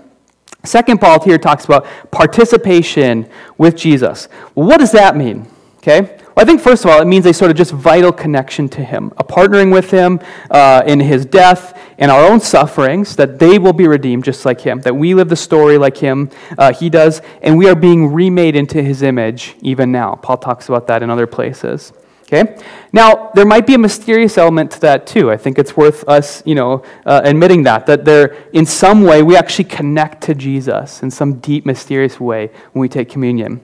Second, 0.64 0.98
Paul 1.00 1.22
here 1.22 1.38
talks 1.38 1.64
about 1.66 1.86
participation 2.11 3.28
with 3.59 3.76
Jesus. 3.76 4.26
What 4.55 4.78
does 4.78 4.92
that 4.92 5.16
mean? 5.16 5.46
Okay? 5.78 6.14
Well, 6.35 6.45
I 6.45 6.47
think, 6.47 6.61
first 6.61 6.85
of 6.85 6.91
all, 6.91 7.01
it 7.01 7.05
means 7.05 7.26
a 7.26 7.32
sort 7.32 7.53
of 7.53 7.57
just 7.57 7.70
vital 7.70 8.11
connection 8.11 8.68
to 8.70 8.82
Him, 8.85 9.12
a 9.18 9.24
partnering 9.24 9.72
with 9.72 9.93
Him 9.93 10.18
uh, 10.51 10.82
in 10.85 10.99
His 10.99 11.24
death 11.24 11.78
and 11.97 12.11
our 12.11 12.24
own 12.28 12.41
sufferings, 12.41 13.14
that 13.16 13.39
they 13.39 13.57
will 13.57 13.72
be 13.72 13.87
redeemed 13.87 14.24
just 14.24 14.45
like 14.45 14.61
Him, 14.61 14.80
that 14.80 14.97
we 14.97 15.14
live 15.14 15.28
the 15.28 15.37
story 15.37 15.78
like 15.78 15.97
Him, 15.97 16.30
uh, 16.59 16.72
He 16.72 16.91
does, 16.91 17.22
and 17.41 17.57
we 17.57 17.68
are 17.68 17.76
being 17.76 18.12
remade 18.12 18.57
into 18.57 18.82
His 18.82 19.03
image 19.03 19.55
even 19.61 19.93
now. 19.93 20.16
Paul 20.16 20.39
talks 20.39 20.68
about 20.68 20.89
that 20.89 21.05
in 21.05 21.11
other 21.11 21.28
places. 21.28 21.93
Okay? 22.22 22.59
Now, 22.93 23.30
there 23.35 23.45
might 23.45 23.66
be 23.66 23.74
a 23.74 23.78
mysterious 23.78 24.39
element 24.39 24.70
to 24.72 24.80
that 24.80 25.07
too. 25.07 25.30
I 25.30 25.37
think 25.37 25.59
it's 25.59 25.76
worth 25.76 26.09
us, 26.09 26.43
you 26.47 26.55
know, 26.55 26.82
uh, 27.05 27.20
admitting 27.22 27.64
that, 27.64 27.87
that 27.87 28.05
there, 28.05 28.37
in 28.53 28.64
some 28.64 29.03
way, 29.03 29.22
we 29.22 29.37
actually 29.37 29.66
connect 29.66 30.22
to 30.24 30.35
Jesus 30.35 31.03
in 31.03 31.11
some 31.11 31.35
deep, 31.35 31.66
mysterious 31.66 32.18
way 32.18 32.51
when 32.72 32.80
we 32.80 32.89
take 32.89 33.11
communion. 33.11 33.62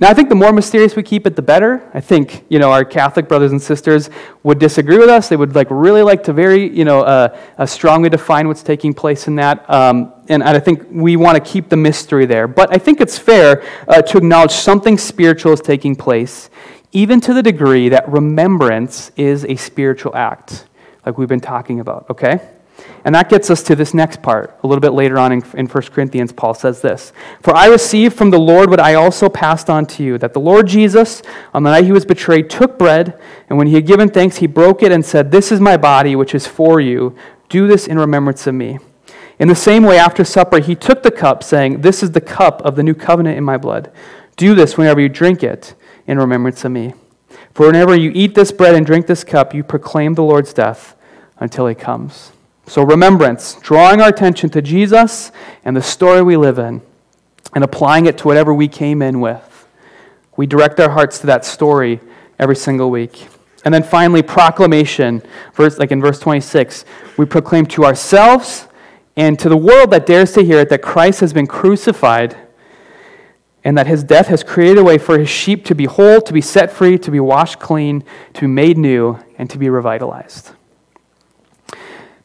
Now, 0.00 0.08
I 0.10 0.14
think 0.14 0.28
the 0.28 0.36
more 0.36 0.52
mysterious 0.52 0.94
we 0.94 1.02
keep 1.02 1.26
it, 1.26 1.34
the 1.34 1.42
better. 1.42 1.90
I 1.92 2.00
think, 2.00 2.44
you 2.48 2.60
know, 2.60 2.70
our 2.70 2.84
Catholic 2.84 3.26
brothers 3.26 3.50
and 3.50 3.60
sisters 3.60 4.10
would 4.44 4.60
disagree 4.60 4.96
with 4.96 5.08
us. 5.08 5.28
They 5.28 5.34
would 5.34 5.56
like 5.56 5.66
really 5.70 6.02
like 6.02 6.22
to 6.24 6.32
very, 6.32 6.70
you 6.70 6.84
know, 6.84 7.00
uh, 7.00 7.36
uh, 7.58 7.66
strongly 7.66 8.08
define 8.08 8.46
what's 8.46 8.62
taking 8.62 8.94
place 8.94 9.26
in 9.26 9.34
that. 9.36 9.68
Um, 9.68 10.12
and 10.28 10.44
I 10.44 10.60
think 10.60 10.86
we 10.88 11.16
want 11.16 11.34
to 11.34 11.52
keep 11.52 11.68
the 11.68 11.76
mystery 11.76 12.26
there. 12.26 12.46
But 12.46 12.72
I 12.72 12.78
think 12.78 13.00
it's 13.00 13.18
fair 13.18 13.64
uh, 13.88 14.00
to 14.02 14.18
acknowledge 14.18 14.52
something 14.52 14.98
spiritual 14.98 15.52
is 15.52 15.60
taking 15.60 15.96
place, 15.96 16.48
even 16.92 17.20
to 17.22 17.34
the 17.34 17.42
degree 17.42 17.88
that 17.88 18.08
remembrance 18.08 19.10
is 19.16 19.44
a 19.46 19.56
spiritual 19.56 20.14
act, 20.14 20.66
like 21.04 21.18
we've 21.18 21.28
been 21.28 21.40
talking 21.40 21.80
about, 21.80 22.08
okay? 22.08 22.40
And 23.08 23.14
that 23.14 23.30
gets 23.30 23.48
us 23.48 23.62
to 23.62 23.74
this 23.74 23.94
next 23.94 24.20
part. 24.20 24.58
A 24.62 24.66
little 24.66 24.82
bit 24.82 24.92
later 24.92 25.18
on 25.18 25.32
in, 25.32 25.42
in 25.54 25.66
1 25.66 25.82
Corinthians, 25.84 26.30
Paul 26.30 26.52
says 26.52 26.82
this 26.82 27.14
For 27.40 27.56
I 27.56 27.68
received 27.68 28.14
from 28.14 28.28
the 28.30 28.38
Lord 28.38 28.68
what 28.68 28.80
I 28.80 28.96
also 28.96 29.30
passed 29.30 29.70
on 29.70 29.86
to 29.86 30.02
you, 30.02 30.18
that 30.18 30.34
the 30.34 30.40
Lord 30.40 30.66
Jesus, 30.66 31.22
on 31.54 31.62
the 31.62 31.70
night 31.70 31.86
he 31.86 31.92
was 31.92 32.04
betrayed, 32.04 32.50
took 32.50 32.78
bread, 32.78 33.18
and 33.48 33.56
when 33.56 33.66
he 33.66 33.72
had 33.72 33.86
given 33.86 34.10
thanks, 34.10 34.36
he 34.36 34.46
broke 34.46 34.82
it 34.82 34.92
and 34.92 35.02
said, 35.02 35.30
This 35.30 35.50
is 35.50 35.58
my 35.58 35.78
body, 35.78 36.16
which 36.16 36.34
is 36.34 36.46
for 36.46 36.82
you. 36.82 37.16
Do 37.48 37.66
this 37.66 37.86
in 37.86 37.98
remembrance 37.98 38.46
of 38.46 38.54
me. 38.54 38.78
In 39.38 39.48
the 39.48 39.54
same 39.54 39.84
way, 39.84 39.98
after 39.98 40.22
supper, 40.22 40.60
he 40.60 40.74
took 40.74 41.02
the 41.02 41.10
cup, 41.10 41.42
saying, 41.42 41.80
This 41.80 42.02
is 42.02 42.10
the 42.10 42.20
cup 42.20 42.60
of 42.60 42.76
the 42.76 42.82
new 42.82 42.92
covenant 42.92 43.38
in 43.38 43.44
my 43.44 43.56
blood. 43.56 43.90
Do 44.36 44.54
this 44.54 44.76
whenever 44.76 45.00
you 45.00 45.08
drink 45.08 45.42
it 45.42 45.74
in 46.06 46.18
remembrance 46.18 46.62
of 46.62 46.72
me. 46.72 46.92
For 47.54 47.68
whenever 47.68 47.96
you 47.96 48.12
eat 48.14 48.34
this 48.34 48.52
bread 48.52 48.74
and 48.74 48.84
drink 48.84 49.06
this 49.06 49.24
cup, 49.24 49.54
you 49.54 49.64
proclaim 49.64 50.12
the 50.12 50.22
Lord's 50.22 50.52
death 50.52 50.94
until 51.38 51.66
he 51.68 51.74
comes. 51.74 52.32
So, 52.68 52.82
remembrance, 52.82 53.54
drawing 53.62 54.02
our 54.02 54.08
attention 54.08 54.50
to 54.50 54.60
Jesus 54.60 55.32
and 55.64 55.74
the 55.74 55.82
story 55.82 56.22
we 56.22 56.36
live 56.36 56.58
in, 56.58 56.82
and 57.54 57.64
applying 57.64 58.04
it 58.04 58.18
to 58.18 58.28
whatever 58.28 58.52
we 58.52 58.68
came 58.68 59.00
in 59.00 59.20
with. 59.20 59.66
We 60.36 60.46
direct 60.46 60.78
our 60.78 60.90
hearts 60.90 61.18
to 61.20 61.26
that 61.28 61.46
story 61.46 61.98
every 62.38 62.56
single 62.56 62.90
week. 62.90 63.26
And 63.64 63.72
then 63.72 63.82
finally, 63.82 64.22
proclamation, 64.22 65.22
verse, 65.54 65.78
like 65.78 65.90
in 65.92 66.02
verse 66.02 66.20
26, 66.20 66.84
we 67.16 67.24
proclaim 67.24 67.64
to 67.66 67.86
ourselves 67.86 68.68
and 69.16 69.38
to 69.38 69.48
the 69.48 69.56
world 69.56 69.90
that 69.92 70.04
dares 70.04 70.32
to 70.32 70.44
hear 70.44 70.60
it 70.60 70.68
that 70.68 70.82
Christ 70.82 71.20
has 71.20 71.32
been 71.32 71.46
crucified 71.46 72.36
and 73.64 73.76
that 73.78 73.86
his 73.86 74.04
death 74.04 74.28
has 74.28 74.44
created 74.44 74.78
a 74.78 74.84
way 74.84 74.98
for 74.98 75.18
his 75.18 75.28
sheep 75.30 75.64
to 75.64 75.74
be 75.74 75.86
whole, 75.86 76.20
to 76.20 76.32
be 76.34 76.42
set 76.42 76.70
free, 76.70 76.98
to 76.98 77.10
be 77.10 77.18
washed 77.18 77.58
clean, 77.58 78.04
to 78.34 78.42
be 78.42 78.46
made 78.46 78.76
new, 78.76 79.18
and 79.38 79.48
to 79.50 79.58
be 79.58 79.70
revitalized. 79.70 80.52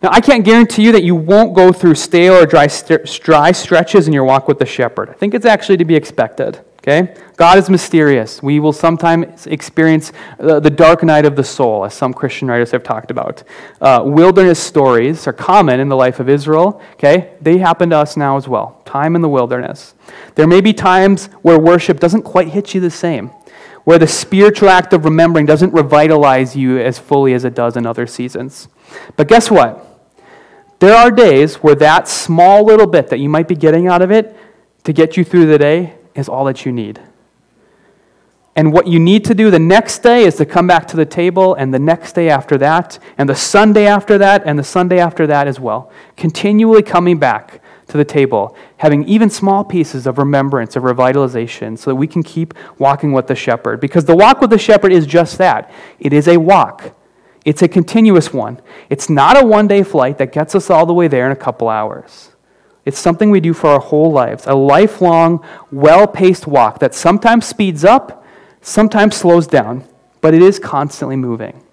Now, 0.04 0.10
I 0.12 0.20
can't 0.20 0.44
guarantee 0.44 0.84
you 0.84 0.92
that 0.92 1.06
you 1.06 1.16
won't 1.16 1.56
go 1.56 1.72
through 1.72 1.96
stale 1.96 2.34
or 2.34 2.46
dry, 2.46 2.68
dry 2.68 3.52
stretches 3.54 4.06
in 4.06 4.14
your 4.14 4.26
walk 4.26 4.50
with 4.50 4.60
the 4.60 4.66
shepherd. 4.66 5.10
I 5.10 5.14
think 5.14 5.34
it's 5.34 5.46
actually 5.46 5.78
to 5.78 5.86
be 5.86 5.96
expected. 5.96 6.60
Okay? 6.80 7.16
God 7.38 7.58
is 7.58 7.70
mysterious. 7.70 8.44
We 8.44 8.60
will 8.60 8.74
sometimes 8.74 9.48
experience 9.48 10.12
uh, 10.38 10.60
the 10.60 10.70
dark 10.70 11.02
night 11.02 11.26
of 11.26 11.38
the 11.38 11.44
soul, 11.44 11.86
as 11.86 11.94
some 11.94 12.14
Christian 12.14 12.50
writers 12.50 12.72
have 12.72 12.84
talked 12.84 13.12
about. 13.12 13.44
Uh, 13.80 14.02
wilderness 14.04 14.60
stories 14.60 15.26
are 15.26 15.32
common 15.32 15.80
in 15.80 15.88
the 15.88 15.96
life 15.96 16.20
of 16.20 16.28
Israel. 16.28 16.82
Okay? 16.96 17.36
They 17.40 17.60
happen 17.60 17.92
to 17.92 17.98
us 18.00 18.18
now 18.18 18.36
as 18.36 18.46
well. 18.46 18.82
Time 18.84 19.16
in 19.16 19.22
the 19.22 19.30
wilderness. 19.30 19.96
There 20.36 20.48
may 20.48 20.60
be 20.60 20.74
times 20.74 21.28
where 21.44 21.58
worship 21.58 22.02
doesn't 22.02 22.24
quite 22.24 22.50
hit 22.50 22.74
you 22.74 22.82
the 22.82 22.92
same, 22.92 23.28
where 23.86 23.98
the 23.98 24.08
spiritual 24.08 24.68
act 24.68 24.92
of 24.92 25.06
remembering 25.06 25.46
doesn't 25.46 25.74
revitalize 25.74 26.58
you 26.58 26.78
as 26.78 27.00
fully 27.00 27.34
as 27.34 27.46
it 27.46 27.56
does 27.56 27.78
in 27.78 27.86
other 27.86 28.06
seasons. 28.06 28.68
But 29.16 29.30
guess 29.30 29.50
what? 29.50 29.92
There 30.84 30.98
are 30.98 31.12
days 31.12 31.56
where 31.64 31.76
that 31.76 32.10
small 32.10 32.66
little 32.66 32.88
bit 32.88 33.08
that 33.08 33.20
you 33.20 33.30
might 33.30 33.48
be 33.48 33.56
getting 33.56 33.88
out 33.88 34.02
of 34.02 34.12
it 34.12 34.36
to 34.84 34.92
get 34.92 35.16
you 35.16 35.24
through 35.24 35.46
the 35.46 35.58
day 35.58 35.94
is 36.14 36.28
all 36.28 36.44
that 36.44 36.66
you 36.66 36.74
need. 36.74 37.00
And 38.58 38.74
what 38.74 38.86
you 38.86 39.00
need 39.00 39.24
to 39.24 39.34
do 39.34 39.50
the 39.50 39.60
next 39.60 40.00
day 40.00 40.26
is 40.26 40.36
to 40.36 40.46
come 40.46 40.68
back 40.68 40.86
to 40.90 40.98
the 40.98 41.06
table, 41.06 41.56
and 41.56 41.74
the 41.74 41.80
next 41.80 42.16
day 42.16 42.30
after 42.30 42.58
that, 42.58 43.00
and 43.18 43.30
the 43.30 43.34
Sunday 43.34 43.88
after 43.88 44.18
that, 44.18 44.44
and 44.46 44.60
the 44.60 44.64
Sunday 44.66 45.00
after 45.00 45.26
that 45.26 45.48
as 45.48 45.58
well. 45.58 45.90
Continually 46.18 46.84
coming 46.84 47.18
back 47.18 47.62
to 47.88 47.96
the 47.96 48.04
table, 48.04 48.54
having 48.76 49.08
even 49.08 49.30
small 49.30 49.64
pieces 49.64 50.06
of 50.06 50.18
remembrance, 50.18 50.76
of 50.76 50.84
revitalization, 50.84 51.80
so 51.80 51.92
that 51.92 51.96
we 51.96 52.08
can 52.08 52.24
keep 52.24 52.54
walking 52.78 53.14
with 53.14 53.28
the 53.28 53.36
shepherd. 53.36 53.80
Because 53.80 54.04
the 54.04 54.18
walk 54.18 54.42
with 54.42 54.50
the 54.50 54.58
shepherd 54.58 54.92
is 54.92 55.06
just 55.06 55.38
that 55.38 55.72
it 55.98 56.12
is 56.12 56.28
a 56.28 56.36
walk, 56.36 56.94
it's 57.46 57.62
a 57.62 57.68
continuous 57.68 58.34
one. 58.34 58.62
It's 58.90 59.10
not 59.10 59.42
a 59.42 59.46
one 59.46 59.68
day 59.68 59.84
flight 59.84 60.18
that 60.18 60.32
gets 60.32 60.56
us 60.56 60.70
all 60.70 60.86
the 60.86 60.94
way 60.94 61.08
there 61.08 61.26
in 61.26 61.32
a 61.32 61.38
couple 61.38 61.70
hours. 61.70 62.32
It's 62.86 63.00
something 63.00 63.32
we 63.32 63.40
do 63.40 63.54
for 63.54 63.68
our 63.68 63.80
whole 63.80 64.12
lives, 64.12 64.46
a 64.46 64.56
lifelong, 64.56 65.46
well 65.72 66.08
paced 66.08 66.48
walk 66.48 66.80
that 66.80 66.94
sometimes 66.94 67.46
speeds 67.46 67.84
up, 67.84 68.26
sometimes 68.62 69.16
slows 69.16 69.48
down, 69.48 69.86
but 70.22 70.34
it 70.34 70.42
is 70.42 70.60
constantly 70.60 71.16
moving. 71.16 71.64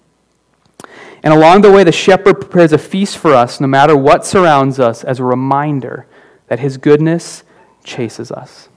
And 1.23 1.35
along 1.35 1.61
the 1.61 1.71
way, 1.71 1.85
the 1.85 1.93
shepherd 1.93 2.41
prepares 2.41 2.73
a 2.73 2.79
feast 2.79 3.19
for 3.19 3.35
us, 3.35 3.61
no 3.61 3.67
matter 3.67 3.97
what 3.97 4.25
surrounds 4.25 4.81
us, 4.81 5.05
as 5.05 5.19
a 5.19 5.25
reminder 5.25 6.07
that 6.47 6.61
his 6.61 6.79
goodness 6.79 7.43
chases 7.85 8.33
us. 8.33 8.70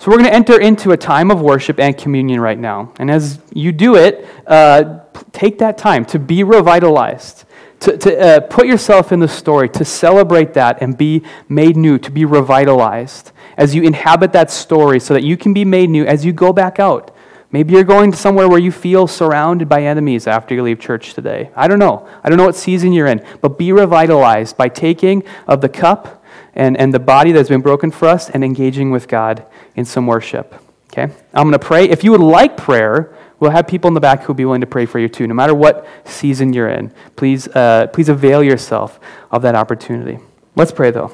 So, 0.00 0.10
we're 0.10 0.16
going 0.16 0.30
to 0.30 0.34
enter 0.34 0.58
into 0.58 0.92
a 0.92 0.96
time 0.96 1.30
of 1.30 1.42
worship 1.42 1.78
and 1.78 1.94
communion 1.94 2.40
right 2.40 2.58
now. 2.58 2.90
And 2.98 3.10
as 3.10 3.38
you 3.52 3.70
do 3.70 3.96
it, 3.96 4.26
uh, 4.46 5.00
take 5.30 5.58
that 5.58 5.76
time 5.76 6.06
to 6.06 6.18
be 6.18 6.42
revitalized 6.42 7.44
to, 7.80 7.98
to 7.98 8.18
uh, 8.18 8.40
put 8.40 8.66
yourself 8.66 9.12
in 9.12 9.20
the 9.20 9.28
story, 9.28 9.68
to 9.68 9.84
celebrate 9.84 10.54
that 10.54 10.80
and 10.80 10.96
be 10.96 11.22
made 11.50 11.76
new, 11.76 11.98
to 11.98 12.10
be 12.10 12.24
revitalized 12.24 13.32
as 13.58 13.74
you 13.74 13.82
inhabit 13.82 14.32
that 14.32 14.50
story 14.50 15.00
so 15.00 15.12
that 15.12 15.22
you 15.22 15.36
can 15.36 15.52
be 15.52 15.66
made 15.66 15.90
new 15.90 16.06
as 16.06 16.24
you 16.24 16.32
go 16.32 16.50
back 16.50 16.80
out. 16.80 17.14
Maybe 17.52 17.74
you're 17.74 17.84
going 17.84 18.12
to 18.12 18.16
somewhere 18.16 18.48
where 18.48 18.58
you 18.58 18.72
feel 18.72 19.06
surrounded 19.06 19.68
by 19.68 19.82
enemies 19.82 20.26
after 20.26 20.54
you 20.54 20.62
leave 20.62 20.78
church 20.78 21.12
today. 21.12 21.50
I 21.54 21.68
don't 21.68 21.80
know. 21.80 22.08
I 22.24 22.30
don't 22.30 22.38
know 22.38 22.46
what 22.46 22.54
season 22.54 22.94
you're 22.94 23.08
in, 23.08 23.22
but 23.42 23.58
be 23.58 23.72
revitalized 23.72 24.56
by 24.56 24.70
taking 24.70 25.24
of 25.48 25.60
the 25.60 25.68
cup 25.68 26.19
and, 26.54 26.76
and 26.76 26.92
the 26.92 26.98
body 26.98 27.32
that's 27.32 27.48
been 27.48 27.60
broken 27.60 27.90
for 27.90 28.08
us 28.08 28.30
and 28.30 28.44
engaging 28.44 28.90
with 28.90 29.08
God 29.08 29.44
in 29.76 29.84
some 29.84 30.06
worship. 30.06 30.54
Okay? 30.92 31.12
I'm 31.32 31.44
going 31.44 31.52
to 31.52 31.58
pray. 31.58 31.88
If 31.88 32.02
you 32.04 32.10
would 32.10 32.20
like 32.20 32.56
prayer, 32.56 33.16
We'll 33.40 33.50
have 33.52 33.66
people 33.66 33.88
in 33.88 33.94
the 33.94 34.00
back 34.00 34.20
who 34.20 34.28
will 34.28 34.34
be 34.34 34.44
willing 34.44 34.60
to 34.60 34.66
pray 34.66 34.84
for 34.84 34.98
you 34.98 35.08
too, 35.08 35.26
no 35.26 35.32
matter 35.32 35.54
what 35.54 35.86
season 36.04 36.52
you're 36.52 36.68
in. 36.68 36.92
Please, 37.16 37.48
uh, 37.48 37.86
please 37.90 38.10
avail 38.10 38.42
yourself 38.42 39.00
of 39.30 39.40
that 39.42 39.54
opportunity. 39.54 40.18
Let's 40.54 40.72
pray 40.72 40.90
though. 40.90 41.10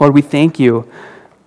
Lord, 0.00 0.12
we 0.12 0.22
thank 0.22 0.58
you 0.58 0.90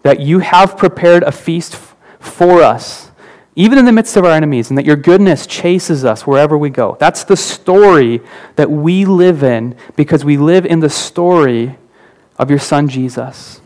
that 0.03 0.21
you 0.21 0.39
have 0.39 0.77
prepared 0.77 1.23
a 1.23 1.33
feast 1.33 1.73
f- 1.73 1.95
for 2.17 2.63
us, 2.63 3.11
even 3.57 3.77
in 3.77 3.83
the 3.83 3.91
midst 3.91 4.15
of 4.15 4.23
our 4.23 4.31
enemies, 4.31 4.69
and 4.69 4.77
that 4.77 4.85
your 4.85 4.95
goodness 4.95 5.45
chases 5.45 6.05
us 6.05 6.25
wherever 6.25 6.57
we 6.57 6.69
go. 6.69 6.95
That's 6.97 7.25
the 7.25 7.35
story 7.35 8.21
that 8.55 8.71
we 8.71 9.03
live 9.03 9.43
in 9.43 9.75
because 9.97 10.23
we 10.23 10.37
live 10.37 10.65
in 10.65 10.79
the 10.79 10.89
story 10.89 11.77
of 12.39 12.49
your 12.49 12.59
Son, 12.59 12.87
Jesus. 12.87 13.61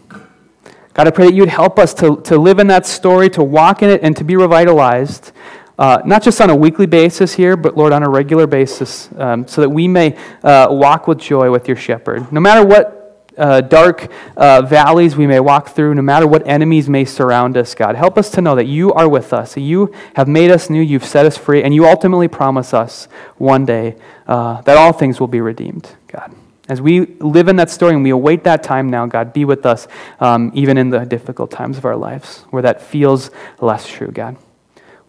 God, 0.94 1.08
I 1.08 1.12
pray 1.12 1.28
that 1.28 1.34
you'd 1.34 1.50
help 1.50 1.80
us 1.80 1.94
to, 1.96 2.18
to 2.24 2.38
live 2.38 2.60
in 2.60 2.68
that 2.68 2.86
story, 2.86 3.30
to 3.32 3.44
walk 3.44 3.82
in 3.82 3.90
it, 3.90 4.02
and 4.04 4.18
to 4.18 4.24
be 4.24 4.36
revitalized 4.36 5.32
uh, 5.78 6.02
not 6.06 6.22
just 6.22 6.40
on 6.40 6.50
a 6.50 6.56
weekly 6.56 6.86
basis 6.86 7.34
here, 7.34 7.58
but 7.58 7.76
Lord, 7.76 7.94
on 7.94 8.04
a 8.04 8.10
regular 8.10 8.46
basis, 8.46 9.10
um, 9.18 9.48
so 9.48 9.62
that 9.62 9.70
we 9.70 9.88
may 9.88 10.16
uh, 10.44 10.68
walk 10.70 11.08
with 11.08 11.18
joy 11.18 11.50
with 11.50 11.68
your 11.68 11.78
shepherd. 11.78 12.32
No 12.32 12.40
matter 12.40 12.66
what 12.66 13.28
uh, 13.36 13.62
dark 13.62 14.12
uh, 14.38 14.62
valleys 14.62 15.16
we 15.16 15.26
may 15.26 15.40
walk 15.40 15.70
through, 15.70 15.96
no 15.96 16.04
matter 16.04 16.28
what 16.28 16.48
enemies 16.48 16.88
may 16.88 17.06
surround 17.06 17.58
us, 17.58 17.74
God, 17.74 17.96
help 17.96 18.20
us 18.20 18.30
to 18.32 18.42
know 18.42 18.56
that 18.56 18.68
you 18.68 18.94
are 18.94 19.10
with 19.10 19.34
us, 19.34 19.58
you 19.58 19.92
have 20.16 20.28
made 20.28 20.52
us 20.52 20.70
new, 20.70 20.82
you've 20.82 21.06
set 21.06 21.26
us 21.26 21.38
free, 21.38 21.64
and 21.64 21.74
you 21.74 21.88
ultimately 21.88 22.28
promise 22.28 22.74
us 22.74 23.08
one 23.38 23.66
day 23.66 23.96
uh, 24.28 24.62
that 24.62 24.78
all 24.78 24.94
things 24.94 25.20
will 25.20 25.28
be 25.28 25.42
redeemed, 25.42 25.96
God. 26.08 26.36
As 26.70 26.82
we 26.82 27.08
live 27.20 27.50
in 27.50 27.58
that 27.58 27.70
story 27.70 27.94
and 27.94 28.04
we 28.04 28.12
await 28.12 28.46
that 28.46 28.64
time 28.64 28.90
now, 28.90 29.06
God, 29.06 29.34
be 29.34 29.44
with 29.44 29.66
us 29.66 29.88
um, 30.20 30.50
even 30.54 30.78
in 30.78 30.90
the 30.90 31.00
difficult 31.00 31.52
times 31.52 31.78
of 31.78 31.86
our 31.86 31.98
lives 31.98 32.46
where 32.52 32.62
that 32.62 32.82
feels 32.82 33.32
less 33.60 33.86
true, 33.88 34.12
God. 34.12 34.38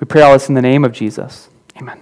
We 0.00 0.06
pray 0.06 0.22
all 0.22 0.32
this 0.32 0.48
in 0.48 0.54
the 0.54 0.62
name 0.62 0.84
of 0.84 0.92
Jesus. 0.92 1.48
Amen. 1.76 2.00